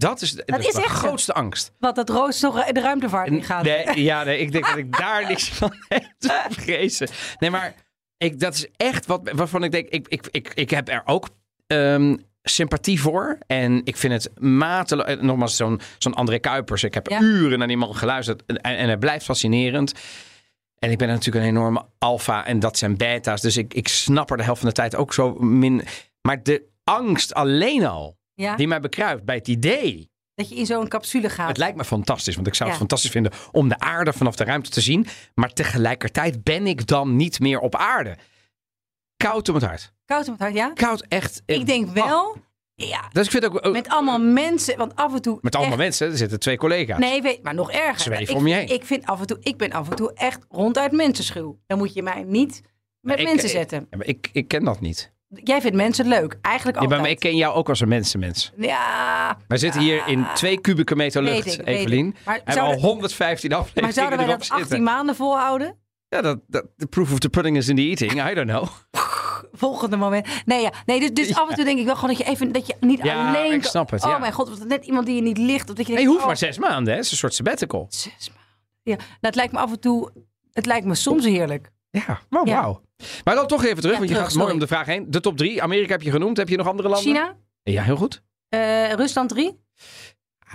dat 0.00 0.22
is, 0.22 0.32
dat 0.32 0.44
is 0.46 0.46
mijn 0.46 0.62
echt 0.62 0.74
zo. 0.74 1.06
grootste 1.06 1.32
angst. 1.34 1.72
Wat 1.78 1.94
dat 1.94 2.08
Roos 2.08 2.38
toch 2.40 2.64
de 2.64 2.80
ruimtevaart 2.80 3.28
in 3.28 3.42
gaat. 3.42 3.62
Nee, 3.62 4.02
ja, 4.02 4.22
nee, 4.24 4.38
ik 4.38 4.52
denk 4.52 4.66
dat 4.66 4.76
ik 4.76 4.96
daar 4.98 5.26
niks 5.28 5.48
van 5.48 5.72
heb 5.88 6.12
te 6.18 6.44
vrezen. 6.50 7.08
Nee, 7.38 7.50
maar 7.50 7.74
ik, 8.16 8.40
dat 8.40 8.54
is 8.54 8.66
echt 8.76 9.06
wat, 9.06 9.30
waarvan 9.34 9.64
ik 9.64 9.70
denk, 9.70 9.88
ik, 9.88 10.08
ik, 10.08 10.28
ik, 10.30 10.52
ik 10.54 10.70
heb 10.70 10.88
er 10.88 11.02
ook 11.04 11.28
ehm, 11.66 12.16
sympathie 12.50 13.00
voor. 13.00 13.38
En 13.46 13.80
ik 13.84 13.96
vind 13.96 14.12
het 14.12 14.40
mateloos, 14.40 15.16
nogmaals 15.20 15.56
zo'n 15.56 15.80
zo'n 15.98 16.14
André 16.14 16.38
Kuipers. 16.38 16.82
Ik 16.84 16.94
heb 16.94 17.08
Ja. 17.08 17.20
uren 17.20 17.58
naar 17.58 17.68
die 17.68 17.76
man 17.76 17.96
geluisterd 17.96 18.42
en, 18.46 18.56
en 18.62 18.88
het 18.88 19.00
blijft 19.00 19.24
fascinerend. 19.24 19.92
En 20.78 20.90
ik 20.90 20.98
ben 20.98 21.08
natuurlijk 21.08 21.44
een 21.44 21.50
enorme 21.50 21.84
alfa 21.98 22.46
en 22.46 22.58
dat 22.58 22.78
zijn 22.78 22.96
beta's. 22.96 23.40
Dus 23.40 23.56
ik, 23.56 23.74
ik 23.74 23.88
snap 23.88 24.30
er 24.30 24.36
de 24.36 24.42
helft 24.42 24.60
van 24.60 24.68
de 24.68 24.74
tijd 24.74 24.96
ook 24.96 25.14
zo 25.14 25.34
min. 25.34 25.82
Maar 26.22 26.42
de 26.42 26.62
angst 26.84 27.34
alleen 27.34 27.84
al, 27.86 28.18
Ja, 28.34 28.56
die 28.56 28.68
mij 28.68 28.80
bekruipt 28.80 29.24
bij 29.24 29.36
het 29.36 29.48
idee 29.48 30.10
dat 30.34 30.48
je 30.48 30.54
in 30.54 30.66
zo'n 30.66 30.88
capsule 30.88 31.30
gaat. 31.30 31.48
het 31.48 31.56
lijkt 31.56 31.76
me 31.76 31.84
fantastisch, 31.84 32.34
want 32.34 32.46
ik 32.46 32.54
zou 32.54 32.64
het 32.70 32.78
Ja. 32.78 32.84
fantastisch 32.86 33.10
vinden 33.10 33.32
om 33.52 33.68
de 33.68 33.78
aarde 33.78 34.12
vanaf 34.12 34.36
de 34.36 34.44
ruimte 34.44 34.70
te 34.70 34.80
zien. 34.80 35.06
Maar 35.34 35.52
tegelijkertijd 35.52 36.42
ben 36.44 36.66
ik 36.66 36.86
dan 36.86 37.16
niet 37.16 37.40
meer 37.40 37.58
op 37.58 37.76
aarde. 37.76 38.16
Koud 39.16 39.48
om 39.48 39.54
het 39.54 39.64
hart. 39.64 39.92
Koud 40.06 40.26
om 40.26 40.32
het 40.32 40.40
hart, 40.42 40.54
ja? 40.54 40.70
Koud 40.74 41.04
echt. 41.08 41.42
Ik 41.46 41.66
denk 41.66 41.88
wel, 41.88 42.36
ja, 42.74 43.08
Dus 43.12 43.24
ik 43.24 43.30
vind 43.30 43.44
ook. 43.46 43.66
ook- 43.66 43.72
met 43.72 43.88
allemaal 43.88 44.18
mensen, 44.18 44.76
want 44.76 44.96
af 44.96 45.14
en 45.14 45.22
toe... 45.22 45.38
met 45.40 45.54
allemaal 45.54 45.72
echt- 45.72 45.82
mensen, 45.82 46.10
er 46.10 46.16
zitten 46.16 46.38
twee 46.40 46.56
collega's. 46.56 46.98
Nee, 46.98 47.22
weet, 47.22 47.42
maar 47.42 47.54
nog 47.54 47.70
erger. 47.72 48.00
Zweven 48.00 48.28
ik, 48.34 48.40
om 48.40 48.46
je 48.46 48.54
heen. 48.54 48.68
Ik 48.68 48.84
vind 48.84 49.06
af 49.06 49.20
en 49.20 49.26
toe, 49.26 49.36
ik 49.40 49.56
ben 49.56 49.72
af 49.72 49.90
en 49.90 49.96
toe 49.96 50.12
echt 50.14 50.44
ronduit 50.48 50.92
mensenschuw. 50.92 51.58
Dan 51.66 51.78
moet 51.78 51.94
je 51.94 52.02
mij 52.02 52.22
niet 52.26 52.62
met 53.00 53.22
mensen 53.22 53.44
ik- 53.48 53.54
zetten. 53.54 53.86
Ja, 53.90 53.98
ik, 54.04 54.28
ik 54.32 54.48
ken 54.48 54.64
dat 54.64 54.80
niet. 54.80 55.14
Jij 55.28 55.60
vindt 55.60 55.76
mensen 55.76 56.06
leuk, 56.08 56.38
eigenlijk 56.42 56.76
Ja, 56.76 56.82
altijd. 56.82 57.00
maar 57.00 57.10
ik 57.10 57.18
ken 57.18 57.36
jou 57.36 57.54
ook 57.54 57.68
als 57.68 57.80
een 57.80 57.88
mensenmens. 57.88 58.52
Ja, 58.56 59.38
Wij 59.48 59.58
zitten 59.58 59.80
hier 59.80 60.06
in 60.06 60.26
twee 60.34 60.60
kubieke 60.60 60.96
meter 60.96 61.22
lucht, 61.22 61.58
ik, 61.58 61.66
Evelien. 61.66 62.16
Maar 62.24 62.40
En 62.44 62.58
al 62.58 62.74
115 62.74 63.52
afleveringen 63.52 63.82
maar 63.84 63.92
zouden 63.92 64.18
wij 64.18 64.26
dat 64.26 64.40
18 64.40 64.58
zitten. 64.58 64.82
maanden 64.82 65.14
volhouden? 65.16 65.76
Ja, 66.08 66.20
dat, 66.22 66.38
dat, 66.46 66.64
the 66.76 66.86
proof 66.86 67.12
of 67.12 67.18
the 67.18 67.28
pudding 67.28 67.56
is 67.56 67.68
in 67.68 67.76
the 67.76 67.82
eating. 67.82 68.30
I 68.30 68.34
don't 68.34 68.48
know. 68.48 68.68
Volgende 69.52 69.96
moment. 69.96 70.26
Nee, 70.44 70.62
ja. 70.62 70.72
nee 70.86 71.00
dus, 71.00 71.12
dus 71.12 71.34
af 71.36 71.48
en 71.48 71.54
toe 71.54 71.64
denk 71.64 71.78
ik 71.78 71.84
wel 71.84 71.94
gewoon 71.94 72.10
dat 72.10 72.18
je 72.18 72.24
even 72.32 72.52
dat 72.52 72.66
je 72.66 72.74
niet 72.80 73.02
Ja, 73.02 73.28
alleen. 73.28 73.52
ik 73.52 73.64
snap 73.64 73.90
het, 73.90 74.04
Oh 74.04 74.10
ja. 74.10 74.18
mijn 74.18 74.32
god, 74.32 74.48
wat 74.58 74.68
net 74.68 74.84
iemand 74.84 75.06
die 75.06 75.14
je 75.16 75.22
niet 75.22 75.38
ligt. 75.38 75.68
Of 75.70 75.76
dat 75.76 75.86
je 75.86 75.92
denkt, 75.92 76.00
je 76.02 76.06
hoeft 76.08 76.20
oh, 76.20 76.26
maar 76.26 76.36
zes 76.36 76.58
maanden, 76.58 76.86
hè? 76.92 76.96
Het 76.96 77.04
is 77.04 77.10
een 77.10 77.16
soort 77.18 77.34
sabbatical. 77.34 77.86
zes 77.88 78.28
maanden. 78.28 78.44
Ja, 78.82 78.94
nou, 78.96 79.06
het 79.20 79.34
lijkt 79.34 79.52
me 79.52 79.58
af 79.58 79.70
en 79.70 79.80
toe. 79.80 80.10
Het 80.52 80.66
lijkt 80.66 80.86
me 80.86 80.94
soms 80.94 81.24
heerlijk. 81.24 81.70
Ja, 81.90 82.20
wow, 82.28 82.46
Ja. 82.48 82.60
wauw. 82.60 82.80
Maar 83.24 83.34
dan 83.34 83.46
toch 83.46 83.64
even 83.64 83.76
terug, 83.76 83.90
Ja, 83.92 83.98
want 83.98 84.08
je 84.08 84.14
terug, 84.14 84.28
gaat 84.30 84.36
mooi 84.38 84.48
sorry. 84.50 84.52
om 84.52 84.58
de 84.58 84.66
vraag 84.74 84.86
heen. 84.86 85.10
De 85.10 85.20
top 85.20 85.36
drie. 85.36 85.62
Amerika 85.62 85.92
heb 85.92 86.02
je 86.02 86.10
genoemd. 86.10 86.36
Heb 86.36 86.48
je 86.48 86.56
nog 86.56 86.66
andere 86.66 86.88
landen? 86.88 87.06
China, 87.12 87.36
Ja, 87.62 87.82
heel 87.82 87.96
goed. 87.96 88.22
eh, 88.48 88.92
Rusland 88.92 89.28
3. 89.28 89.58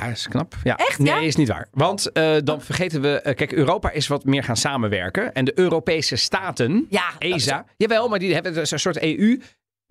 Ja, 0.02 0.08
dat 0.08 0.18
is 0.18 0.28
knap. 0.28 0.56
Ja. 0.64 0.76
Echt, 0.78 1.00
Nee, 1.00 1.14
ja? 1.14 1.20
is 1.20 1.36
niet 1.36 1.48
waar. 1.48 1.68
Want 1.72 2.12
eh, 2.12 2.36
dan 2.44 2.62
vergeten 2.62 3.02
we... 3.02 3.22
eh, 3.22 3.36
kijk, 3.36 3.52
Europa 3.52 3.92
is 3.92 4.08
wat 4.08 4.26
meer 4.26 4.44
gaan 4.44 4.58
samenwerken. 4.58 5.34
En 5.34 5.46
de 5.46 5.60
Europese 5.60 6.16
staten, 6.16 6.86
Ja, 6.90 7.04
is- 7.20 7.34
ESA... 7.34 7.66
Jawel, 7.78 8.08
maar 8.10 8.20
die 8.20 8.34
hebben 8.34 8.54
dus 8.54 8.72
een 8.72 8.80
soort 8.80 9.02
EU... 9.04 9.42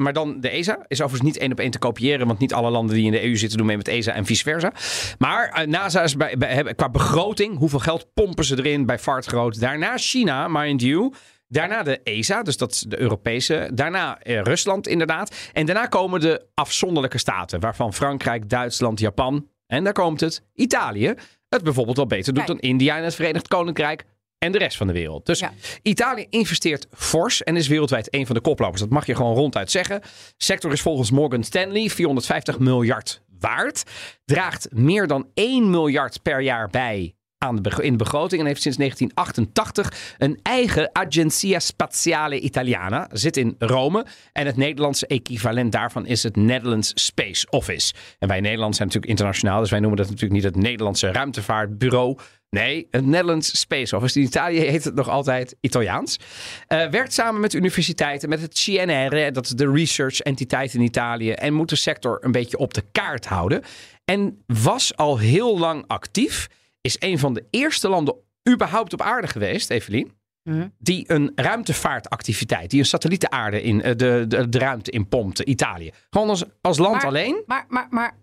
Maar 0.02 0.12
dan 0.12 0.40
de 0.40 0.48
ESA 0.48 0.84
is 0.88 1.00
overigens 1.02 1.30
niet 1.32 1.38
één 1.42 1.52
op 1.52 1.60
één 1.60 1.70
te 1.70 1.78
kopiëren. 1.78 2.26
Want 2.26 2.38
niet 2.38 2.54
alle 2.54 2.70
landen 2.70 2.94
die 2.96 3.04
in 3.04 3.10
de 3.12 3.22
EU 3.24 3.36
zitten 3.36 3.58
doen 3.58 3.66
mee 3.66 3.76
met 3.76 3.88
ESA 3.88 4.12
en 4.12 4.24
vice 4.26 4.42
versa. 4.42 4.72
Maar 5.18 5.48
eh, 5.48 5.66
NASA 5.66 6.02
is 6.02 6.16
bij, 6.16 6.36
bij, 6.38 6.54
hebben- 6.54 6.74
qua 6.74 6.88
begroting. 6.88 7.58
Hoeveel 7.58 7.78
geld 7.78 8.06
pompen 8.14 8.44
ze 8.44 8.58
erin 8.58 8.86
bij 8.86 8.98
vaartgroot? 8.98 9.60
Daarna 9.60 9.96
China, 9.96 10.48
mind 10.48 10.80
you. 10.82 11.12
Daarna 11.48 11.82
de 11.82 12.00
ESA, 12.02 12.42
dus 12.42 12.56
dat 12.56 12.72
is 12.72 12.78
de 12.80 13.00
Europese. 13.00 13.70
Daarna 13.74 14.18
eh, 14.20 14.40
Rusland 14.42 14.88
inderdaad. 14.88 15.34
En 15.52 15.66
daarna 15.66 15.86
komen 15.86 16.20
de 16.20 16.46
afzonderlijke 16.54 17.18
staten. 17.18 17.60
Waarvan 17.60 17.94
Frankrijk, 17.94 18.48
Duitsland, 18.48 19.00
Japan. 19.00 19.46
En 19.70 19.84
daar 19.84 19.92
komt 19.92 20.20
het. 20.20 20.42
Italië. 20.54 21.14
Het 21.48 21.62
bijvoorbeeld 21.62 21.96
wel 21.96 22.06
beter 22.06 22.34
doet 22.34 22.44
Kijk. 22.44 22.60
dan 22.60 22.70
India 22.70 22.96
en 22.96 23.04
het 23.04 23.14
Verenigd 23.14 23.48
Koninkrijk. 23.48 24.04
En 24.38 24.52
de 24.52 24.58
rest 24.58 24.76
van 24.76 24.86
de 24.86 24.92
wereld. 24.92 25.26
Dus 25.26 25.38
Ja. 25.38 25.52
Italië 25.82 26.26
investeert 26.30 26.86
fors 26.92 27.42
en 27.42 27.56
is 27.56 27.68
wereldwijd 27.68 28.14
een 28.14 28.26
van 28.26 28.34
de 28.34 28.40
koplopers. 28.40 28.80
Dat 28.80 28.90
mag 28.90 29.06
je 29.06 29.14
gewoon 29.14 29.34
ronduit 29.34 29.70
zeggen. 29.70 30.00
Sector 30.36 30.72
is 30.72 30.80
volgens 30.80 31.10
Morgan 31.10 31.44
Stanley 31.44 31.88
450 31.88 32.58
miljard 32.58 33.22
waard. 33.38 33.82
Draagt 34.24 34.68
meer 34.70 35.06
dan 35.06 35.28
1 35.34 35.70
miljard 35.70 36.22
per 36.22 36.40
jaar 36.40 36.68
bij 36.68 37.14
aan 37.44 37.56
de 37.56 37.82
in 37.82 37.92
de 37.92 37.98
begroting. 37.98 38.40
En 38.40 38.46
heeft 38.46 38.62
sinds 38.62 38.78
1988 38.78 40.14
een 40.18 40.38
eigen 40.42 40.90
Agenzia 40.92 41.58
Spaziale 41.58 42.40
Italiana. 42.40 43.08
Zit 43.12 43.36
in 43.36 43.54
Rome. 43.58 44.06
En 44.32 44.46
het 44.46 44.56
Nederlandse 44.56 45.06
equivalent 45.06 45.72
daarvan 45.72 46.06
is 46.06 46.22
het 46.22 46.36
Netherlands 46.36 46.92
Space 46.94 47.46
Office. 47.50 47.94
En 48.18 48.28
wij 48.28 48.40
Nederland 48.40 48.76
zijn 48.76 48.86
natuurlijk 48.86 49.12
internationaal. 49.12 49.60
Dus 49.60 49.70
wij 49.70 49.80
noemen 49.80 49.98
dat 49.98 50.06
natuurlijk 50.06 50.34
niet 50.34 50.44
het 50.44 50.56
Nederlandse 50.56 51.12
ruimtevaartbureau. 51.12 52.18
Nee, 52.50 52.86
het 52.90 53.06
Netherlands 53.06 53.60
Space 53.60 53.96
Office. 53.96 54.18
In 54.18 54.24
Italië 54.24 54.58
heet 54.58 54.84
het 54.84 54.94
nog 54.94 55.08
altijd 55.08 55.56
Italiaans. 55.60 56.18
Eh, 56.66 56.86
werkt 56.86 57.12
samen 57.12 57.40
met 57.40 57.54
universiteiten, 57.54 58.28
met 58.28 58.40
het 58.40 58.52
CNR, 58.52 59.32
dat 59.32 59.44
is 59.44 59.50
de 59.50 59.70
research 59.70 60.20
entiteit 60.20 60.74
in 60.74 60.80
Italië. 60.80 61.30
En 61.30 61.54
moet 61.54 61.68
de 61.68 61.76
sector 61.76 62.18
een 62.20 62.32
beetje 62.32 62.58
op 62.58 62.74
de 62.74 62.84
kaart 62.92 63.26
houden. 63.26 63.62
En 64.04 64.42
was 64.46 64.96
al 64.96 65.18
heel 65.18 65.58
lang 65.58 65.84
actief. 65.86 66.48
Is 66.80 66.96
een 66.98 67.18
van 67.18 67.34
de 67.34 67.44
eerste 67.50 67.88
landen 67.88 68.14
überhaupt 68.48 68.92
op 68.92 69.02
aarde 69.02 69.26
geweest, 69.26 69.70
Evelien. 69.70 70.12
Mhm. 70.42 70.68
Die 70.78 71.04
een 71.12 71.32
ruimtevaartactiviteit, 71.34 72.70
die 72.70 72.78
een 72.80 72.86
satellieten 72.86 73.62
in 73.62 73.82
eh, 73.82 73.96
de, 73.96 74.24
de, 74.28 74.48
de 74.48 74.58
ruimte 74.58 74.90
in 74.90 75.08
pompte, 75.08 75.44
Italië. 75.44 75.90
Gewoon 76.10 76.28
als, 76.28 76.44
als 76.60 76.78
land 76.78 76.94
Maar- 76.94 77.06
alleen. 77.06 77.42
Maar, 77.46 77.64
maar, 77.68 77.86
maar 77.90 78.16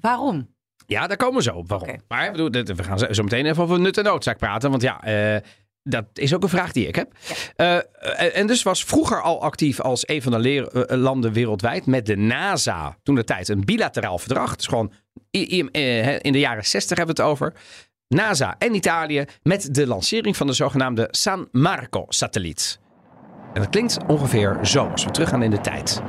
waarom? 0.00 0.54
Ja, 0.86 1.06
daar 1.06 1.16
komen 1.16 1.36
we 1.36 1.42
zo 1.42 1.54
op. 1.54 1.68
Waarom? 1.68 1.88
Oké. 1.88 1.98
Maar 2.08 2.24
ik 2.26 2.30
bedoel, 2.32 2.50
we 2.76 2.82
gaan 2.82 2.98
zo 3.14 3.22
meteen 3.22 3.46
even 3.46 3.62
over 3.62 3.80
nut 3.80 3.98
en 3.98 4.04
noodzaak 4.04 4.38
praten. 4.38 4.70
Want 4.70 4.82
ja, 4.82 5.02
eh, 5.04 5.40
dat 5.82 6.04
is 6.14 6.34
ook 6.34 6.42
een 6.42 6.48
vraag 6.48 6.72
die 6.72 6.86
ik 6.86 6.94
heb. 6.94 7.12
Eh, 7.56 8.36
en 8.38 8.46
dus 8.46 8.62
was 8.62 8.84
vroeger 8.84 9.22
al 9.22 9.42
actief 9.42 9.80
als 9.80 10.08
een 10.08 10.22
van 10.22 10.32
de 10.32 10.38
leer- 10.38 10.86
landen 10.96 11.32
wereldwijd 11.32 11.86
met 11.86 12.06
de 12.06 12.16
NASA. 12.16 12.98
Toen 13.02 13.14
de 13.14 13.24
tijd 13.24 13.48
een 13.48 13.64
bilateraal 13.64 14.18
verdrag. 14.18 14.56
Dus 14.56 14.66
gewoon 14.66 14.92
in 15.30 16.32
de 16.32 16.38
jaren 16.38 16.64
60 16.66 16.96
hebben 16.96 17.16
we 17.16 17.22
het 17.22 17.30
over. 17.30 17.52
NASA 18.14 18.54
en 18.58 18.74
Italië 18.74 19.24
met 19.42 19.74
de 19.74 19.86
lancering 19.86 20.36
van 20.36 20.46
de 20.46 20.52
zogenaamde 20.52 21.08
San 21.10 21.48
Marco-satelliet. 21.52 22.80
En 23.52 23.60
dat 23.60 23.70
klinkt 23.70 23.98
ongeveer 24.06 24.58
zo 24.62 24.86
als 24.86 25.04
we 25.04 25.10
teruggaan 25.10 25.42
in 25.42 25.50
de 25.50 25.60
tijd. 25.60 26.02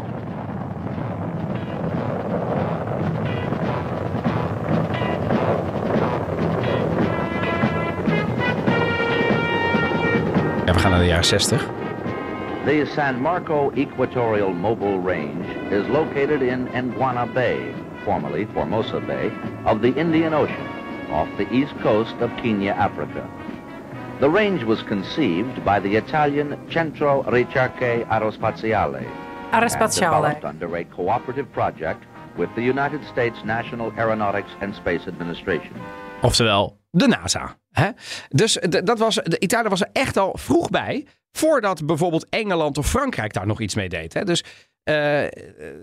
Ja, 10.66 10.74
we 10.74 10.80
gaan 10.80 10.92
naar 10.92 11.00
de 11.00 11.06
jaren 11.06 11.26
60. 11.26 11.68
The 12.66 12.92
San 12.94 13.22
Marco 13.22 13.72
Equatorial 13.72 14.50
Mobile 14.50 15.02
Range 15.02 15.70
is 15.70 15.88
located 15.88 16.42
in 16.42 16.68
Nguana 16.74 17.26
Bay, 17.34 17.74
formerly 18.04 18.48
Formosa 18.54 19.00
Bay, 19.00 19.32
of 19.64 19.80
the 19.80 19.94
Indian 19.96 20.34
Ocean, 20.34 20.79
off 21.12 21.28
the 21.38 21.52
east 21.54 21.74
coast 21.82 22.16
of 22.22 22.30
Kenya, 22.42 22.72
Africa. 22.72 23.30
The 24.20 24.30
range 24.30 24.64
was 24.66 24.84
conceived 24.84 25.64
by 25.64 25.80
the 25.80 25.96
Italian 25.96 26.58
Centro 26.70 27.24
Ricerche 27.24 28.06
Aerospaziale 28.10 29.06
and 29.52 29.64
Aerospaziale. 29.64 30.22
developed 30.22 30.44
under 30.44 30.76
a 30.76 30.84
cooperative 30.84 31.52
project 31.52 32.04
with 32.38 32.50
the 32.56 32.62
United 32.62 33.02
States 33.12 33.44
National 33.44 33.92
Aeronautics 33.98 34.52
and 34.62 34.76
Space 34.76 35.08
Administration. 35.08 35.74
Oftewel, 36.22 36.78
de 36.92 37.08
NASA. 37.08 37.58
Hè? 37.72 37.90
Dus 38.30 38.58
dat 38.84 39.00
was, 39.00 39.16
de 39.16 39.40
Italië 39.40 39.70
was 39.70 39.82
er 39.82 39.90
echt 39.94 40.18
al 40.18 40.38
vroeg 40.38 40.70
bij. 40.70 41.06
Voordat 41.32 41.86
bijvoorbeeld 41.86 42.30
Engeland 42.30 42.78
of 42.78 42.90
Frankrijk 42.90 43.34
daar 43.34 43.48
nog 43.48 43.60
iets 43.60 43.76
mee 43.76 43.90
deed. 43.90 44.14
Hè? 44.14 44.24
Dus 44.24 44.44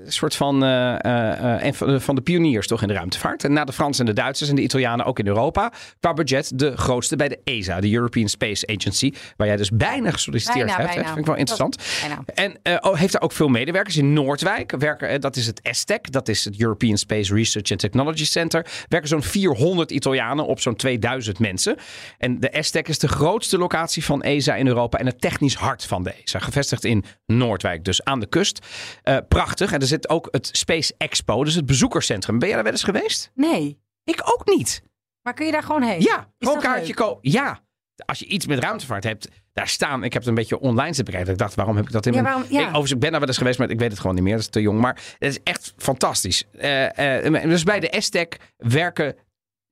soort 0.06 0.34
van, 0.34 0.64
eh, 0.64 0.94
eh, 0.94 1.54
eh, 1.54 1.64
een 1.64 1.74
van, 1.74 1.88
de, 1.88 2.00
van 2.00 2.14
de 2.14 2.20
pioniers 2.20 2.66
toch 2.66 2.82
in 2.82 2.88
de 2.88 2.94
ruimtevaart. 2.94 3.44
En 3.44 3.52
na 3.52 3.64
de 3.64 3.72
Fransen 3.72 4.06
en 4.06 4.14
de 4.14 4.20
Duitsers 4.20 4.50
en 4.50 4.56
de 4.56 4.62
Italianen 4.62 5.06
ook 5.06 5.18
in 5.18 5.26
Europa. 5.26 5.72
Qua 6.00 6.12
budget 6.12 6.58
de 6.58 6.76
grootste 6.76 7.16
bij 7.16 7.28
de 7.28 7.38
ESA, 7.44 7.80
de 7.80 7.92
European 7.92 8.28
Space 8.28 8.66
Agency. 8.66 9.12
Waar 9.36 9.46
jij 9.46 9.56
dus 9.56 9.70
bijna 9.70 10.10
gesolliciteerd 10.10 10.66
Bijna, 10.66 10.80
hebt. 10.80 10.88
hè. 10.88 10.94
bijna. 10.94 11.08
vind 11.08 11.20
ik 11.20 11.26
wel 11.26 11.36
interessant. 11.36 11.82
En 12.34 12.58
eh, 12.62 12.76
oh, 12.80 12.96
heeft 12.96 13.12
daar 13.12 13.22
ook 13.22 13.32
veel 13.32 13.48
medewerkers 13.48 13.96
in 13.96 14.12
Noordwijk. 14.12 14.70
Werken, 14.78 15.08
eh, 15.08 15.20
dat 15.20 15.36
is 15.36 15.46
het 15.46 15.60
ESTEC, 15.62 16.12
dat 16.12 16.28
is 16.28 16.44
het 16.44 16.60
European 16.60 16.96
Space 16.96 17.34
Research 17.34 17.70
and 17.70 17.80
Technology 17.80 18.24
Center. 18.24 18.66
Werken 18.88 19.08
zo'n 19.08 19.22
400 19.22 19.90
Italianen 19.90 20.46
op 20.46 20.60
zo'n 20.60 20.76
2000 20.76 21.38
mensen. 21.38 21.76
En 22.18 22.40
de 22.40 22.48
ESTEC 22.48 22.88
is 22.88 22.98
de 22.98 23.08
grootste 23.08 23.58
locatie 23.58 24.04
van 24.04 24.22
ESA 24.22 24.54
in 24.54 24.66
Europa 24.66 24.98
en 24.98 25.06
het 25.06 25.20
technisch 25.20 25.54
hart 25.54 25.84
van 25.84 26.02
de 26.02 26.14
ESA. 26.24 26.38
Gevestigd 26.38 26.84
in 26.84 27.04
Noordwijk, 27.26 27.84
dus 27.84 28.04
aan 28.04 28.20
de 28.20 28.26
kust. 28.26 28.66
Eh, 29.02 29.16
prachtig. 29.28 29.72
En 29.72 29.80
er 29.80 29.86
zit 29.86 30.08
ook 30.08 30.28
het 30.30 30.48
Space 30.52 30.94
Expo, 30.98 31.44
dus 31.44 31.54
het 31.54 31.66
bezoekerscentrum. 31.66 32.38
Ben 32.38 32.46
jij 32.46 32.54
daar 32.56 32.64
wel 32.64 32.72
eens 32.74 32.82
geweest? 32.84 33.30
Nee. 33.34 33.78
Ik 34.04 34.20
ook 34.24 34.46
niet. 34.46 34.82
Maar 35.22 35.34
kun 35.34 35.46
je 35.46 35.52
daar 35.52 35.62
gewoon 35.62 35.82
heen? 35.82 36.00
Ja, 36.00 36.30
gewoon 36.38 36.60
kaartje 36.60 36.94
kopen. 36.94 37.30
Ja. 37.30 37.64
Als 38.04 38.18
je 38.18 38.26
iets 38.26 38.46
met 38.46 38.58
ruimtevaart 38.58 39.04
hebt, 39.04 39.28
daar 39.52 39.68
staan. 39.68 40.04
Ik 40.04 40.12
heb 40.12 40.22
het 40.22 40.28
een 40.30 40.34
beetje 40.36 40.60
online 40.60 40.86
zitten 40.86 41.04
bekijken. 41.04 41.32
Ik 41.32 41.38
dacht, 41.38 41.54
waarom 41.54 41.76
heb 41.76 41.86
ik 41.86 41.92
dat 41.92 42.06
in 42.06 42.12
Ja, 42.12 42.22
mijn... 42.22 42.34
waarom- 42.34 42.52
ja. 42.52 42.58
Ik, 42.58 42.64
overigens, 42.66 42.92
ik 42.92 42.98
ben 43.00 43.10
daar 43.10 43.18
wel 43.20 43.28
eens 43.28 43.38
geweest, 43.38 43.58
maar 43.58 43.70
ik 43.70 43.78
weet 43.78 43.90
het 43.90 44.00
gewoon 44.00 44.14
niet 44.14 44.24
meer. 44.24 44.32
Dat 44.34 44.42
is 44.42 44.48
te 44.48 44.60
jong. 44.60 44.80
Maar 44.80 44.94
het 45.18 45.28
is 45.30 45.38
echt 45.42 45.74
fantastisch. 45.76 46.44
Eh, 46.52 47.24
eh, 47.26 47.42
dus 47.48 47.62
bij 47.62 47.80
de 47.80 47.90
ESTEC 47.90 48.36
werken 48.56 49.16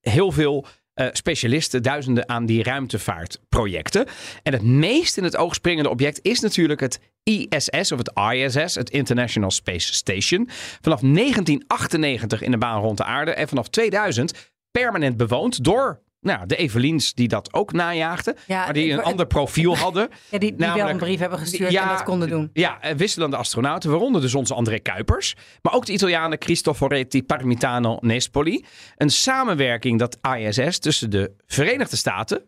heel 0.01 0.31
veel 0.31 0.65
specialisten, 1.11 1.83
duizenden 1.83 2.29
aan 2.29 2.45
die 2.45 2.63
ruimtevaartprojecten. 2.63 4.05
En 4.43 4.53
het 4.53 4.61
meest 4.61 5.17
in 5.17 5.23
het 5.23 5.35
oog 5.37 5.55
springende 5.55 5.89
object 5.89 6.19
is 6.21 6.39
natuurlijk 6.39 6.79
het 6.79 6.99
ISS 7.29 7.91
of 7.91 7.97
het 7.97 8.11
ISS, 8.33 8.75
het 8.75 8.89
International 8.89 9.51
Space 9.51 9.93
Station. 9.93 10.49
Vanaf 10.81 10.99
1998 10.99 12.41
in 12.41 12.51
de 12.51 12.57
baan 12.57 12.81
rond 12.81 12.97
de 12.97 13.03
aarde 13.03 13.31
en 13.31 13.47
vanaf 13.47 13.67
2000 13.67 14.51
permanent 14.71 15.17
bewoond 15.17 15.63
door 15.63 16.03
nou, 16.19 16.45
de 16.45 16.55
Eveliens 16.55 17.13
die 17.13 17.27
dat 17.27 17.53
ook 17.53 17.71
najaagden, 17.73 18.35
Ja, 18.47 18.63
maar 18.63 18.73
die 18.73 18.91
een 18.91 19.03
ander 19.03 19.27
profiel 19.27 19.77
hadden. 19.85 20.09
Ja, 20.29 20.37
die, 20.37 20.39
die 20.39 20.57
wel 20.57 20.67
Namelijk- 20.67 20.91
een 20.91 20.97
brief 20.97 21.19
hebben 21.19 21.39
gestuurd 21.39 21.73
en 21.73 21.87
dat 21.87 22.03
konden 22.03 22.29
doen. 22.29 22.49
Ja, 22.53 22.81
eh, 22.81 22.95
wisselende 22.95 23.35
astronauten, 23.35 23.89
waaronder 23.89 24.21
dus 24.21 24.35
onze 24.35 24.53
André 24.53 24.79
Kuipers. 24.79 25.35
Maar 25.61 25.73
ook 25.73 25.85
de 25.85 25.93
Italianen 25.93 26.37
Cristoforetti, 26.37 27.23
Parmitano, 27.23 27.97
Nespoli. 28.01 28.65
Een 28.95 29.09
samenwerking, 29.09 29.99
dat 29.99 30.17
ISS, 30.37 30.79
tussen 30.79 31.09
de 31.09 31.35
Verenigde 31.45 31.95
Staten, 31.95 32.43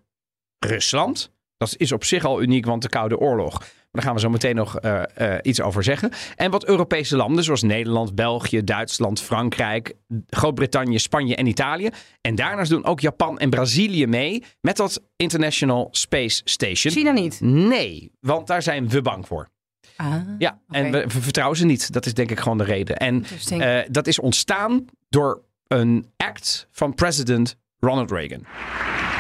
Rusland. 0.60 1.32
Dat 1.58 1.74
is 1.78 1.92
op 1.92 2.04
zich 2.04 2.26
al 2.26 2.42
uniek, 2.42 2.66
want 2.66 2.82
de 2.82 2.90
Koude 2.90 3.18
Oorlog. 3.18 3.62
Daar 3.98 4.06
gaan 4.06 4.16
we 4.16 4.22
zo 4.22 4.30
meteen 4.30 4.56
nog 4.56 4.80
eh, 4.80 5.02
eh, 5.16 5.40
iets 5.42 5.62
over 5.62 5.84
zeggen. 5.84 6.12
En 6.36 6.52
wat 6.52 6.68
Europese 6.68 7.16
landen, 7.16 7.44
zoals 7.44 7.62
Nederland, 7.62 8.16
België, 8.16 8.64
Duitsland, 8.64 9.22
Frankrijk, 9.22 9.94
Groot-Brittannië, 10.30 11.00
Spanje 11.00 11.36
en 11.36 11.46
Italië. 11.46 11.90
En 12.22 12.36
daarnaast 12.36 12.70
doen 12.70 12.86
ook 12.86 13.00
Japan 13.00 13.40
en 13.40 13.50
Brazilië 13.50 14.08
mee 14.08 14.44
met 14.62 14.78
dat 14.78 15.04
International 15.16 15.88
Space 15.92 16.42
Station. 16.44 16.94
China 16.94 17.12
niet. 17.12 17.42
Nee, 17.42 18.12
want 18.20 18.48
daar 18.48 18.62
zijn 18.62 18.90
we 18.90 19.02
bang 19.02 19.28
voor. 19.28 19.50
Ah. 19.96 20.16
Ja, 20.38 20.60
en 20.70 20.92
we, 20.92 21.04
we 21.08 21.22
vertrouwen 21.22 21.58
ze 21.58 21.66
niet. 21.66 21.94
Dat 21.94 22.06
is 22.06 22.14
denk 22.14 22.32
ik 22.32 22.40
gewoon 22.40 22.58
de 22.58 22.64
reden. 22.64 22.98
En 22.98 23.26
eh, 23.50 23.80
dat 23.92 24.08
is 24.08 24.20
ontstaan 24.20 24.86
door 25.10 25.42
een 25.68 26.06
act 26.18 26.68
van 26.72 26.94
president 26.94 27.58
Ronald 27.80 28.12
Reagan. 28.12 28.46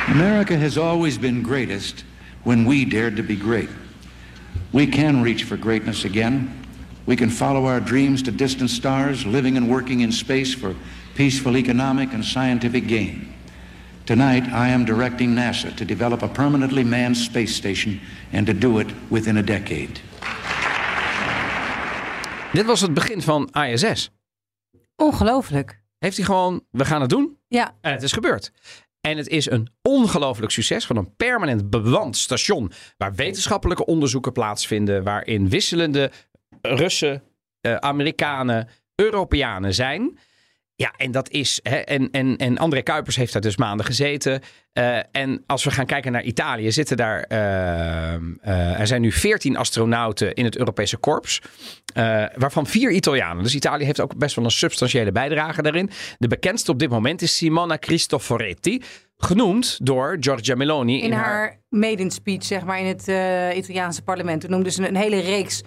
America 0.08 0.58
has 0.58 0.78
always 0.78 1.20
been 1.20 1.44
greatest 1.46 2.06
when 2.44 2.68
we 2.68 2.88
dared 2.88 3.16
to 3.16 3.24
be 3.24 3.36
great. 3.36 3.70
We 4.78 4.86
can 4.86 5.24
reach 5.24 5.44
for 5.44 5.58
greatness 5.58 6.06
again. 6.06 6.52
We 7.08 7.16
can 7.16 7.32
follow 7.32 7.66
our 7.66 7.80
dreams 7.80 8.22
to 8.22 8.32
distant 8.32 8.70
stars, 8.70 9.26
living 9.26 9.58
and 9.58 9.68
working 9.68 10.02
in 10.02 10.12
space 10.12 10.54
for 10.54 10.76
peaceful 11.16 11.58
economic 11.58 12.13
and 12.13 12.24
scientific 12.24 12.88
gain. 12.88 13.34
Tonight, 14.06 14.44
I 14.44 14.68
am 14.70 14.86
directing 14.86 15.36
NASA 15.36 15.76
to 15.76 15.86
develop 15.86 16.22
a 16.22 16.28
permanently 16.28 16.84
manned 16.84 17.18
space 17.18 17.56
station 17.56 18.00
and 18.32 18.46
to 18.46 18.54
do 18.54 18.78
it 18.80 18.88
within 19.10 19.38
a 19.38 19.42
decade. 19.42 20.00
Dit 22.54 22.66
was 22.66 22.82
het 22.82 22.94
begin 22.94 23.22
van 23.22 23.50
ISS. 23.50 24.12
Ongelooflijk. 24.96 25.82
Heeft 26.00 26.18
hij 26.18 26.26
gewoon, 26.26 26.63
we 26.72 26.86
gaan 26.86 27.02
het 27.02 27.10
doen. 27.10 27.38
Ja, 27.48 27.76
En 27.82 27.92
het 27.92 28.04
is 28.04 28.12
gebeurd. 28.12 28.52
En 29.08 29.17
het 29.17 29.28
is 29.28 29.50
een 29.50 29.67
ongelooflijk 29.82 30.52
succes 30.52 30.86
van 30.86 30.98
een 30.98 31.15
permanent 31.15 31.70
bewand 31.70 32.17
station. 32.17 32.72
Waar 32.98 33.15
wetenschappelijke 33.15 33.86
onderzoeken 33.86 34.32
plaatsvinden. 34.32 35.04
Waarin 35.04 35.50
wisselende 35.50 36.12
Russen, 36.62 37.24
eh, 37.62 37.76
Amerikanen, 37.76 38.67
Europeanen 38.96 39.74
zijn. 39.74 40.17
Ja, 40.80 40.94
en 40.98 41.12
dat 41.12 41.30
is. 41.30 41.60
Hè, 41.63 41.76
en, 41.76 42.12
en, 42.12 42.38
en 42.38 42.58
André 42.58 42.82
Kuipers 42.82 43.16
heeft 43.16 43.34
daar 43.34 43.42
dus 43.42 43.58
maanden 43.58 43.86
gezeten. 43.86 44.42
Eh, 44.74 45.00
en 45.12 45.44
als 45.46 45.63
we 45.63 45.72
gaan 45.72 45.86
kijken 45.86 46.12
naar 46.12 46.24
Italië, 46.24 46.72
zitten 46.72 46.98
daar. 46.98 47.24
eh, 47.24 48.13
eh, 48.13 48.80
er 48.80 48.88
zijn 48.88 49.02
nu 49.02 49.12
14 49.12 49.58
astronauten 49.58 50.34
in 50.34 50.46
het 50.46 50.58
Europese 50.58 50.98
korps. 50.98 51.42
waarvan 52.36 52.66
vier 52.66 52.92
Italianen. 52.92 53.44
Dus 53.44 53.56
Italië 53.56 53.86
heeft 53.86 54.00
ook 54.00 54.18
best 54.18 54.36
wel 54.36 54.46
een 54.46 54.52
substantiële 54.52 55.12
bijdrage 55.12 55.62
daarin. 55.62 55.90
De 56.18 56.28
bekendste 56.28 56.72
op 56.72 56.80
dit 56.80 56.90
moment 56.90 57.22
is 57.22 57.38
Simona 57.38 57.78
Cristoforetti. 57.78 58.82
Genoemd 59.18 59.80
door 59.86 60.18
Giorgia 60.20 60.56
Meloni 60.56 61.02
in 61.02 61.12
haar 61.12 61.62
maiden 61.70 62.12
speech, 62.12 62.44
zeg 62.44 62.66
maar, 62.66 62.80
in 62.80 62.86
het 62.86 63.02
Italiaanse 63.58 64.04
parlement. 64.04 64.42
Toen 64.42 64.50
noemde 64.50 64.72
ze 64.72 64.88
een 64.88 64.96
hele 64.96 65.20
reeks 65.20 65.62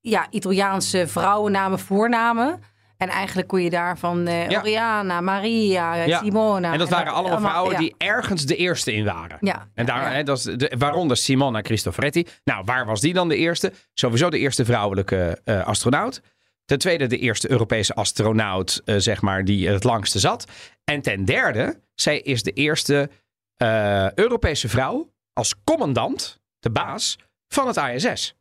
ja, 0.00 0.26
Italiaanse 0.30 1.06
vrouwennamen, 1.06 1.78
voornamen. 1.78 2.60
En 3.04 3.10
eigenlijk 3.10 3.48
kon 3.48 3.62
je 3.62 3.70
daarvan 3.70 4.26
eh 4.26 4.48
Ja. 4.48 4.60
Oriana, 4.60 5.20
Maria, 5.20 5.94
Ja. 5.94 6.18
Simona. 6.18 6.72
En 6.72 6.78
dat 6.78 6.88
waren 6.88 7.12
allemaal 7.12 7.40
vrouwen 7.40 7.76
die 7.76 7.94
ergens 7.98 8.46
de 8.46 8.56
eerste 8.56 8.94
in 8.94 9.04
waren. 9.04 9.36
Ja, 9.40 9.68
En 9.74 9.86
daar. 9.86 10.12
Hè, 10.12 10.22
dat 10.22 10.38
is 10.38 10.44
de, 10.44 10.74
waaronder 10.78 11.16
Simona 11.16 11.60
Cristoforetti. 11.60 12.26
Nou, 12.44 12.62
waar 12.64 12.86
was 12.86 13.00
die 13.00 13.12
dan 13.12 13.28
de 13.28 13.36
eerste? 13.36 13.72
Sowieso 13.94 14.30
de 14.30 14.38
eerste 14.38 14.64
vrouwelijke 14.64 15.38
eh, 15.44 15.66
astronaut. 15.66 16.22
Ten 16.64 16.78
tweede 16.78 17.06
de 17.06 17.18
eerste 17.18 17.50
Europese 17.50 17.94
astronaut, 17.94 18.82
eh, 18.84 18.94
zeg 18.98 19.20
maar, 19.20 19.44
die 19.44 19.68
het 19.68 19.84
langste 19.84 20.18
zat. 20.18 20.44
En 20.84 21.00
ten 21.00 21.24
derde, 21.24 21.80
zij 21.94 22.18
is 22.20 22.42
de 22.42 22.52
eerste 22.52 23.10
eh, 23.54 24.12
Europese 24.12 24.68
vrouw 24.68 25.12
als 25.32 25.54
commandant, 25.64 26.40
de 26.58 26.70
baas, 26.70 27.18
van 27.48 27.66
het 27.66 27.76
ISS. 27.76 28.34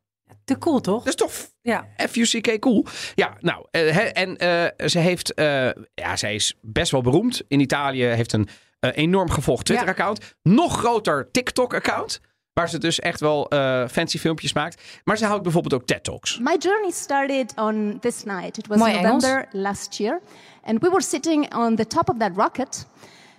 Te 0.44 0.58
cool, 0.58 0.82
toch? 0.82 1.04
Dat 1.04 1.08
is 1.08 1.16
toch 1.16 1.32
Ja. 1.62 1.88
FUCK 2.10 2.60
cool. 2.60 2.86
Ja, 3.16 3.38
nou, 3.40 3.66
eh, 3.72 3.96
hè, 3.96 4.02
en 4.02 4.38
eh, 4.38 4.88
ze 4.88 5.00
heeft, 5.00 5.34
eh, 5.34 5.70
ja, 5.94 6.16
zij 6.16 6.36
is 6.36 6.58
best 6.62 6.92
wel 6.92 7.02
beroemd. 7.02 7.42
In 7.48 7.60
Italië 7.60 8.04
heeft 8.04 8.34
een 8.34 8.48
enorm 8.80 9.30
gevolgd 9.30 9.66
Twitter-account. 9.66 10.36
Nog 10.42 10.78
groter 10.78 11.32
TikTok-account. 11.32 12.20
Waar 12.54 12.70
ze 12.70 12.78
dus 12.78 13.00
echt 13.00 13.20
wel 13.20 13.48
eh, 13.50 13.88
fancy 13.88 14.18
filmpjes 14.18 14.54
maakt. 14.54 14.82
Maar 15.04 15.18
ze 15.18 15.26
houdt 15.26 15.44
bijvoorbeeld 15.44 15.74
ook 15.74 15.88
TED-talks. 15.88 16.40
My 16.40 16.56
journey 16.60 16.92
started 16.92 17.54
on 17.56 17.98
this 18.02 18.24
night. 18.24 18.58
It 18.58 18.68
was 18.68 18.78
Mooi 18.78 18.94
Engels. 18.94 19.24
November 19.24 19.48
last 19.52 19.98
year. 19.98 20.22
And 20.64 20.82
we 20.82 20.90
were 20.90 21.02
sitting 21.02 21.56
on 21.56 21.76
the 21.76 21.88
top 21.88 22.10
of 22.10 22.18
that 22.18 22.32
rocket. 22.36 22.88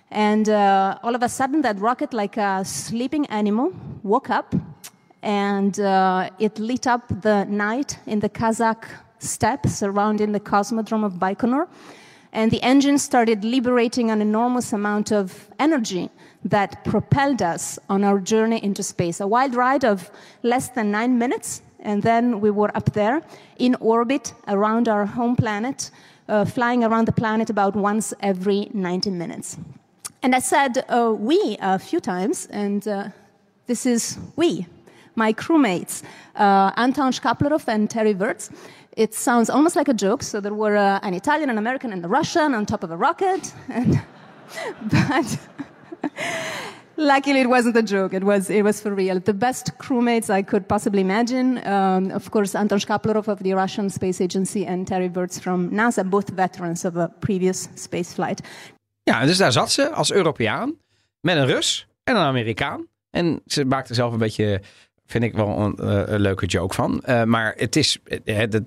And 0.09 0.47
uh, 0.47 0.93
all 1.01 1.13
of 1.13 1.21
a 1.21 1.27
sudden, 1.27 1.61
that 1.61 1.79
rocket, 1.79 2.13
like 2.13 2.41
a 2.41 2.63
sleeping 2.63 3.27
animal, 3.29 3.71
woke 4.01 4.33
up. 4.33 4.53
And 5.25 5.79
uh, 5.79 6.29
it 6.37 6.59
lit 6.59 6.85
up 6.85 7.07
the 7.21 7.45
night 7.45 7.97
in 8.05 8.19
the 8.19 8.29
Kazakh 8.29 8.85
steppe 9.17 9.65
surrounding 9.65 10.31
the 10.33 10.39
cosmodrome 10.39 11.03
of 11.03 11.13
Baikonur. 11.13 11.67
And 12.31 12.51
the 12.51 12.61
engine 12.61 12.99
started 12.99 13.43
liberating 13.43 14.11
an 14.11 14.21
enormous 14.21 14.71
amount 14.71 15.11
of 15.11 15.49
energy 15.57 16.11
that 16.43 16.85
propelled 16.85 17.41
us 17.41 17.79
on 17.89 18.03
our 18.03 18.19
journey 18.19 18.63
into 18.63 18.83
space. 18.83 19.19
A 19.19 19.25
wild 19.25 19.55
ride 19.55 19.83
of 19.83 20.11
less 20.43 20.69
than 20.69 20.91
nine 20.91 21.17
minutes. 21.17 21.63
And 21.79 22.03
then 22.03 22.39
we 22.39 22.51
were 22.51 22.75
up 22.77 22.93
there 22.93 23.23
in 23.57 23.75
orbit 23.79 24.31
around 24.47 24.87
our 24.87 25.07
home 25.07 25.35
planet, 25.35 25.89
uh, 26.29 26.45
flying 26.45 26.83
around 26.83 27.07
the 27.07 27.11
planet 27.11 27.49
about 27.49 27.75
once 27.75 28.13
every 28.19 28.69
90 28.73 29.09
minutes. 29.09 29.57
And 30.21 30.35
I 30.35 30.39
said 30.39 30.85
uh, 30.87 31.15
we 31.17 31.57
a 31.61 31.79
few 31.79 31.99
times, 31.99 32.47
and 32.51 32.87
uh, 32.87 33.09
this 33.65 33.85
is 33.85 34.19
we, 34.35 34.67
my 35.15 35.33
crewmates, 35.33 36.03
uh, 36.35 36.71
Anton 36.77 37.11
Shkaplerov 37.11 37.67
and 37.67 37.89
Terry 37.89 38.13
Wirtz. 38.13 38.49
It 38.95 39.13
sounds 39.13 39.49
almost 39.49 39.75
like 39.75 39.89
a 39.89 39.93
joke. 39.93 40.23
So 40.23 40.39
there 40.39 40.53
were 40.53 40.77
uh, 40.77 40.99
an 41.01 41.13
Italian, 41.13 41.49
an 41.49 41.57
American, 41.57 41.91
and 41.91 42.03
a 42.05 42.07
Russian 42.07 42.53
on 42.53 42.65
top 42.65 42.83
of 42.83 42.91
a 42.91 42.97
rocket. 42.97 43.53
And 43.69 44.01
but 44.83 45.39
luckily, 46.97 47.41
it 47.41 47.49
wasn't 47.49 47.75
a 47.75 47.83
joke. 47.83 48.13
It 48.13 48.23
was 48.23 48.49
it 48.49 48.63
was 48.63 48.79
for 48.79 48.93
real. 48.93 49.19
The 49.19 49.33
best 49.33 49.71
crewmates 49.79 50.29
I 50.29 50.43
could 50.43 50.67
possibly 50.67 51.01
imagine. 51.01 51.65
Um, 51.67 52.11
of 52.11 52.31
course, 52.31 52.55
Anton 52.55 52.79
Shkaplerov 52.79 53.27
of 53.27 53.43
the 53.43 53.53
Russian 53.53 53.89
Space 53.89 54.21
Agency 54.21 54.65
and 54.65 54.87
Terry 54.87 55.09
Wirtz 55.09 55.39
from 55.39 55.71
NASA, 55.71 56.09
both 56.09 56.29
veterans 56.29 56.85
of 56.85 56.95
a 56.95 57.09
previous 57.19 57.67
space 57.75 58.13
flight. 58.13 58.41
Ja, 59.03 59.25
dus 59.25 59.37
daar 59.37 59.51
zat 59.51 59.71
ze 59.71 59.89
als 59.89 60.11
Europeaan. 60.11 60.73
Met 61.21 61.37
een 61.37 61.45
Rus 61.45 61.87
en 62.03 62.15
een 62.15 62.21
Amerikaan. 62.21 62.87
En 63.09 63.41
ze 63.45 63.65
maakte 63.65 63.93
zelf 63.93 64.13
een 64.13 64.19
beetje, 64.19 64.61
vind 65.05 65.23
ik 65.23 65.33
wel 65.33 65.59
een, 65.59 65.77
eh, 65.77 66.17
leuke 66.17 66.45
joke 66.45 66.75
van. 66.75 67.01
Eh, 67.01 67.23
maar 67.23 67.53
het 67.57 67.75
is, 67.75 67.97
eh, 68.03 68.19
de, 68.49 68.63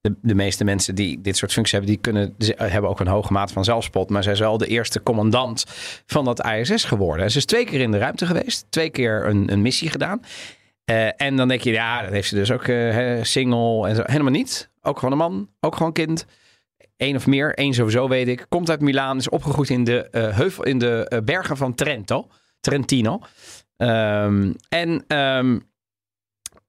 de, 0.00 0.14
de 0.22 0.34
meeste 0.34 0.64
mensen 0.64 0.94
die 0.94 1.20
dit 1.20 1.36
soort 1.36 1.52
functies 1.52 1.72
hebben, 1.72 1.90
die 1.90 2.00
kunnen, 2.00 2.34
hebben 2.56 2.90
ook 2.90 3.00
een 3.00 3.06
hoge 3.06 3.32
mate 3.32 3.52
van 3.52 3.64
zelfspot. 3.64 4.10
Maar 4.10 4.22
zij 4.22 4.32
is 4.32 4.38
wel 4.38 4.58
de 4.58 4.66
eerste 4.66 5.02
commandant 5.02 5.64
van 6.06 6.24
dat 6.24 6.46
ISS 6.46 6.84
geworden. 6.84 7.24
En 7.24 7.30
ze 7.30 7.38
is 7.38 7.44
twee 7.44 7.64
keer 7.64 7.80
in 7.80 7.90
de 7.90 7.98
ruimte 7.98 8.26
geweest, 8.26 8.66
twee 8.68 8.90
keer 8.90 9.26
een, 9.26 9.52
een 9.52 9.62
missie 9.62 9.90
gedaan. 9.90 10.20
En 11.16 11.36
dan 11.36 11.48
denk 11.48 11.60
je, 11.60 11.72
ja, 11.72 12.02
dat 12.02 12.10
heeft 12.10 12.28
ze 12.28 12.34
dus 12.34 12.50
ook 12.50 12.64
single 13.22 13.88
en 13.88 13.96
zo. 13.96 14.02
Helemaal 14.04 14.32
niet. 14.32 14.70
Ook 14.82 14.98
gewoon 14.98 15.12
een 15.12 15.18
man, 15.18 15.48
ook 15.60 15.76
gewoon 15.76 15.92
kind. 15.92 16.26
Eén 16.96 17.16
of 17.16 17.26
meer, 17.26 17.54
één 17.54 17.74
sowieso 17.74 18.08
weet 18.08 18.28
ik. 18.28 18.46
Komt 18.48 18.70
uit 18.70 18.80
Milaan, 18.80 19.16
is 19.16 19.28
opgegroeid 19.28 19.70
in 19.70 19.84
de, 19.84 20.08
heuvel, 20.10 20.64
in 20.64 20.78
de 20.78 21.22
bergen 21.24 21.56
van 21.56 21.74
Trento, 21.74 22.28
Trentino. 22.60 23.20
Ehm, 23.76 24.52
en 24.68 25.04
ehm, 25.06 25.58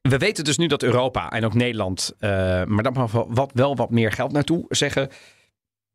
we 0.09 0.17
weten 0.17 0.43
dus 0.43 0.57
nu 0.57 0.67
dat 0.67 0.83
Europa 0.83 1.29
en 1.29 1.45
ook 1.45 1.53
Nederland, 1.53 2.11
eh, 2.19 2.29
maar 2.65 2.83
dan 2.83 2.93
mag 2.93 3.11
wel 3.11 3.27
wat, 3.29 3.51
wel 3.53 3.75
wat 3.75 3.89
meer 3.89 4.11
geld 4.11 4.31
naartoe 4.31 4.65
zeggen. 4.69 5.09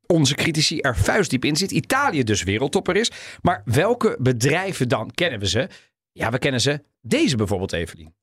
Onze 0.06 0.34
critici 0.34 0.78
er 0.78 0.96
vuistdiep 0.96 1.44
in 1.44 1.56
zit. 1.56 1.70
Italië 1.70 2.24
dus 2.24 2.42
wereldtopper 2.42 2.96
is. 2.96 3.10
Maar 3.40 3.62
welke 3.64 4.16
bedrijven 4.20 4.88
dan 4.88 5.10
kennen 5.14 5.40
we 5.40 5.48
ze? 5.48 5.68
Ja, 6.12 6.30
we 6.30 6.38
kennen 6.38 6.60
ze. 6.60 6.82
Deze 7.00 7.36
bijvoorbeeld, 7.36 7.72
Evelien. 7.72 8.14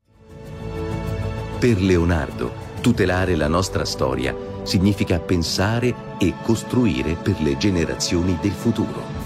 Per 1.59 1.81
Leonardo, 1.81 2.53
tutelare 2.81 3.37
la 3.37 3.47
nostra 3.47 3.85
storia 3.85 4.33
significa 4.63 5.19
pensare 5.19 5.93
e 6.19 6.33
costruire 6.43 7.15
per 7.15 7.35
le 7.41 7.55
generazioni 7.59 8.37
del 8.41 8.51
futuro. 8.51 9.18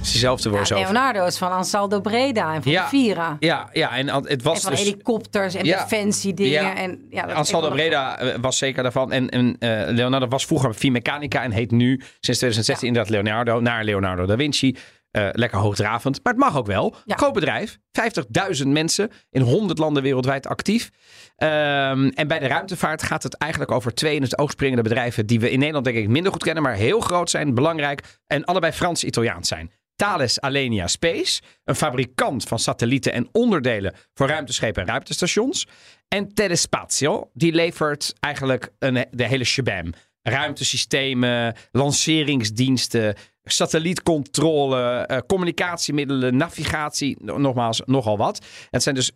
Het 0.00 0.08
is 0.08 0.14
diezelfde 0.14 0.48
Ja, 0.50 0.54
voice-over. 0.56 0.84
Leonardo 0.92 1.26
is 1.26 1.38
van 1.38 1.50
Ansaldo 1.52 2.00
Breda 2.00 2.54
en 2.54 2.62
van 2.62 2.72
Ja. 2.72 2.82
de 2.82 2.88
Vira. 2.88 3.36
Ja, 3.40 3.68
ja, 3.72 3.96
en 3.96 4.08
het 4.08 4.42
was 4.42 4.54
En 4.56 4.60
van 4.62 4.70
dus... 4.70 4.80
helikopters 4.80 5.54
en 5.54 5.64
Ja. 5.64 5.82
defensiedingen. 5.82 6.50
Ja. 6.62 6.76
En, 6.76 7.06
ja, 7.10 7.26
dat 7.26 7.36
Ansaldo 7.36 7.66
wel- 7.66 7.76
Breda 7.76 8.18
eh, 8.18 8.34
was 8.40 8.58
zeker 8.58 8.82
daarvan. 8.82 9.12
En, 9.12 9.28
en 9.28 9.56
eh, 9.58 9.94
Leonardo 9.94 10.28
was 10.28 10.46
vroeger 10.46 10.74
Finmeccanica 10.74 11.42
en 11.42 11.50
heet 11.50 11.70
nu 11.70 11.96
sinds 11.96 12.38
2016 12.38 12.88
inderdaad 12.88 13.12
Leonardo 13.12 13.60
naar 13.60 13.84
Leonardo 13.84 14.26
da 14.26 14.36
Vinci. 14.36 14.76
Eh, 15.10 15.28
lekker 15.32 15.58
hoogdravend, 15.58 16.20
maar 16.22 16.32
het 16.32 16.42
mag 16.42 16.56
ook 16.56 16.66
wel. 16.66 16.94
Groot 17.06 17.32
bedrijf, 17.32 17.78
50.000 17.92 18.66
mensen 18.68 19.10
in 19.30 19.40
100 19.42 19.78
landen 19.78 20.02
wereldwijd 20.02 20.46
actief. 20.46 20.90
Ehm, 21.36 22.08
en 22.14 22.28
bij 22.28 22.38
de 22.38 22.46
ruimtevaart 22.46 23.02
gaat 23.02 23.22
het 23.22 23.34
eigenlijk 23.36 23.72
over 23.72 23.94
twee 23.94 24.16
in 24.16 24.22
het 24.22 24.38
oog 24.38 24.50
springende 24.50 24.82
bedrijven 24.82 25.26
die 25.26 25.40
we 25.40 25.50
in 25.50 25.58
Nederland 25.58 25.84
denk 25.84 25.96
ik 25.96 26.08
minder 26.08 26.32
goed 26.32 26.42
kennen, 26.42 26.62
maar 26.62 26.74
heel 26.74 27.00
groot 27.00 27.30
zijn, 27.30 27.54
belangrijk 27.54 28.02
en 28.26 28.44
allebei 28.44 28.72
Frans-Italiaans 28.72 29.48
zijn. 29.48 29.70
Thales 30.00 30.40
Alenia 30.40 30.86
Space, 30.86 31.40
een 31.64 31.74
fabrikant 31.74 32.44
van 32.44 32.58
satellieten 32.58 33.12
en 33.12 33.28
onderdelen 33.32 33.94
voor 34.14 34.28
ruimteschepen 34.28 34.82
en 34.82 34.88
ruimtestations. 34.88 35.66
En 36.08 36.34
Telespazio, 36.34 37.30
die 37.32 37.52
levert 37.52 38.14
eigenlijk 38.20 38.72
een, 38.78 39.06
de 39.10 39.26
hele 39.26 39.44
shabam. 39.44 39.92
Ruimtesystemen, 40.22 41.54
lanceringsdiensten, 41.70 43.14
satellietcontrole, 43.42 44.80
eh, 44.80 45.18
communicatiemiddelen, 45.26 46.36
navigatie, 46.36 47.16
no- 47.20 47.38
nogmaals, 47.38 47.82
nogal 47.84 48.16
wat. 48.16 48.46
Het 48.70 48.82
zijn 48.82 48.94
dus 48.94 49.10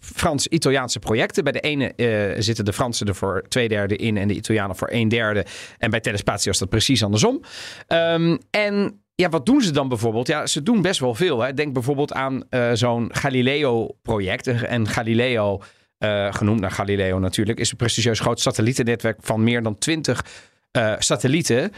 Frans-Italiaanse 0.00 0.98
projecten. 0.98 1.44
Bij 1.44 1.52
de 1.52 1.60
ene 1.60 1.94
eh, 1.94 2.42
zitten 2.42 2.64
de 2.64 2.72
Fransen 2.72 3.06
er 3.06 3.14
voor 3.14 3.44
twee 3.48 3.68
derde 3.68 3.96
in 3.96 4.16
en 4.16 4.28
de 4.28 4.34
Italianen 4.34 4.76
voor 4.76 4.88
een 4.90 5.08
derde. 5.08 5.46
En 5.78 5.90
bij 5.90 6.00
Telespazio 6.00 6.52
is 6.52 6.58
dat 6.58 6.68
precies 6.68 7.02
andersom. 7.02 7.42
Ehm, 7.86 8.36
en 8.50 9.00
ja, 9.16 9.28
wat 9.28 9.46
doen 9.46 9.60
ze 9.60 9.70
dan 9.70 9.88
bijvoorbeeld? 9.88 10.26
Ja, 10.26 10.46
ze 10.46 10.62
doen 10.62 10.82
best 10.82 11.00
wel 11.00 11.14
veel. 11.14 11.40
Hè. 11.40 11.54
Denk 11.54 11.72
bijvoorbeeld 11.72 12.12
aan 12.12 12.44
eh, 12.48 12.70
zo'n 12.72 13.08
Galileo-project. 13.14 14.46
En 14.46 14.88
Galileo, 14.88 15.62
eh, 15.98 16.34
genoemd 16.34 16.60
naar 16.60 16.70
Galileo 16.70 17.18
natuurlijk, 17.18 17.58
is 17.58 17.70
een 17.70 17.76
prestigieus 17.76 18.20
groot 18.20 18.40
satellietennetwerk 18.40 19.18
van 19.20 19.44
meer 19.44 19.62
dan 19.62 19.78
20 19.78 20.24
eh, 20.70 20.94
satellieten 20.98 21.72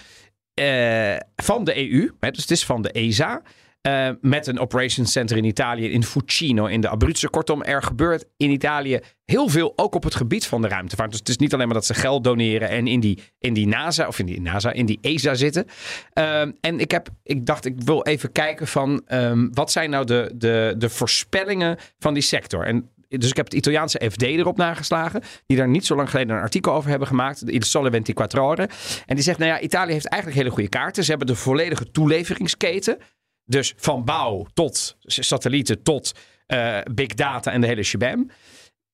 van 1.37 1.65
de 1.65 1.77
EU. 1.77 2.11
Hè, 2.21 2.31
dus 2.31 2.43
het 2.43 2.51
is 2.51 2.65
van 2.65 2.83
de 2.83 2.93
ESA. 2.93 3.43
Eh, 3.89 4.09
met 4.21 4.47
een 4.47 4.59
operations 4.59 5.13
center 5.13 5.37
in 5.37 5.45
Italië, 5.45 5.91
in 5.91 6.05
Fucino, 6.05 6.67
in 6.67 6.81
de 6.81 6.89
Abruzzen. 6.89 7.31
Kortom, 7.31 7.63
er 7.63 7.83
gebeurt 7.83 8.25
in 8.37 8.51
Italië 8.51 9.01
heel 9.25 9.49
veel, 9.49 9.73
ook 9.77 9.95
op 9.95 10.05
het 10.05 10.15
gebied 10.15 10.47
van 10.47 10.63
de 10.63 10.69
ruimtevaart. 10.69 11.11
Dus 11.11 11.19
het 11.19 11.29
is 11.29 11.37
niet 11.37 11.55
alleen 11.55 11.67
maar 11.67 11.75
dat 11.75 11.87
ze 11.87 11.95
geld 11.95 12.25
doneren 12.25 12.69
en 12.69 12.87
in 12.87 13.01
die, 13.01 13.19
in 13.39 13.53
die 13.53 13.67
NASA, 13.67 14.07
of 14.07 14.19
in 14.19 14.27
die 14.27 14.41
NASA, 14.41 14.73
in 14.73 14.87
die 14.87 14.99
ESA 15.01 15.35
zitten. 15.35 15.67
Ehm, 16.13 16.51
en 16.61 16.81
ik, 16.81 16.91
heb, 16.91 17.09
ik 17.23 17.47
dacht, 17.47 17.65
ik 17.65 17.81
wil 17.81 18.03
even 18.03 18.33
kijken 18.33 18.67
van, 18.67 19.03
ehm, 19.07 19.49
wat 19.51 19.73
zijn 19.73 19.91
nou 19.91 20.05
de, 20.05 20.33
de, 20.35 20.75
de 20.79 20.89
voorspellingen 20.89 21.77
van 21.99 22.15
die 22.15 22.23
sector? 22.23 22.65
En 22.65 22.91
dus 23.09 23.31
ik 23.31 23.37
heb 23.37 23.45
het 23.45 23.55
Italiaanse 23.55 24.11
FD 24.11 24.23
erop 24.23 24.57
nageslagen. 24.57 25.23
Die 25.47 25.57
daar 25.57 25.69
niet 25.69 25.87
zo 25.87 25.97
lang 25.97 26.11
geleden 26.11 26.37
een 26.37 26.43
artikel 26.43 26.73
over 26.73 26.91
hebben 26.91 27.09
gemaakt. 27.09 27.43
Il 27.51 27.63
Sole 27.63 27.91
24 27.91 28.41
Ore. 28.41 28.69
En 29.07 29.15
die 29.15 29.25
zegt, 29.25 29.39
nou 29.39 29.51
ja, 29.51 29.61
Italië 29.61 29.93
heeft 29.93 30.07
eigenlijk 30.09 30.43
hele 30.43 30.55
goede 30.55 30.69
kaarten. 30.69 31.05
Ze 31.05 31.11
hebben 31.11 31.29
de 31.29 31.35
volledige 31.35 31.91
toeleveringsketen. 31.91 32.99
Dus 33.49 33.75
van 33.77 34.05
bouw 34.05 34.47
tot 34.55 34.97
satellieten 35.01 35.83
tot 35.83 36.13
eh, 36.47 36.79
big 36.95 37.15
data 37.15 37.53
en 37.53 37.61
de 37.61 37.67
hele 37.67 37.83
shabam. 37.83 38.31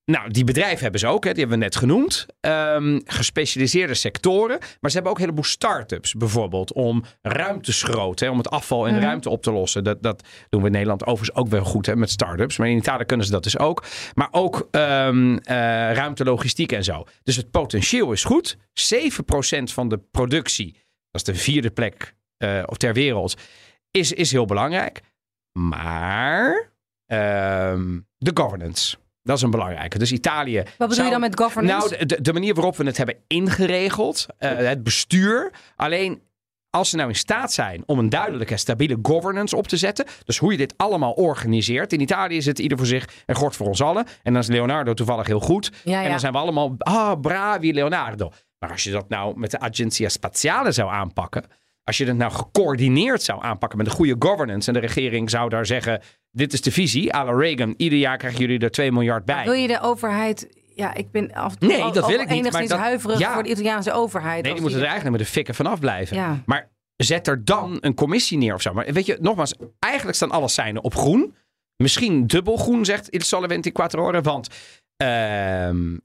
Nou, 0.05 0.31
die 0.31 0.45
bedrijven 0.45 0.83
hebben 0.83 1.01
ze 1.01 1.07
ook, 1.07 1.25
hè, 1.25 1.31
die 1.31 1.41
hebben 1.41 1.59
we 1.59 1.65
net 1.65 1.77
genoemd. 1.77 2.27
Ehm, 2.41 3.01
gespecialiseerde 3.05 3.95
sectoren. 3.95 4.59
Maar 4.81 4.91
ze 4.91 4.97
hebben 4.97 5.11
ook 5.11 5.17
een 5.19 5.25
heleboel 5.25 5.45
start-ups, 5.45 6.15
bijvoorbeeld, 6.15 6.73
om 6.73 7.05
ruimteschroot, 7.23 8.21
hè, 8.21 8.31
om 8.31 8.39
het 8.39 8.51
afval 8.51 8.87
in 8.87 8.95
de 8.95 9.01
ruimte 9.01 9.31
op 9.31 9.43
te 9.43 9.53
lossen. 9.53 9.85
Dat, 9.85 10.03
dat 10.03 10.29
doen 10.49 10.61
we 10.61 10.67
in 10.67 10.73
Nederland 10.73 11.07
overigens 11.07 11.39
ook 11.39 11.49
wel 11.49 11.65
goed 11.65 11.87
hè, 11.87 11.97
met 11.97 12.11
start-ups. 12.11 12.57
Maar 12.57 12.69
in 12.69 12.77
Italië 12.77 13.05
kunnen 13.05 13.27
ze 13.27 13.33
dat 13.33 13.43
dus 13.43 13.59
ook. 13.59 13.85
Maar 14.15 14.29
ook 14.31 14.69
ehm 14.71 15.37
eh, 15.37 15.57
ruimtelogistiek 15.93 16.73
en 16.73 16.85
zo. 16.85 17.05
Dus 17.23 17.37
het 17.37 17.51
potentieel 17.51 18.13
is 18.13 18.25
goed. 18.25 18.57
7% 18.57 18.59
van 19.73 19.89
de 19.89 19.99
productie, 20.11 20.73
dat 21.11 21.29
is 21.29 21.35
de 21.35 21.35
vierde 21.35 21.71
plek 21.71 22.15
of 22.67 22.77
ter 22.77 22.93
wereld, 22.93 23.35
is, 23.99 24.13
is 24.13 24.31
heel 24.33 24.45
belangrijk. 24.45 25.01
Maar 25.59 26.71
ehm, 27.07 28.01
de 28.19 28.31
governance. 28.35 28.97
Dat 29.23 29.37
is 29.37 29.43
een 29.43 29.51
belangrijke. 29.51 29.99
Dus 29.99 30.13
Italië. 30.13 30.57
Wat 30.57 30.65
bedoel 30.77 30.95
zou- 30.95 31.07
je 31.07 31.13
dan 31.13 31.21
met 31.21 31.41
governance? 31.41 31.89
Nou, 31.95 32.07
de, 32.07 32.21
de 32.21 32.33
manier 32.33 32.55
waarop 32.55 32.77
we 32.77 32.85
het 32.85 32.97
hebben 32.97 33.17
ingeregeld, 33.27 34.27
eh, 34.39 34.57
het 34.57 34.83
bestuur. 34.83 35.53
Alleen 35.77 36.23
als 36.71 36.91
ze 36.91 36.97
nou 36.97 37.09
in 37.09 37.15
staat 37.15 37.53
zijn 37.53 37.83
om 37.87 37.99
een 37.99 38.09
duidelijke, 38.09 38.57
stabiele 38.57 38.99
governance 39.03 39.57
op 39.57 39.67
te 39.69 39.77
zetten. 39.77 40.07
Dus 40.25 40.39
hoe 40.39 40.53
je 40.53 40.59
dit 40.59 40.75
allemaal 40.77 41.13
organiseert. 41.13 41.93
In 41.93 42.01
Italië 42.01 42.37
is 42.37 42.47
het 42.47 42.59
ieder 42.59 42.79
voor 42.79 42.87
zich 42.87 43.09
en 43.27 43.35
God 43.35 43.57
voor 43.57 43.67
ons 43.67 43.83
allen. 43.83 44.07
En 44.23 44.33
dan 44.33 44.43
is 44.43 44.49
Leonardo 44.49 44.95
toevallig 44.95 45.27
heel 45.27 45.41
goed. 45.41 45.71
Ja, 45.85 46.03
En 46.03 46.11
dan 46.11 46.21
zijn 46.21 46.33
we 46.33 46.39
allemaal, 46.39 46.75
ah, 46.79 47.21
bravi 47.21 47.73
Leonardo. 47.73 48.33
Maar 48.59 48.71
als 48.71 48.85
je 48.85 48.91
dat 48.91 49.09
nou 49.09 49.39
met 49.39 49.51
de 49.51 49.59
Agencia 49.61 50.09
Spaziale 50.09 50.73
zou 50.73 50.91
aanpakken. 50.91 51.45
Als 51.85 51.97
je 51.97 52.05
dat 52.05 52.17
nou 52.17 52.33
gecoördineerd 52.33 53.23
zou 53.23 53.43
aanpakken 53.43 53.79
met 53.79 53.87
een 53.87 53.93
goede 53.93 54.17
governance. 54.19 54.69
En 54.69 54.75
de 54.75 54.81
regering 54.81 55.31
zou 55.31 55.49
daar 55.49 55.67
zeggen, 55.67 56.01
dit 56.31 56.53
is 56.53 56.61
de 56.61 56.73
visie. 56.73 57.15
à 57.15 57.25
la 57.25 57.33
Reagan, 57.37 57.75
ieder 57.77 57.99
jaar 57.99 58.17
krijgen 58.19 58.41
jullie 58.41 58.59
er 58.59 58.71
2 58.71 58.93
miljard 58.93 59.25
bij. 59.25 59.45
Wil 59.45 59.53
je 59.53 59.67
de 59.69 59.81
overheid... 59.81 60.63
Ja, 60.77 60.95
ik 60.95 61.11
ben 61.11 61.33
af 61.33 61.59
Nee, 61.59 61.83
al- 61.83 61.93
dat 61.93 62.07
wil 62.07 62.15
ik 62.21 62.29
niet, 62.29 62.39
enigszins 62.39 62.53
maar 62.69 62.79
dat- 62.79 62.79
huiverig 62.87 63.19
ja. 63.19 63.33
voor 63.35 63.43
de 63.43 63.49
Italiaanse 63.51 63.93
overheid. 63.93 64.43
Nee, 64.43 64.53
die 64.53 64.61
moeten 64.63 64.79
er 64.81 64.87
eigenlijk 64.87 65.17
met 65.17 65.27
de 65.27 65.33
fikken 65.33 65.55
vanaf 65.55 65.79
blijven. 65.81 66.17
Ja. 66.17 66.43
Maar 66.47 66.71
zet 66.97 67.27
er 67.29 67.45
dan 67.45 67.77
een 67.81 67.95
commissie 67.95 68.39
neer 68.39 68.55
of 68.55 68.63
zo. 68.63 68.73
Maar 68.73 68.93
weet 68.93 69.07
je, 69.07 69.19
nogmaals, 69.21 69.55
eigenlijk 69.79 70.17
staan 70.17 70.31
alle 70.31 70.49
seinen 70.49 70.83
op 70.83 70.95
groen. 70.95 71.35
Misschien 71.77 72.27
dubbel 72.27 72.57
groen, 72.57 72.85
zegt 72.85 73.09
Il 73.11 73.21
Sole 73.21 73.47
24 73.47 74.01
Ore. 74.01 74.21
Want 74.21 74.49
ehm, 74.97 75.97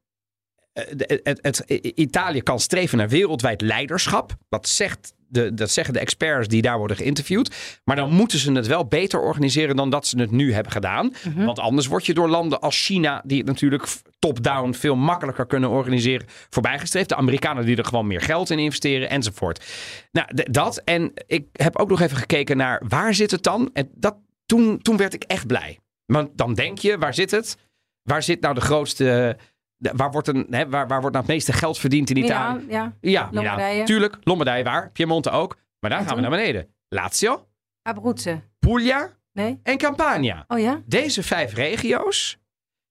het, 0.74 1.20
het, 1.24 1.40
het- 1.42 1.64
Italië 1.96 2.42
kan 2.42 2.60
streven 2.60 2.98
naar 2.98 3.10
wereldwijd 3.10 3.62
leiderschap. 3.62 4.36
Dat, 4.50 4.68
zegt 4.68 5.14
de, 5.30 5.54
dat 5.54 5.70
zeggen 5.70 5.94
de 5.94 6.00
experts 6.00 6.48
die 6.48 6.62
daar 6.62 6.78
worden 6.78 6.98
geïnterviewd. 6.98 7.56
Maar 7.84 7.96
dan 7.96 8.12
moeten 8.12 8.40
ze 8.40 8.52
het 8.52 8.68
wel 8.68 8.86
beter 8.86 9.20
organiseren 9.20 9.76
dan 9.76 9.90
dat 9.90 10.08
ze 10.08 10.20
het 10.20 10.32
nu 10.32 10.54
hebben 10.54 10.72
gedaan. 10.72 11.14
Want 11.36 11.60
anders 11.60 11.88
word 11.88 12.06
je 12.06 12.14
door 12.14 12.30
landen 12.30 12.60
als 12.62 12.86
China, 12.86 13.22
die 13.26 13.38
het 13.38 13.48
natuurlijk 13.48 13.88
top-down 14.20 14.74
veel 14.74 14.96
makkelijker 14.96 15.46
kunnen 15.46 15.70
organiseren, 15.70 16.28
voorbijgestreefd. 16.50 17.10
De 17.10 17.16
Amerikanen 17.16 17.66
die 17.66 17.78
er 17.78 17.86
gewoon 17.86 18.08
meer 18.08 18.22
geld 18.22 18.50
in 18.50 18.60
investeren 18.60 19.10
enzovoort. 19.10 19.66
Nou, 20.12 20.28
dat. 20.34 20.78
En 20.78 21.12
ik 21.28 21.48
heb 21.52 21.78
ook 21.78 21.90
nog 21.90 22.02
even 22.02 22.18
gekeken 22.18 22.58
naar 22.58 22.82
waar 22.88 23.14
zit 23.14 23.32
het 23.32 23.44
dan? 23.44 23.70
En 23.74 23.90
dat, 23.96 24.18
toen, 24.46 24.82
toen 24.82 24.98
werd 24.98 25.14
ik 25.14 25.24
echt 25.24 25.48
blij. 25.48 25.80
Want 26.06 26.30
dan 26.38 26.54
denk 26.54 26.78
je, 26.78 26.98
waar 26.98 27.14
zit 27.14 27.32
het? 27.32 27.58
Waar 28.04 28.24
zit 28.24 28.42
nou 28.42 28.54
de 28.54 28.62
grootste... 28.62 29.38
Waar 29.80 30.12
wordt, 30.12 30.28
een, 30.28 30.48
hè, 30.50 30.70
waar, 30.70 30.88
waar 30.88 31.02
wordt 31.02 31.16
nou 31.16 31.26
het 31.26 31.34
meeste 31.36 31.54
geld 31.54 31.78
verdiend 31.78 32.10
in 32.10 32.18
Italië? 32.18 32.66
Milaan, 32.66 32.94
ja. 33.02 33.12
Ja, 33.12 33.30
Lombardije. 33.32 33.84
Tuurlijk, 33.84 34.18
Lombardije 34.24 34.64
waar. 34.64 34.92
Piemonte 34.92 35.30
ook. 35.30 35.58
Maar 35.80 35.92
En 35.92 36.06
gaan 36.06 36.16
we 36.16 36.22
naar 36.22 36.30
beneden. 36.30 36.68
Lazio, 36.88 37.48
Abruzzen. 37.82 38.44
Puglia 38.60 39.18
Nee? 39.34 39.60
en 39.64 39.78
Campania. 39.78 40.46
Oh 40.48 40.60
ja? 40.60 40.82
Deze 40.86 41.24
vijf 41.24 41.54
regio's, 41.54 42.38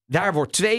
daar 0.07 0.33
wordt 0.33 0.63
92% 0.63 0.71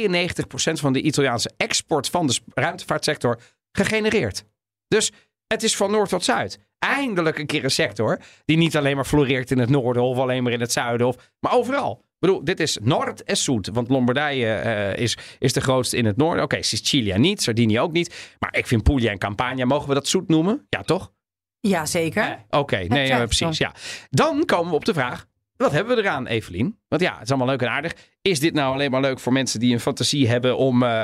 van 0.74 0.94
de 0.94 1.02
Italiaanse 1.02 1.52
export 1.58 2.10
van 2.10 2.28
de 2.28 2.40
ruimtevaartsector 2.54 3.40
gegenereerd. 3.72 4.46
Dus 4.88 5.12
het 5.48 5.64
is 5.64 5.76
van 5.76 5.92
noord 5.92 6.10
tot 6.10 6.24
zuid. 6.24 6.60
Eindelijk 6.80 7.38
een 7.38 7.46
keer 7.46 7.64
een 7.64 7.72
sector 7.72 8.20
die 8.46 8.58
niet 8.58 8.78
alleen 8.78 8.96
maar 8.96 9.06
floreert 9.06 9.52
in 9.52 9.58
het 9.60 9.70
noorden 9.70 10.04
of 10.04 10.18
alleen 10.18 10.44
maar 10.44 10.52
in 10.52 10.62
het 10.62 10.72
zuiden, 10.72 11.08
of, 11.08 11.32
maar 11.40 11.54
overal. 11.54 12.06
Ik 12.20 12.28
bedoel, 12.28 12.44
dit 12.44 12.60
is 12.60 12.78
Noord 12.82 13.24
en 13.24 13.38
Zoet. 13.38 13.70
Want 13.74 13.90
Lombardije 13.90 14.54
eh, 14.54 15.02
is, 15.02 15.18
is 15.40 15.54
de 15.54 15.62
grootste 15.62 15.98
in 15.98 16.06
het 16.06 16.18
noorden. 16.18 16.44
Oké, 16.44 16.62
Sicilia 16.62 17.18
niet, 17.18 17.42
Sardinië 17.42 17.80
ook 17.80 17.92
niet. 17.92 18.36
Maar 18.40 18.56
ik 18.58 18.68
vind 18.68 18.84
Puglia 18.84 19.12
en 19.12 19.18
Campania, 19.18 19.66
mogen 19.66 19.88
we 19.88 19.94
dat 19.94 20.08
zoet 20.08 20.28
noemen? 20.28 20.66
Ja, 20.70 20.82
toch? 20.82 21.12
Ja, 21.60 21.86
zeker. 21.86 22.46
Oké, 22.50 22.78
nee, 22.78 23.08
ja, 23.08 23.26
precies. 23.26 23.58
Ja. 23.58 23.74
Dan 24.10 24.46
komen 24.46 24.70
we 24.70 24.76
op 24.76 24.86
de 24.86 24.94
vraag: 24.94 25.26
wat 25.56 25.72
hebben 25.72 25.96
we 25.96 26.02
eraan, 26.02 26.28
Evelien? 26.28 26.80
Want 26.88 27.02
ja, 27.02 27.14
het 27.14 27.24
is 27.24 27.30
allemaal 27.30 27.48
leuk 27.48 27.62
en 27.62 27.70
aardig. 27.70 27.96
Is 28.22 28.40
dit 28.40 28.54
nou 28.54 28.74
alleen 28.74 28.92
maar 28.92 29.02
leuk 29.02 29.20
voor 29.20 29.34
mensen 29.34 29.60
die 29.60 29.74
een 29.74 29.80
fantasie 29.80 30.28
hebben 30.28 30.58
om 30.58 30.84
eh, 30.84 31.04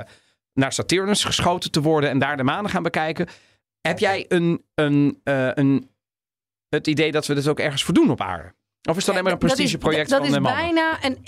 naar 0.54 0.74
Saturnus 0.74 1.24
geschoten 1.24 1.72
te 1.72 1.82
worden 1.82 2.10
en 2.10 2.20
daar 2.20 2.38
de 2.38 2.44
manen 2.44 2.72
gaan 2.72 2.84
bekijken? 2.84 3.28
Heb 3.82 4.00
jij 4.00 4.26
een, 4.28 4.66
een, 4.74 5.20
eh, 5.24 5.50
een, 5.54 5.90
het 6.70 6.88
idee 6.88 7.12
dat 7.12 7.26
we 7.26 7.34
dit 7.34 7.48
ook 7.48 7.60
ergens 7.60 7.84
voor 7.84 7.94
doen 7.94 8.10
op 8.10 8.22
aarde? 8.22 8.54
Of 8.90 8.98
is 8.98 9.02
het 9.06 9.10
alleen 9.12 9.24
maar 9.24 9.34
een 9.34 9.40
Dat 9.40 9.50
is- 9.50 9.56
prestigeproject 9.56 10.10
Dat, 10.10 10.18
van 10.18 10.28
is 10.28 10.34
de 10.34 10.40
mannen? 10.40 10.62
bijna 10.62 10.98
een 11.02 11.20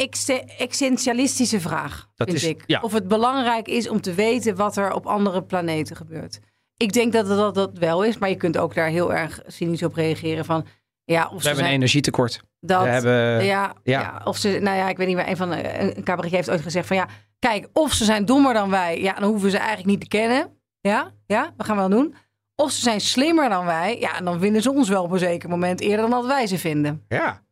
essentialistische 0.58 1.60
vraag, 1.60 2.08
Dat 2.16 2.28
vind 2.30 2.42
is- 2.42 2.48
ik. 2.50 2.64
ja. 2.66 2.80
Of 2.82 2.94
het 2.94 3.08
belangrijk 3.08 3.68
is 3.68 3.90
om 3.90 4.02
te 4.02 4.14
weten 4.14 4.56
wat 4.56 4.78
er 4.78 4.94
op 4.94 5.06
andere 5.06 5.44
planeten 5.44 5.96
gebeurt. 5.96 6.40
Ik 6.78 6.94
denk 6.94 7.14
dat 7.14 7.28
dat, 7.28 7.56
dat 7.56 7.78
wel 7.78 8.04
is, 8.04 8.18
maar 8.18 8.30
je 8.30 8.36
kunt 8.36 8.58
ook 8.58 8.74
daar 8.74 8.88
heel 8.90 9.14
erg 9.14 9.40
cynisch 9.48 9.84
op 9.84 9.94
reageren 9.94 10.46
van... 10.46 10.66
Ja, 11.04 11.26
of 11.26 11.34
We 11.36 11.42
ze 11.42 11.48
hebben 11.48 11.66
een 11.66 11.72
energietekort. 11.72 12.42
dat, 12.60 12.84
we 12.84 12.88
hebben, 12.90 13.44
ja, 13.46 13.74
ja. 13.84 14.00
ja. 14.02 14.22
of 14.24 14.38
ze, 14.38 14.60
nou 14.62 14.78
ja, 14.78 14.90
ik 14.90 14.98
weet 14.98 15.08
niet 15.08 15.16
meer, 15.16 15.28
een 15.30 15.38
van 15.38 15.50
de, 15.50 15.80
een 15.80 16.04
cabaretier 16.04 16.36
heeft 16.38 16.50
ooit 16.50 16.62
gezegd 16.62 16.88
van 16.88 16.96
ja, 16.96 17.08
kijk, 17.40 17.68
of 17.74 17.94
ze 17.94 18.04
zijn 18.06 18.26
dommer 18.26 18.54
dan 18.54 18.70
wij, 18.70 19.02
ja, 19.02 19.14
dan 19.14 19.30
hoeven 19.30 19.52
ze 19.52 19.58
eigenlijk 19.58 19.88
niet 19.88 20.02
te 20.02 20.08
kennen. 20.08 20.58
Ja, 20.82 21.12
ja, 21.26 21.54
wat 21.58 21.66
gaan 21.66 21.76
we 21.76 21.82
dan 21.82 21.92
doen? 21.92 22.16
Of 22.56 22.72
ze 22.72 22.82
zijn 22.82 23.02
slimmer 23.02 23.50
dan 23.50 23.66
wij, 23.66 24.00
ja, 24.00 24.22
dan 24.22 24.40
vinden 24.40 24.62
ze 24.62 24.72
ons 24.72 24.90
wel 24.90 25.04
op 25.04 25.12
een 25.12 25.20
zeker 25.20 25.50
moment 25.50 25.80
eerder 25.80 26.02
dan 26.02 26.10
dat 26.10 26.26
wij 26.26 26.48
ze 26.48 26.58
vinden. 26.58 27.06
Ja. 27.08 27.46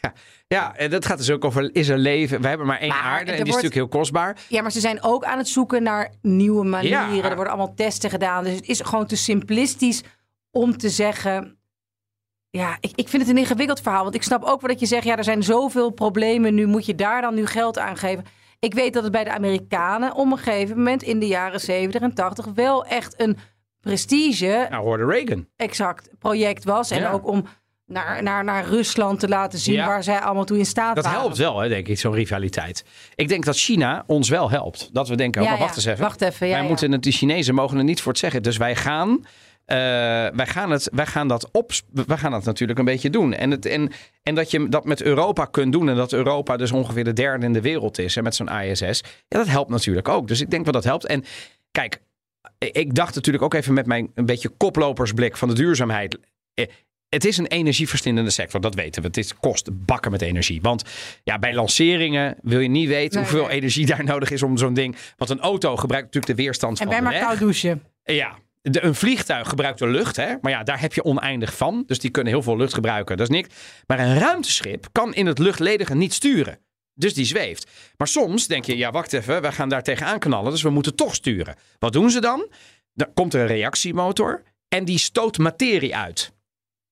Ja. 0.00 0.12
ja, 0.48 0.76
en 0.76 0.90
dat 0.90 1.06
gaat 1.06 1.18
dus 1.18 1.30
ook 1.30 1.44
over, 1.44 1.74
is 1.74 1.88
er 1.88 1.98
leven? 1.98 2.40
We 2.40 2.48
hebben 2.48 2.66
maar 2.66 2.78
één 2.78 2.88
Maar 2.88 2.98
aarde 3.02 3.30
en 3.30 3.36
die 3.36 3.46
is 3.46 3.48
natuurlijk 3.48 3.74
heel 3.74 3.88
kostbaar. 3.88 4.36
Ja, 4.48 4.62
maar 4.62 4.72
ze 4.72 4.80
zijn 4.80 5.02
ook 5.02 5.24
aan 5.24 5.38
het 5.38 5.48
zoeken 5.48 5.82
naar 5.82 6.12
nieuwe 6.22 6.64
manieren. 6.64 7.14
Ja. 7.16 7.22
Er 7.28 7.34
worden 7.34 7.52
allemaal 7.52 7.74
testen 7.74 8.10
gedaan. 8.10 8.44
Dus 8.44 8.54
het 8.54 8.68
is 8.68 8.80
gewoon 8.80 9.06
te 9.06 9.16
simplistisch 9.16 10.02
om 10.50 10.76
te 10.76 10.88
zeggen. 10.88 11.58
Ja, 12.50 12.76
ik, 12.80 12.90
ik 12.94 13.08
vind 13.08 13.22
het 13.22 13.30
een 13.30 13.38
ingewikkeld 13.38 13.80
verhaal. 13.80 14.02
Want 14.02 14.14
ik 14.14 14.22
snap 14.22 14.42
ook 14.44 14.60
wel 14.60 14.70
dat 14.70 14.80
je 14.80 14.86
zegt: 14.86 15.04
ja, 15.04 15.16
er 15.16 15.24
zijn 15.24 15.42
zoveel 15.42 15.90
problemen. 15.90 16.54
Nu 16.54 16.66
moet 16.66 16.86
je 16.86 16.94
daar 16.94 17.20
dan 17.20 17.34
nu 17.34 17.46
geld 17.46 17.78
aan 17.78 17.96
geven. 17.96 18.24
Ik 18.58 18.74
weet 18.74 18.92
dat 18.94 19.02
het 19.02 19.12
bij 19.12 19.24
de 19.24 19.32
Amerikanen 19.32 20.14
op 20.14 20.30
een 20.30 20.38
gegeven 20.38 20.76
moment 20.76 21.02
in 21.02 21.18
de 21.18 21.26
jaren 21.26 21.60
70 21.60 22.00
en 22.00 22.14
80 22.14 22.46
wel 22.54 22.84
echt 22.84 23.20
een 23.20 23.36
prestige 23.80 24.66
Nou, 24.70 24.84
hoorde 24.84 25.04
Reagan. 25.04 25.48
exact 25.56 26.10
project 26.18 26.64
was. 26.64 26.90
En 26.90 27.00
Ja. 27.00 27.10
ook 27.10 27.26
om 27.26 27.44
naar, 27.88 28.22
naar, 28.22 28.44
naar 28.44 28.64
Rusland 28.64 29.20
te 29.20 29.28
laten 29.28 29.58
zien 29.58 29.74
Ja. 29.74 29.86
waar 29.86 30.02
zij 30.02 30.18
allemaal 30.20 30.44
toe 30.44 30.58
in 30.58 30.66
staat 30.66 30.94
Dat 30.94 31.04
waren. 31.04 31.20
helpt 31.20 31.36
wel, 31.36 31.58
hè, 31.60 31.68
denk 31.68 31.88
ik, 31.88 31.98
zo'n 31.98 32.14
rivaliteit. 32.14 32.84
Ik 33.14 33.28
denk 33.28 33.44
dat 33.44 33.56
China 33.56 34.04
ons 34.06 34.28
wel 34.28 34.50
helpt. 34.50 34.88
Dat 34.92 35.08
we 35.08 35.16
denken, 35.16 35.40
oh, 35.40 35.46
Ja, 35.46 35.52
maar 35.52 35.60
ja. 35.60 35.66
wacht 35.66 35.76
eens 35.78 35.86
even. 35.86 36.02
Wacht 36.02 36.20
even, 36.20 36.46
ja, 36.46 36.58
wij 36.58 36.68
moeten 36.68 36.92
het, 36.92 37.02
die 37.02 37.12
Chinezen 37.12 37.54
mogen 37.54 37.78
er 37.78 37.84
niet 37.84 38.00
voor 38.00 38.12
het 38.12 38.20
zeggen. 38.20 38.42
Dus 38.42 38.56
wij 38.56 38.76
gaan, 38.76 39.26
eh, 39.64 39.76
wij 40.34 40.46
gaan, 40.46 40.70
het, 40.70 40.88
wij 40.92 41.06
gaan, 41.06 41.28
dat, 41.28 41.48
op, 41.52 41.70
wij 42.06 42.16
gaan 42.16 42.30
dat 42.30 42.44
natuurlijk 42.44 42.78
een 42.78 42.84
beetje 42.84 43.10
doen. 43.10 43.32
En, 43.34 43.50
het, 43.50 43.66
en, 43.66 43.90
en 44.22 44.34
dat 44.34 44.50
je 44.50 44.68
dat 44.68 44.84
met 44.84 45.02
Europa 45.02 45.44
kunt 45.44 45.72
doen. 45.72 45.88
En 45.88 45.96
dat 45.96 46.12
Europa 46.12 46.56
dus 46.56 46.72
ongeveer 46.72 47.04
de 47.04 47.12
derde 47.12 47.46
in 47.46 47.52
de 47.52 47.60
wereld 47.60 47.98
is. 47.98 48.16
En 48.16 48.22
met 48.22 48.34
zo'n 48.34 48.48
ISS. 48.48 49.00
Ja, 49.28 49.38
dat 49.38 49.46
helpt 49.48 49.70
natuurlijk 49.70 50.08
ook. 50.08 50.28
Dus 50.28 50.40
ik 50.40 50.50
denk 50.50 50.64
wel 50.64 50.72
dat 50.72 50.84
helpt. 50.84 51.06
En 51.06 51.24
kijk, 51.70 52.00
ik 52.58 52.94
dacht 52.94 53.14
natuurlijk 53.14 53.44
ook 53.44 53.54
even 53.54 53.74
met 53.74 53.86
mijn 53.86 54.10
een 54.14 54.26
beetje 54.26 54.48
koplopersblik 54.48 55.36
van 55.36 55.48
de 55.48 55.54
duurzaamheid. 55.54 56.18
Het 57.08 57.24
is 57.24 57.36
een 57.36 57.46
energieverstindende 57.46 58.30
sector, 58.30 58.60
dat 58.60 58.74
weten 58.74 59.02
we. 59.02 59.08
Het 59.08 59.16
is, 59.16 59.34
kost 59.34 59.68
bakken 59.86 60.10
met 60.10 60.22
energie. 60.22 60.60
Want 60.62 60.82
ja, 61.22 61.38
bij 61.38 61.54
lanceringen 61.54 62.36
wil 62.42 62.60
je 62.60 62.68
niet 62.68 62.88
weten 62.88 63.20
Nee, 63.20 63.30
hoeveel 63.30 63.46
nee. 63.46 63.56
energie 63.56 63.86
daar 63.86 64.04
nodig 64.04 64.30
is 64.30 64.42
om 64.42 64.56
zo'n 64.58 64.74
ding. 64.74 64.96
Want 65.16 65.30
een 65.30 65.40
auto 65.40 65.76
gebruikt 65.76 66.04
natuurlijk 66.06 66.36
de 66.36 66.42
weerstand 66.42 66.72
En 66.72 66.78
van 66.78 66.88
bij 66.88 66.96
de 66.96 67.02
maar 67.02 67.12
weg. 67.12 67.22
koud 67.22 67.38
douchen. 67.38 67.82
Ja, 68.04 68.38
de, 68.62 68.82
een 68.82 68.94
vliegtuig 68.94 69.48
gebruikt 69.48 69.78
de 69.78 69.86
lucht, 69.86 70.16
hè? 70.16 70.34
maar 70.40 70.52
ja, 70.52 70.62
daar 70.62 70.80
heb 70.80 70.94
je 70.94 71.04
oneindig 71.04 71.56
van. 71.56 71.82
Dus 71.86 71.98
die 71.98 72.10
kunnen 72.10 72.32
heel 72.32 72.42
veel 72.42 72.56
lucht 72.56 72.74
gebruiken, 72.74 73.16
dat 73.16 73.28
is 73.28 73.34
niks. 73.34 73.54
Maar 73.86 73.98
een 73.98 74.18
ruimteschip 74.18 74.86
kan 74.92 75.14
in 75.14 75.26
het 75.26 75.38
luchtledige 75.38 75.94
niet 75.94 76.12
sturen. 76.14 76.58
Dus 76.94 77.14
die 77.14 77.24
zweeft. 77.24 77.70
Maar 77.96 78.08
soms 78.08 78.46
denk 78.46 78.64
je, 78.64 78.76
ja, 78.76 78.90
wacht 78.90 79.12
even, 79.12 79.42
we 79.42 79.52
gaan 79.52 79.68
daar 79.68 79.82
tegenaan 79.82 80.18
knallen, 80.18 80.50
dus 80.50 80.62
we 80.62 80.70
moeten 80.70 80.94
toch 80.94 81.14
sturen. 81.14 81.56
Wat 81.78 81.92
doen 81.92 82.10
ze 82.10 82.20
dan? 82.20 82.48
Dan 82.94 83.12
komt 83.14 83.34
er 83.34 83.40
een 83.40 83.46
reactiemotor 83.46 84.42
en 84.68 84.84
die 84.84 84.98
stoot 84.98 85.38
materie 85.38 85.96
uit. 85.96 86.32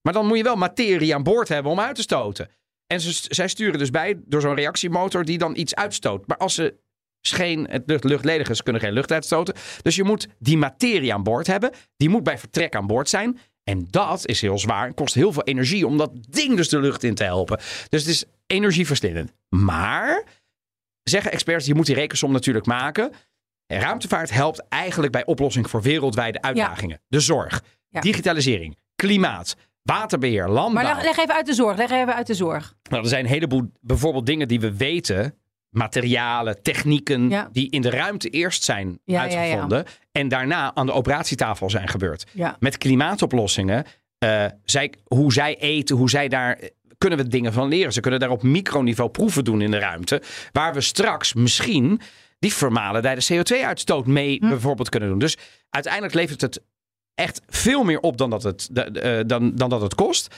Maar 0.07 0.14
dan 0.14 0.26
moet 0.26 0.36
je 0.36 0.42
wel 0.42 0.57
materie 0.57 1.14
aan 1.14 1.22
boord 1.22 1.48
hebben 1.48 1.72
om 1.72 1.80
uit 1.80 1.94
te 1.94 2.02
stoten. 2.02 2.48
En 2.86 3.00
ze, 3.00 3.26
zij 3.28 3.48
sturen 3.48 3.78
dus 3.78 3.90
bij 3.90 4.20
door 4.24 4.40
zo'n 4.40 4.54
reactiemotor 4.54 5.24
die 5.24 5.38
dan 5.38 5.57
iets 5.57 5.74
uitstoot. 5.74 6.26
Maar 6.26 6.36
als 6.36 6.54
ze 6.54 6.74
geen, 7.20 7.66
het 7.70 7.82
lucht, 7.86 8.04
luchtledig 8.04 8.48
is, 8.48 8.62
kunnen 8.62 8.82
geen 8.82 8.92
lucht 8.92 9.12
uitstoten. 9.12 9.54
Dus 9.82 9.96
je 9.96 10.04
moet 10.04 10.28
die 10.38 10.57
materie 10.57 11.14
aan 11.14 11.22
boord 11.22 11.46
hebben. 11.46 11.70
Die 11.96 12.09
moet 12.09 12.22
bij 12.22 12.38
vertrek 12.38 12.74
aan 12.74 12.86
boord 12.86 13.09
zijn. 13.09 13.38
En 13.64 13.86
dat 13.90 14.26
is 14.26 14.40
heel 14.40 14.59
zwaar 14.59 14.86
en 14.86 14.94
kost 14.94 15.14
heel 15.14 15.32
veel 15.32 15.42
energie 15.42 15.86
om 15.86 15.96
dat 15.96 16.11
ding 16.28 16.57
dus 16.57 16.68
de 16.68 16.80
lucht 16.80 17.02
in 17.02 17.14
te 17.14 17.24
helpen. 17.24 17.61
Dus 17.88 18.00
het 18.00 18.11
is 18.11 18.24
energieverstillend. 18.46 19.32
Maar, 19.48 20.24
zeggen 21.02 21.32
experts, 21.32 21.66
je 21.66 21.74
moet 21.74 21.86
die 21.86 21.94
rekensom 21.94 22.32
natuurlijk 22.32 22.66
maken. 22.66 23.12
En 23.66 23.80
ruimtevaart 23.80 24.30
helpt 24.30 24.68
eigenlijk 24.68 25.12
bij 25.12 25.24
oplossing 25.24 25.70
voor 25.70 25.82
wereldwijde 25.82 26.42
uitdagingen. 26.42 27.00
De 27.09 27.20
zorg, 27.20 27.62
Ja. 27.88 28.00
digitalisering, 28.00 28.76
klimaat, 28.96 29.57
waterbeheer, 29.87 30.49
landbouw. 30.49 30.82
Maar 30.84 30.95
leg, 30.95 31.05
leg 31.05 31.16
even 31.18 31.34
uit 31.34 31.47
de 31.47 31.55
zorg. 31.55 31.76
Leg 31.76 31.91
even 31.91 32.14
uit 32.14 32.26
de 32.26 32.34
zorg. 32.34 32.74
Nou, 32.91 33.03
er 33.03 33.09
zijn 33.09 33.24
een 33.24 33.30
heleboel 33.30 33.62
bijvoorbeeld 33.80 34.26
dingen 34.26 34.49
die 34.49 34.61
we 34.61 34.76
weten. 34.76 35.34
Materialen, 35.70 36.62
technieken 36.62 37.28
Ja. 37.30 37.49
die 37.53 37.70
in 37.70 37.80
de 37.82 37.91
ruimte 37.91 38.28
eerst 38.28 38.62
zijn 38.64 38.99
Ja, 39.05 39.24
ja, 39.24 39.30
ja. 39.30 39.39
uitgevonden. 39.39 39.84
En 40.12 40.28
daarna 40.28 40.74
aan 40.74 40.87
de 40.87 40.93
operatietafel 40.93 41.70
zijn 41.70 41.89
gebeurd. 41.89 42.26
Met 42.59 42.78
klimaatoplossingen, 42.78 43.84
eh, 44.18 44.45
zij, 44.64 44.93
hoe 45.05 45.32
zij 45.32 45.57
eten, 45.59 45.97
hoe 45.97 46.11
zij 46.11 46.28
daar... 46.28 46.59
Kunnen 46.99 47.18
we 47.18 47.28
dingen 47.28 47.53
van 47.53 47.68
leren. 47.68 47.93
Ze 47.93 48.01
kunnen 48.01 48.20
daar 48.20 48.30
op 48.30 48.43
microniveau 48.43 49.11
proeven 49.11 49.45
doen 49.45 49.61
in 49.61 49.70
de 49.70 49.78
ruimte. 49.78 50.22
Waar 50.53 50.74
we 50.74 50.80
straks 50.80 51.34
misschien 51.34 52.01
die 52.39 52.53
vermalendijde 52.53 53.24
CO2-uitstoot 53.34 54.07
mee 54.07 54.39
Hm. 54.41 54.49
bijvoorbeeld 54.49 54.89
kunnen 54.89 55.09
doen. 55.09 55.18
Dus 55.18 55.37
uiteindelijk 55.70 56.14
levert 56.14 56.41
het 56.41 56.61
echt 57.16 57.40
veel 57.48 57.84
meer 57.84 58.00
op 58.00 58.16
dan 58.16 58.30
dat 58.30 58.42
het, 58.42 58.70
eh, 58.72 59.20
dan, 59.26 59.54
dan 59.54 59.68
dat 59.68 59.80
het 59.80 59.94
kost. 59.94 60.34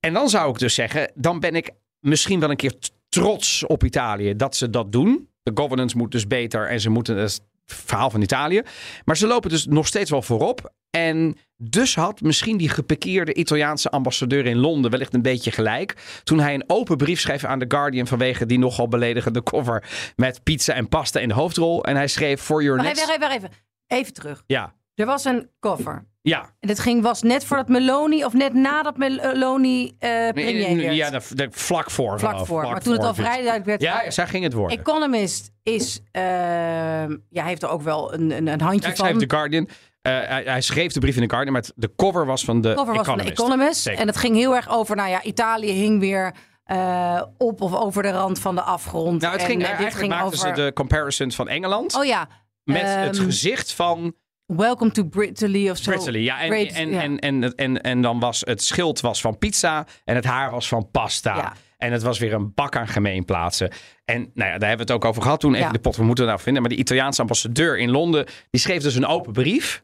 En 0.00 0.12
dan 0.12 0.28
zou 0.28 0.50
ik 0.50 0.58
dus 0.58 0.74
zeggen, 0.74 1.12
dan 1.14 1.40
ben 1.40 1.54
ik 1.54 1.70
misschien 2.00 2.40
wel 2.40 2.50
een 2.50 2.56
keer 2.56 2.74
trots 3.08 3.66
op 3.66 3.84
Italië 3.84 4.36
dat 4.36 4.56
ze 4.56 4.70
dat 4.70 4.92
doen. 4.92 5.28
De 5.42 5.50
governance 5.54 5.96
moet 5.96 6.12
dus 6.12 6.26
beter 6.26 6.68
en 6.68 6.80
ze 6.80 6.90
moeten, 6.90 7.16
het 7.16 7.40
verhaal 7.66 8.10
van 8.10 8.22
Italië. 8.22 8.62
Maar 9.04 9.16
ze 9.16 9.26
lopen 9.26 9.50
dus 9.50 9.66
nog 9.66 9.86
steeds 9.86 10.10
wel 10.10 10.22
voorop. 10.22 10.72
En 10.90 11.36
dus 11.56 11.94
had 11.94 12.20
misschien 12.20 12.56
die 12.56 12.68
gepekeerde 12.68 13.34
Italiaanse 13.34 13.90
ambassadeur 13.90 14.46
in 14.46 14.56
Londen 14.56 14.90
wellicht 14.90 15.14
een 15.14 15.22
beetje 15.22 15.50
gelijk. 15.50 16.20
Toen 16.24 16.40
hij 16.40 16.54
een 16.54 16.64
open 16.66 16.96
brief 16.96 17.20
schreef 17.20 17.44
aan 17.44 17.58
The 17.58 17.64
Guardian 17.68 18.06
vanwege 18.06 18.46
die 18.46 18.58
nogal 18.58 18.88
beledigende 18.88 19.42
cover 19.42 19.84
met 20.16 20.42
pizza 20.42 20.72
en 20.72 20.88
pasta 20.88 21.20
in 21.20 21.28
de 21.28 21.34
hoofdrol. 21.34 21.84
En 21.84 21.96
hij 21.96 22.08
schreef 22.08 22.40
for 22.40 22.62
your 22.62 22.82
Wacht 22.82 22.88
next... 22.88 23.10
even, 23.10 23.22
even, 23.22 23.36
even. 23.36 23.50
Even 23.86 24.12
terug. 24.12 24.42
Ja, 24.46 24.74
Er 24.94 25.06
was 25.06 25.24
een 25.24 25.50
cover. 25.60 26.06
ja. 26.22 26.40
En 26.60 26.68
dit 26.68 26.78
ging, 26.78 27.02
was 27.02 27.22
net 27.22 27.44
voordat 27.44 27.68
Meloni, 27.68 28.24
of 28.24 28.32
net 28.32 28.52
nadat 28.54 28.96
Meloni 28.96 29.96
eh 29.98 30.28
premier 30.32 30.76
werd. 30.76 30.94
Ja, 30.94 31.10
de, 31.10 31.20
de- 31.30 31.48
vlak 31.50 31.90
voor. 31.90 32.18
Vlak 32.18 32.36
voor. 32.46 32.60
vlak 32.60 32.72
maar 32.72 32.80
toen 32.82 32.92
het 32.92 33.02
al 33.04 33.14
vrij 33.14 33.34
duidelijk 33.36 33.64
werd. 33.64 33.80
Ja, 33.82 34.02
ja, 34.02 34.10
zij 34.10 34.26
ging 34.26 34.44
het 34.44 34.52
worden. 34.52 34.78
Economist 34.78 35.50
is, 35.62 36.00
ehm 36.12 37.16
ja, 37.30 37.44
heeft 37.44 37.62
er 37.62 37.68
ook 37.68 37.82
wel 37.82 38.14
een, 38.14 38.30
een, 38.30 38.46
een 38.46 38.60
handje 38.60 38.80
Ja, 38.80 38.86
hij 38.86 38.96
van. 38.96 39.06
schreef 39.06 39.18
The 39.28 39.34
Guardian. 39.36 39.68
Eh, 40.02 40.12
hij, 40.12 40.42
hij 40.44 40.60
schreef 40.60 40.92
de 40.92 41.00
brief 41.00 41.16
in 41.16 41.22
The 41.22 41.28
Guardian, 41.28 41.52
maar 41.52 41.64
de 41.74 41.92
cover 41.96 42.26
was 42.26 42.44
van 42.44 42.60
de 42.60 42.74
cover 42.74 42.94
was 42.94 43.06
van 43.06 43.16
de 43.16 43.22
Economist. 43.22 43.40
Economist. 43.40 43.82
Zeker. 43.82 44.00
En 44.00 44.06
het 44.06 44.16
ging 44.16 44.36
heel 44.36 44.54
erg 44.56 44.68
over, 44.68 44.96
nou 44.96 45.08
ja, 45.08 45.22
Italië 45.22 45.70
hing 45.72 46.00
weer 46.00 46.34
op 47.38 47.60
of 47.60 47.74
over 47.74 48.02
de 48.02 48.10
rand 48.10 48.38
van 48.38 48.54
de 48.54 48.62
afgrond. 48.62 49.20
Nou, 49.20 49.32
het 49.32 49.42
En, 49.42 49.48
ging, 49.48 49.62
eigenlijk 49.64 49.94
ging 49.96 50.08
maakten 50.08 50.26
over... 50.26 50.38
ze 50.38 50.52
de 50.62 50.72
comparison 50.74 51.32
van 51.32 51.48
Engeland 51.48 51.94
Oh 51.96 52.04
ja. 52.04 52.28
met 52.64 52.82
het 52.82 53.16
ehm, 53.16 53.24
gezicht 53.24 53.72
van 53.72 54.14
Welcome 54.46 54.90
to 54.90 55.04
Brittany 55.04 55.70
of 55.70 55.76
zo. 55.78 55.90
Brittany. 55.90 56.18
Ja, 56.18 56.40
en, 56.40 56.50
Great- 56.50 56.72
en, 56.72 56.90
ja. 56.90 57.02
En, 57.02 57.18
en, 57.18 57.54
en, 57.54 57.80
en, 57.82 58.02
dan 58.02 58.20
was 58.20 58.40
het 58.40 58.62
schild 58.62 59.00
was 59.00 59.20
van 59.20 59.38
pizza 59.38 59.86
en 60.04 60.14
het 60.14 60.24
haar 60.24 60.50
was 60.50 60.68
van 60.68 60.90
pasta. 60.90 61.36
Ja. 61.36 61.52
En 61.78 61.92
het 61.92 62.02
was 62.02 62.18
weer 62.18 62.32
een 62.32 62.54
bak 62.54 62.76
aan 62.76 62.88
gemeenplaatsen. 62.88 63.70
En 64.04 64.20
nou 64.34 64.50
ja, 64.50 64.58
daar 64.58 64.68
hebben 64.68 64.86
we 64.86 64.92
het 64.92 65.02
ook 65.02 65.04
over 65.04 65.22
gehad 65.22 65.40
toen. 65.40 65.54
Even 65.54 65.66
Ja. 65.66 65.72
de 65.72 65.78
pot, 65.78 65.96
we 65.96 66.02
moeten 66.04 66.24
het 66.24 66.32
nou 66.32 66.44
vinden. 66.44 66.62
Maar 66.62 66.70
die 66.70 66.80
Italiaanse 66.80 67.20
ambassadeur 67.20 67.78
in 67.78 67.90
Londen, 67.90 68.26
die 68.50 68.60
schreef 68.60 68.82
dus 68.82 68.94
een 68.94 69.06
open 69.06 69.32
brief. 69.32 69.82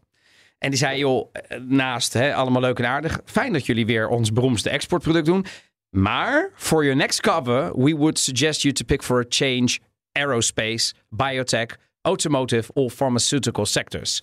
En 0.59 0.71
die 0.71 0.79
zei, 0.79 0.99
joh, 0.99 1.29
eh, 1.33 1.59
naast 1.61 2.13
hè, 2.13 2.35
allemaal 2.35 2.61
leuk 2.61 2.79
en 2.79 2.87
aardig. 2.87 3.21
Fijn 3.25 3.53
dat 3.53 3.67
jullie 3.67 3.87
weer 3.87 4.09
ons 4.09 4.33
beroemdste 4.33 4.71
exportproduct 4.71 5.27
doen. 5.27 5.47
Maar 5.91 6.51
for 6.55 6.83
your 6.85 6.97
next 6.99 7.21
cover, 7.21 7.79
we 7.83 7.97
would 7.97 8.19
suggest 8.19 8.63
you 8.63 8.75
to 8.75 8.85
pick 8.85 9.03
for 9.03 9.21
a 9.21 9.25
change 9.29 9.79
aerospace, 10.13 10.93
biotech, 11.09 11.77
automotive 12.03 12.73
or 12.73 12.91
pharmaceutical 12.91 13.67
sectors. 13.67 14.23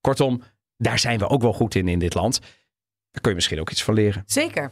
Kortom, 0.00 0.42
daar 0.76 0.98
zijn 0.98 1.18
we 1.18 1.28
ook 1.28 1.42
wel 1.42 1.52
goed 1.52 1.74
in 1.74 1.88
in 1.88 1.98
dit 1.98 2.14
land. 2.14 2.40
Daar 2.40 3.20
kun 3.20 3.30
je 3.30 3.34
misschien 3.34 3.60
ook 3.60 3.70
iets 3.70 3.82
van 3.82 3.94
leren. 3.94 4.22
Zeker. 4.26 4.70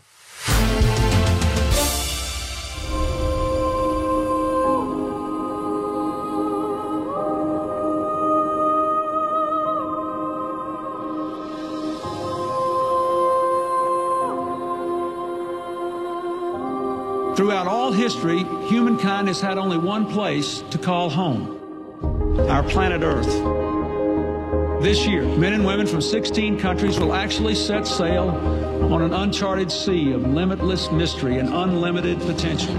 Throughout 17.35 17.67
all 17.67 17.93
history, 17.93 18.45
humankind 18.69 19.27
has 19.27 19.41
had 19.41 19.57
only 19.59 19.79
one 19.79 20.05
place 20.05 20.63
to 20.69 20.79
call 20.79 21.11
home 21.11 21.61
our 22.49 22.63
planet 22.63 23.03
Earth. 23.03 23.72
This 24.83 25.07
year, 25.07 25.23
men 25.23 25.53
and 25.53 25.65
women 25.65 25.87
from 25.87 26.01
16 26.01 26.59
countries 26.59 26.99
will 26.99 27.15
actually 27.15 27.55
set 27.55 27.87
sail 27.87 28.31
on 28.93 29.01
an 29.01 29.13
uncharted 29.13 29.71
sea 29.71 30.11
of 30.11 30.27
limitless 30.27 30.91
mystery 30.91 31.39
and 31.39 31.49
unlimited 31.49 32.19
potential. 32.19 32.75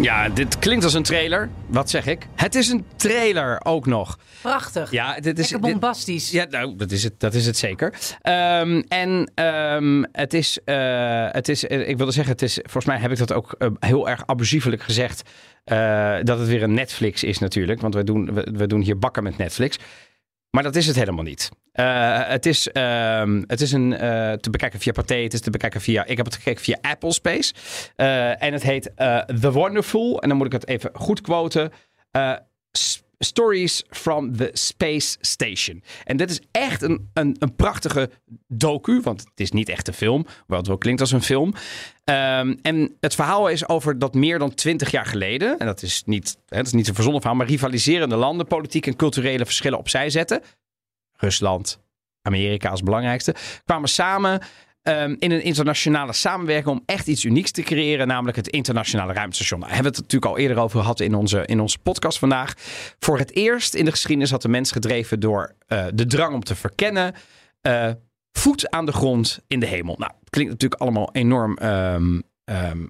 Ja, 0.00 0.28
dit 0.28 0.58
klinkt 0.58 0.84
als 0.84 0.94
een 0.94 1.02
trailer. 1.02 1.48
Wat 1.66 1.90
zeg 1.90 2.06
ik? 2.06 2.26
Het 2.34 2.54
is 2.54 2.68
een 2.68 2.84
trailer 2.96 3.60
ook 3.64 3.86
nog. 3.86 4.18
Prachtig. 4.42 4.90
Ja, 4.90 5.20
dit 5.20 5.38
is 5.38 5.50
Lekker 5.50 5.70
bombastisch. 5.70 6.30
Ja, 6.30 6.46
nou, 6.50 6.76
dat 6.76 6.90
is 6.90 7.04
het, 7.04 7.20
dat 7.20 7.34
is 7.34 7.46
het 7.46 7.56
zeker. 7.56 7.94
Ehm, 8.22 8.82
en 8.88 9.32
ehm, 9.34 10.04
het 10.12 10.34
is, 10.34 10.58
eh, 10.64 11.26
het 11.30 11.48
is 11.48 11.66
eh, 11.66 11.88
ik 11.88 11.96
wilde 11.96 12.12
zeggen, 12.12 12.32
het 12.32 12.42
is, 12.42 12.54
volgens 12.62 12.84
mij 12.84 12.98
heb 12.98 13.10
ik 13.10 13.18
dat 13.18 13.32
ook 13.32 13.54
eh, 13.58 13.68
heel 13.78 14.08
erg 14.08 14.26
abusievelijk 14.26 14.82
gezegd. 14.82 15.22
dat 16.22 16.38
het 16.38 16.48
weer 16.48 16.62
een 16.62 16.74
Netflix 16.74 17.24
is 17.24 17.38
natuurlijk. 17.38 17.80
Want 17.80 17.94
we 17.94 18.04
doen, 18.04 18.34
we, 18.34 18.48
we 18.52 18.66
doen 18.66 18.80
hier 18.80 18.98
bakken 18.98 19.22
met 19.22 19.36
Netflix. 19.36 19.78
Maar 20.58 20.66
dat 20.66 20.76
is 20.76 20.86
het 20.86 20.96
helemaal 20.96 21.24
niet. 21.24 21.50
Eh, 21.72 22.28
het, 22.28 22.46
is, 22.46 22.68
ehm, 22.68 23.42
het 23.46 23.60
is 23.60 23.72
een, 23.72 23.92
eh, 23.92 24.32
te 24.32 24.50
bekijken 24.50 24.80
via 24.80 24.92
Pathé. 24.92 25.14
Het 25.14 25.32
is 25.32 25.40
te 25.40 25.50
bekijken 25.50 25.80
via... 25.80 26.04
Ik 26.04 26.16
heb 26.16 26.26
het 26.26 26.34
gekeken 26.34 26.62
via 26.62 26.78
Apple 26.80 27.12
Space. 27.12 27.54
Eh, 27.96 28.42
en 28.42 28.52
het 28.52 28.62
heet 28.62 28.92
The 29.40 29.52
Wonderful. 29.52 30.22
En 30.22 30.28
dan 30.28 30.38
moet 30.38 30.46
ik 30.46 30.52
het 30.52 30.68
even 30.68 30.90
goed 30.92 31.20
quoten. 31.20 31.72
Stories 33.18 33.84
from 33.90 34.36
the 34.36 34.50
Space 34.52 35.16
Station. 35.20 35.82
En 36.04 36.16
dit 36.16 36.30
is 36.30 36.40
echt 36.50 36.82
een, 36.82 37.10
een, 37.12 37.36
een 37.38 37.56
prachtige 37.56 38.10
docu. 38.48 39.00
Want 39.00 39.20
het 39.20 39.40
is 39.40 39.50
niet 39.50 39.68
echt 39.68 39.88
een 39.88 39.94
film. 39.94 40.26
Hoewel 40.38 40.58
het 40.58 40.66
wel 40.66 40.78
klinkt 40.78 41.00
als 41.00 41.12
een 41.12 41.22
film. 41.22 41.54
Ehm, 42.04 42.56
en 42.62 42.96
het 43.00 43.14
verhaal 43.14 43.48
is 43.48 43.68
over 43.68 43.98
dat 43.98 44.14
meer 44.14 44.38
dan 44.38 44.54
twintig 44.54 44.90
jaar 44.90 45.06
geleden. 45.06 45.58
En 45.58 45.66
dat 45.66 45.82
is 45.82 46.02
niet, 46.06 46.38
hè, 46.46 46.56
dat 46.56 46.66
is 46.66 46.72
niet 46.72 46.88
een 46.88 46.94
verzonnen 46.94 47.20
verhaal. 47.20 47.38
Maar 47.38 47.48
rivaliserende 47.48 48.16
landen 48.16 48.46
politiek 48.46 48.86
en 48.86 48.96
culturele 48.96 49.44
verschillen 49.44 49.78
opzij 49.78 50.10
zetten. 50.10 50.42
Rusland, 51.12 51.78
Amerika 52.22 52.68
als 52.68 52.82
belangrijkste. 52.82 53.34
Kwamen 53.64 53.88
samen 53.88 54.40
ehm, 54.88 55.14
in 55.18 55.30
een 55.30 55.42
internationale 55.42 56.12
samenwerking 56.12 56.76
om 56.76 56.82
echt 56.86 57.06
iets 57.06 57.24
unieks 57.24 57.50
te 57.50 57.62
creëren, 57.62 58.06
namelijk 58.06 58.36
het 58.36 58.48
internationale 58.48 59.12
ruimtestation. 59.12 59.60
Daar 59.60 59.74
hebben 59.74 59.90
we 59.90 59.98
het 59.98 60.02
natuurlijk 60.02 60.32
al 60.32 60.38
eerder 60.38 60.58
over 60.62 60.80
gehad 60.80 61.00
in 61.00 61.14
onze, 61.14 61.46
in 61.46 61.60
onze 61.60 61.78
podcast 61.78 62.18
vandaag. 62.18 62.54
Voor 62.98 63.18
het 63.18 63.34
eerst 63.34 63.74
in 63.74 63.84
de 63.84 63.90
geschiedenis 63.90 64.30
had 64.30 64.42
de 64.42 64.48
mens 64.48 64.72
gedreven 64.72 65.20
door 65.20 65.54
eh, 65.66 65.86
de 65.94 66.06
drang 66.06 66.34
om 66.34 66.42
te 66.42 66.54
verkennen. 66.54 67.14
eh, 67.60 67.90
voet 68.32 68.70
aan 68.70 68.86
de 68.86 68.92
grond 68.92 69.40
in 69.46 69.60
de 69.60 69.66
hemel. 69.66 69.96
Nou, 69.98 70.12
klinkt 70.30 70.52
natuurlijk 70.52 70.80
allemaal 70.80 71.08
enorm 71.12 71.56
ehm, 71.56 72.20
ehm, 72.44 72.86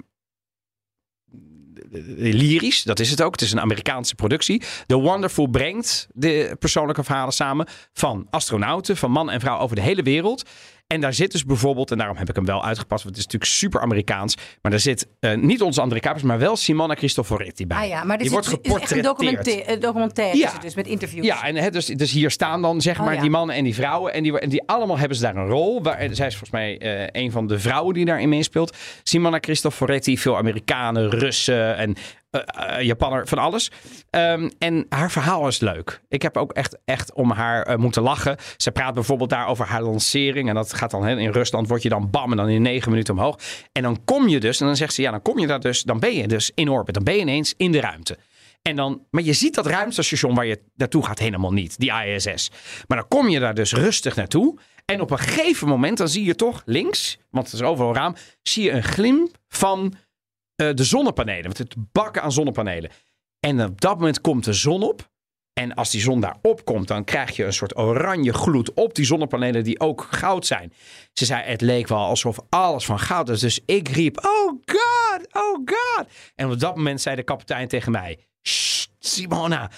lyrisch. 2.16 2.82
Dat 2.82 3.01
is 3.01 3.11
het 3.11 3.22
ook. 3.22 3.32
Het 3.32 3.40
is 3.40 3.53
een 3.53 3.61
Amerikaanse 3.61 4.14
productie. 4.14 4.62
The 4.86 4.96
Wonderful 4.96 5.46
brengt 5.46 6.09
de 6.12 6.57
persoonlijke 6.59 7.05
verhalen 7.05 7.32
samen 7.32 7.66
van 7.92 8.26
astronauten, 8.30 8.96
van 8.96 9.11
man 9.11 9.30
en 9.30 9.40
vrouw 9.40 9.59
over 9.59 9.76
de 9.76 9.82
hele 9.82 10.03
wereld. 10.03 10.49
En 10.95 11.01
daar 11.01 11.12
zit 11.14 11.32
dus 11.32 11.45
bijvoorbeeld, 11.45 11.91
en 11.91 11.99
daarom 11.99 12.16
heb 12.16 12.28
ik 12.28 12.34
hem 12.36 12.45
wel 12.45 12.64
uitgepast, 12.64 13.05
want 13.05 13.16
het 13.16 13.26
is 13.26 13.32
natuurlijk 13.32 13.61
super 13.61 13.80
Amerikaans. 13.80 14.36
Maar 14.62 14.70
daar 14.70 14.80
zit 14.80 15.07
eh, 15.20 15.34
niet 15.36 15.62
onze 15.62 15.80
André 15.80 15.99
Kapers, 16.01 16.22
maar 16.22 16.39
wel 16.39 16.57
Simona 16.57 16.95
Cristoforetti 16.95 17.66
bij. 17.66 17.76
Ah 17.82 17.89
ja, 17.89 18.05
maar 18.05 18.16
Die 18.18 18.22
dit 18.24 18.30
wordt 18.32 18.47
een 18.47 18.53
geportretteerd. 18.53 19.05
documentaire, 19.05 19.64
eh, 19.64 19.80
documentaire 19.80 20.36
Ja. 20.39 20.53
dus 20.61 20.74
met 20.74 20.86
interviews. 20.86 21.26
Ja, 21.26 21.45
en 21.45 21.57
hè, 21.57 21.70
dus, 21.70 21.86
dus 21.86 22.12
hier 22.12 22.30
staan 22.30 22.62
dan 22.62 22.80
zeg 22.80 22.99
Oh, 22.99 23.05
maar 23.05 23.14
ja. 23.14 23.20
die 23.20 23.30
mannen 23.30 23.57
en 23.57 23.64
die 23.64 23.74
vrouwen. 23.74 24.12
En 24.12 24.22
die, 24.22 24.39
en 24.41 24.49
die 24.49 24.62
allemaal 24.66 24.99
hebben 24.99 25.16
ze 25.16 25.22
daar 25.22 25.36
een 25.36 25.49
rol. 25.49 25.82
Waar, 25.82 25.97
zij 25.99 26.26
is 26.26 26.36
volgens 26.36 26.51
mij 26.51 26.78
eh, 26.78 27.22
een 27.22 27.30
van 27.30 27.47
de 27.47 27.59
vrouwen 27.59 27.95
die 27.95 28.05
daarin 28.05 28.28
meespeelt. 28.28 28.76
Simona 29.03 29.41
Cristoforetti, 29.41 30.18
veel 30.18 30.36
Amerikanen, 30.36 31.11
Russen 31.11 31.76
en 31.76 31.97
eh, 32.31 32.81
Japanner, 32.81 33.29
van 33.29 33.39
alles. 33.39 33.70
Ehm, 34.11 34.51
en 34.59 34.87
haar 34.89 35.11
verhaal 35.11 35.49
is 35.49 35.61
leuk. 35.61 36.01
Ik 36.09 36.22
heb 36.22 36.37
ook 36.37 36.53
echt, 36.53 36.79
echt 36.85 37.12
om 37.12 37.31
haar 37.31 37.62
eh, 37.62 37.76
moeten 37.76 38.03
lachen. 38.03 38.37
Ze 38.57 38.70
praat 38.70 38.95
bijvoorbeeld 38.95 39.31
daar 39.31 39.47
over 39.47 39.66
haar 39.66 39.83
lancering. 39.83 40.49
En 40.49 40.55
dat 40.55 40.74
gaat 40.74 40.91
dan 40.91 41.09
in 41.09 41.31
Rusland, 41.31 41.68
word 41.68 41.83
je 41.83 41.89
dan 41.89 42.11
bam 42.11 42.31
en 42.31 42.37
dan 42.37 42.49
in 42.49 42.62
negen 42.62 42.91
minuten 42.91 43.14
omhoog. 43.14 43.39
En 43.72 43.83
dan 43.83 44.05
kom 44.05 44.29
je 44.29 44.41
dus, 44.41 44.61
en 44.61 44.66
dan 44.66 44.76
zegt 44.76 44.95
ze, 44.95 45.03
ja, 45.03 45.11
dan 45.11 45.22
kom 45.22 45.39
je 45.39 45.47
daar 45.47 45.61
dus, 45.61 45.83
dan 45.83 46.01
ben 46.01 46.14
je 46.14 46.29
dus 46.29 46.51
in 46.55 46.68
orbit. 46.68 46.95
Dan 46.95 47.05
ben 47.05 47.14
je 47.14 47.20
ineens 47.20 47.55
in 47.57 47.72
de 47.72 47.81
ruimte. 47.81 48.18
En 48.62 48.76
dan, 48.76 49.07
maar 49.11 49.22
je 49.22 49.33
ziet 49.33 49.55
dat 49.55 49.66
ruimtestation 49.66 50.35
waar 50.35 50.47
je 50.47 50.62
naartoe 50.74 51.05
gaat 51.05 51.18
helemaal 51.18 51.53
niet, 51.53 51.79
die 51.79 51.93
ISS. 51.93 52.51
Maar 52.87 52.99
dan 52.99 53.09
kom 53.09 53.29
je 53.29 53.41
daar 53.41 53.55
dus 53.55 53.72
rustig 53.72 54.16
naartoe. 54.16 54.59
En 54.85 55.01
op 55.01 55.11
een 55.11 55.18
gegeven 55.18 55.68
moment, 55.68 55.99
dan 55.99 56.09
zie 56.09 56.24
je 56.24 56.35
toch 56.35 56.62
links, 56.64 57.18
want 57.31 57.47
het 57.47 57.55
is 57.55 57.62
overal 57.62 57.95
raam, 57.95 58.14
zie 58.43 58.64
je 58.64 58.70
een 58.70 58.83
glimp 58.83 59.37
van 59.49 59.95
eh, 60.59 60.74
de 60.74 60.84
zonnepanelen. 60.84 61.42
Want 61.42 61.59
het 61.59 61.74
bakken 61.92 62.22
aan 62.22 62.32
zonnepanelen. 62.32 62.90
En 63.40 63.64
op 63.64 63.80
dat 63.80 63.94
moment 63.98 64.20
komt 64.20 64.44
de 64.44 64.52
zon 64.52 64.82
op. 64.82 65.09
En 65.52 65.74
als 65.74 65.90
die 65.90 66.00
zon 66.00 66.20
daarop 66.20 66.64
komt, 66.64 66.88
dan 66.88 67.04
krijg 67.04 67.36
je 67.36 67.44
een 67.44 67.52
soort 67.52 67.76
oranje 67.76 68.32
gloed 68.32 68.72
op 68.74 68.94
die 68.94 69.04
zonnepanelen 69.04 69.64
die 69.64 69.80
ook 69.80 70.06
goud 70.11 70.46
zijn. 70.46 70.72
Ze 71.12 71.24
zei, 71.24 71.42
het 71.42 71.61
leek 71.61 71.88
wel 71.88 71.98
alsof 71.98 72.38
alles 72.48 72.84
van 72.84 72.98
goud 72.98 73.28
is. 73.28 73.40
Dus 73.40 73.61
ik 73.66 73.88
riep, 73.88 74.18
oh 74.24 74.46
god, 74.64 75.26
oh 75.32 75.54
god. 75.64 76.06
En 76.34 76.50
op 76.50 76.61
dat 76.61 76.76
moment 76.76 77.00
zei 77.00 77.16
de 77.16 77.22
kapitein 77.22 77.68
tegen 77.68 77.92
mij, 77.92 78.18
"Sst, 78.42 78.90
Simona, 78.98 79.70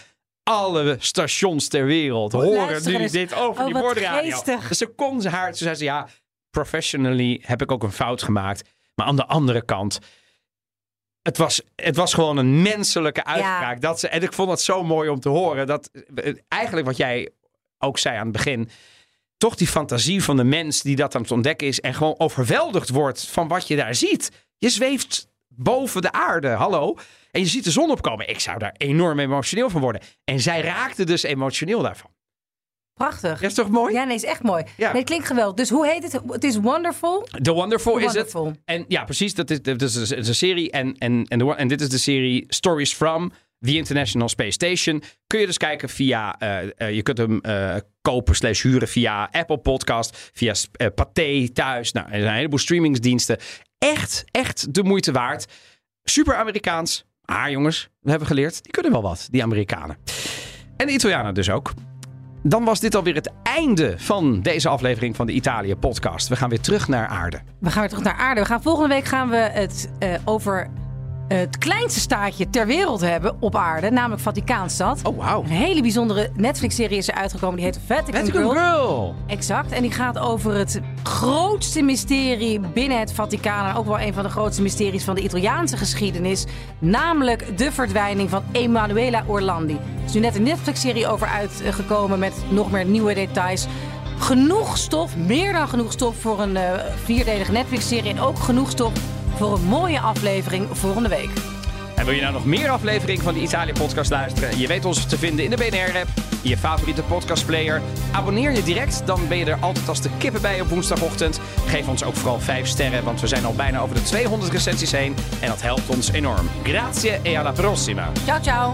alle 0.42 0.96
stations 0.98 1.68
ter 1.68 1.84
wereld 1.84 2.32
horen 2.32 2.50
luister 2.66 2.98
nu 2.98 3.08
dit 3.08 3.34
over 3.34 3.60
Oh, 3.60 3.64
die 3.64 3.74
wat 3.74 3.82
boordradio. 3.82 4.30
geestig. 4.30 4.68
Dus 4.68 4.78
ze 4.78 4.86
kon 4.86 5.20
ze 5.20 5.28
haar, 5.28 5.46
toen 5.48 5.56
zei 5.56 5.74
ze, 5.74 5.84
ja, 5.84 6.08
professionally 6.50 7.42
heb 7.46 7.62
ik 7.62 7.72
ook 7.72 7.82
een 7.82 7.92
fout 7.92 8.22
gemaakt. 8.22 8.68
Maar 8.94 9.06
aan 9.06 9.16
de 9.16 9.26
andere 9.26 9.64
kant, 9.64 9.98
het 11.22 11.36
was, 11.36 11.62
het 11.76 11.96
was 11.96 12.14
gewoon 12.14 12.36
een 12.36 12.62
menselijke 12.62 13.24
uitspraak. 13.24 13.80
Dat 13.80 14.00
ze, 14.00 14.08
en 14.08 14.22
ik 14.22 14.32
vond 14.32 14.48
dat 14.48 14.62
zo 14.62 14.84
mooi 14.84 15.08
om 15.08 15.20
te 15.20 15.28
horen. 15.28 15.66
Dat 15.66 15.90
eh, 16.14 16.34
eigenlijk 16.48 16.86
wat 16.86 16.96
jij 16.96 17.30
ook 17.78 17.98
zei 17.98 18.16
aan 18.16 18.22
het 18.22 18.32
begin. 18.32 18.68
Toch 19.36 19.54
die 19.54 19.66
fantasie 19.66 20.24
van 20.24 20.36
de 20.36 20.44
mens 20.44 20.82
die 20.82 20.96
dat 20.96 21.14
aan 21.14 21.22
het 21.22 21.30
ontdekken 21.30 21.66
is. 21.66 21.80
En 21.80 21.94
gewoon 21.94 22.18
overweldigd 22.18 22.88
wordt 22.88 23.26
van 23.26 23.48
wat 23.48 23.68
je 23.68 23.76
daar 23.76 23.94
ziet. 23.94 24.30
Je 24.56 24.68
zweeft 24.68 25.28
boven 25.48 26.02
de 26.02 26.12
aarde. 26.12 26.48
Hallo. 26.48 26.96
En 27.30 27.40
je 27.40 27.46
ziet 27.46 27.64
de 27.64 27.70
zon 27.70 27.90
opkomen. 27.90 28.28
Ik 28.28 28.40
zou 28.40 28.58
daar 28.58 28.74
enorm 28.76 29.18
emotioneel 29.18 29.70
van 29.70 29.80
worden. 29.80 30.02
En 30.24 30.40
zij 30.40 30.60
raakte 30.60 31.04
dus 31.04 31.22
emotioneel 31.22 31.82
daarvan. 31.82 32.10
Prachtig. 33.00 33.42
Is 33.42 33.54
toch 33.54 33.70
mooi? 33.70 33.94
Ja, 33.94 34.04
nee, 34.04 34.14
is 34.14 34.24
echt 34.24 34.42
mooi. 34.42 34.64
Ja. 34.76 34.86
Nee, 34.88 35.00
het 35.00 35.04
klinkt 35.04 35.26
geweldig. 35.26 35.54
Dus 35.54 35.70
hoe 35.70 35.86
heet 35.86 36.02
het? 36.02 36.20
Het 36.26 36.44
is 36.44 36.56
Wonderful. 36.56 37.28
The 37.42 37.52
Wonderful 37.52 37.98
The 37.98 38.04
is 38.04 38.12
het. 38.12 38.34
En 38.64 38.84
ja, 38.88 39.04
precies. 39.04 39.34
Dat 39.34 39.50
is, 39.50 39.62
dat 39.62 39.82
is, 39.82 39.92
dat 39.92 40.18
is 40.18 40.28
een 40.28 40.34
serie. 40.34 40.70
En, 40.70 40.94
en, 40.98 41.24
en, 41.28 41.38
de, 41.38 41.54
en 41.54 41.68
dit 41.68 41.80
is 41.80 41.88
de 41.88 41.98
serie 41.98 42.44
Stories 42.48 42.94
from 42.94 43.32
the 43.58 43.76
International 43.76 44.28
Space 44.28 44.50
Station. 44.50 45.02
Kun 45.26 45.40
je 45.40 45.46
dus 45.46 45.56
kijken 45.56 45.88
via... 45.88 46.38
eh, 46.38 46.60
eh, 46.76 46.94
je 46.94 47.02
kunt 47.02 47.18
hem 47.18 47.40
eh, 47.40 47.76
kopen 48.00 48.34
slash 48.34 48.62
huren 48.62 48.88
via 48.88 49.28
Apple 49.30 49.58
Podcast. 49.58 50.30
Via 50.32 50.54
uh, 50.80 50.86
Pathé 50.94 51.48
thuis. 51.52 51.92
Nou, 51.92 52.06
er 52.06 52.12
zijn 52.18 52.26
een 52.30 52.34
heleboel 52.34 52.58
streamingsdiensten. 52.58 53.38
Echt, 53.78 54.24
echt 54.30 54.74
de 54.74 54.82
moeite 54.82 55.12
waard. 55.12 55.52
Super 56.02 56.34
Amerikaans. 56.34 57.04
Maar 57.24 57.50
jongens, 57.50 57.88
we 58.00 58.10
hebben 58.10 58.28
geleerd. 58.28 58.62
Die 58.62 58.72
kunnen 58.72 58.92
wel 58.92 59.02
wat, 59.02 59.28
die 59.30 59.42
Amerikanen. 59.42 59.98
En 60.76 60.86
de 60.86 60.92
Italianen 60.92 61.34
dus 61.34 61.50
ook. 61.50 61.72
Dan 62.42 62.64
was 62.64 62.80
dit 62.80 62.94
alweer 62.94 63.14
het 63.14 63.30
einde 63.42 63.94
van 63.96 64.40
deze 64.40 64.68
aflevering 64.68 65.16
van 65.16 65.26
de 65.26 65.32
Italië 65.32 65.76
podcast. 65.76 66.28
We 66.28 66.36
gaan 66.36 66.48
weer 66.48 66.60
terug 66.60 66.88
naar 66.88 67.06
aarde. 67.06 67.40
We 67.58 67.70
gaan 67.70 67.80
weer 67.80 67.88
terug 67.88 68.04
naar 68.04 68.16
aarde. 68.16 68.40
We 68.40 68.46
gaan, 68.46 68.62
volgende 68.62 68.94
week 68.94 69.04
gaan 69.04 69.28
we 69.28 69.36
het 69.36 69.90
eh, 69.98 70.14
over 70.24 70.70
het 71.34 71.58
kleinste 71.58 72.00
staatje 72.00 72.50
ter 72.50 72.66
wereld 72.66 73.00
hebben 73.00 73.36
op 73.38 73.56
aarde, 73.56 73.90
namelijk 73.90 74.22
Vaticaanstad. 74.22 75.00
Oh, 75.02 75.16
wauw. 75.16 75.42
Een 75.42 75.48
hele 75.48 75.82
bijzondere 75.82 76.30
Netflix-serie 76.34 76.98
is 76.98 77.08
er 77.08 77.14
uitgekomen, 77.14 77.56
die 77.56 77.64
heet 77.64 77.80
Vatican, 77.86 78.20
Vatican 78.20 78.42
Girl. 78.42 78.52
Girl. 78.52 79.14
Exact. 79.26 79.72
En 79.72 79.82
die 79.82 79.90
gaat 79.90 80.18
over 80.18 80.54
het 80.54 80.80
grootste 81.02 81.82
mysterie 81.82 82.60
binnen 82.60 82.98
het 82.98 83.12
Vaticaan. 83.12 83.68
En 83.68 83.74
ook 83.74 83.86
wel 83.86 84.00
een 84.00 84.14
van 84.14 84.22
de 84.22 84.28
grootste 84.28 84.62
mysteries 84.62 85.04
van 85.04 85.14
de 85.14 85.22
Italiaanse 85.22 85.76
geschiedenis. 85.76 86.44
Namelijk 86.78 87.58
de 87.58 87.72
verdwijning 87.72 88.30
van 88.30 88.42
Emanuela 88.52 89.24
Orlandi. 89.26 89.74
Er 89.74 90.04
is 90.06 90.12
nu 90.12 90.20
net 90.20 90.36
een 90.36 90.42
Netflix-serie 90.42 91.08
over 91.08 91.26
uitgekomen 91.26 92.18
met 92.18 92.34
nog 92.48 92.70
meer 92.70 92.84
nieuwe 92.84 93.14
details. 93.14 93.66
Genoeg 94.18 94.76
stof, 94.76 95.16
meer 95.16 95.52
dan 95.52 95.68
genoeg 95.68 95.92
stof 95.92 96.16
voor 96.16 96.40
een 96.40 96.56
eh, 96.56 96.72
vierdelige 97.04 97.52
Netflix-serie. 97.52 98.10
En 98.10 98.20
ook 98.20 98.38
genoeg 98.38 98.70
stof 98.70 98.92
voor 99.40 99.54
een 99.54 99.64
mooie 99.64 100.00
aflevering 100.00 100.68
volgende 100.72 101.08
week. 101.08 101.30
En 101.96 102.04
wil 102.04 102.14
je 102.14 102.20
nou 102.20 102.32
nog 102.32 102.44
meer 102.44 102.70
afleveringen 102.70 103.22
van 103.22 103.34
de 103.34 103.40
Italië 103.40 103.72
podcast 103.72 104.10
luisteren? 104.10 104.58
Je 104.58 104.66
weet 104.66 104.84
ons 104.84 105.06
te 105.06 105.18
vinden 105.18 105.44
in 105.44 105.50
de 105.50 105.56
BNR-app, 105.56 106.08
je 106.42 106.56
favoriete 106.56 107.02
podcastplayer. 107.02 107.82
Abonneer 108.12 108.52
je 108.52 108.62
direct, 108.62 109.02
dan 109.06 109.28
ben 109.28 109.38
je 109.38 109.44
er 109.44 109.58
altijd 109.60 109.88
als 109.88 110.00
de 110.00 110.08
kippen 110.18 110.42
bij 110.42 110.60
op 110.60 110.68
woensdagochtend. 110.68 111.40
Geef 111.66 111.88
ons 111.88 112.04
ook 112.04 112.14
vooral 112.14 112.40
5 112.40 112.66
sterren, 112.66 113.04
want 113.04 113.20
we 113.20 113.26
zijn 113.26 113.44
al 113.44 113.54
bijna 113.54 113.80
over 113.80 113.94
de 113.94 114.02
200 114.02 114.52
recensies 114.52 114.92
heen. 114.92 115.16
En 115.40 115.48
dat 115.48 115.62
helpt 115.62 115.88
ons 115.88 116.12
enorm. 116.12 116.48
Grazie 116.62 117.18
e 117.22 117.38
alla 117.38 117.52
prossima. 117.52 118.08
Ciao, 118.24 118.40
ciao. 118.42 118.72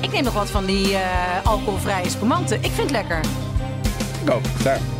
Ik 0.00 0.12
neem 0.12 0.24
nog 0.24 0.34
wat 0.34 0.50
van 0.50 0.66
die 0.66 0.94
eh, 0.94 1.02
alcoholvrije 1.44 2.10
spumante. 2.10 2.54
Ik 2.54 2.60
vind 2.60 2.76
het 2.76 2.90
lekker. 2.90 3.20
Go, 4.24 4.40
daar. 4.62 4.97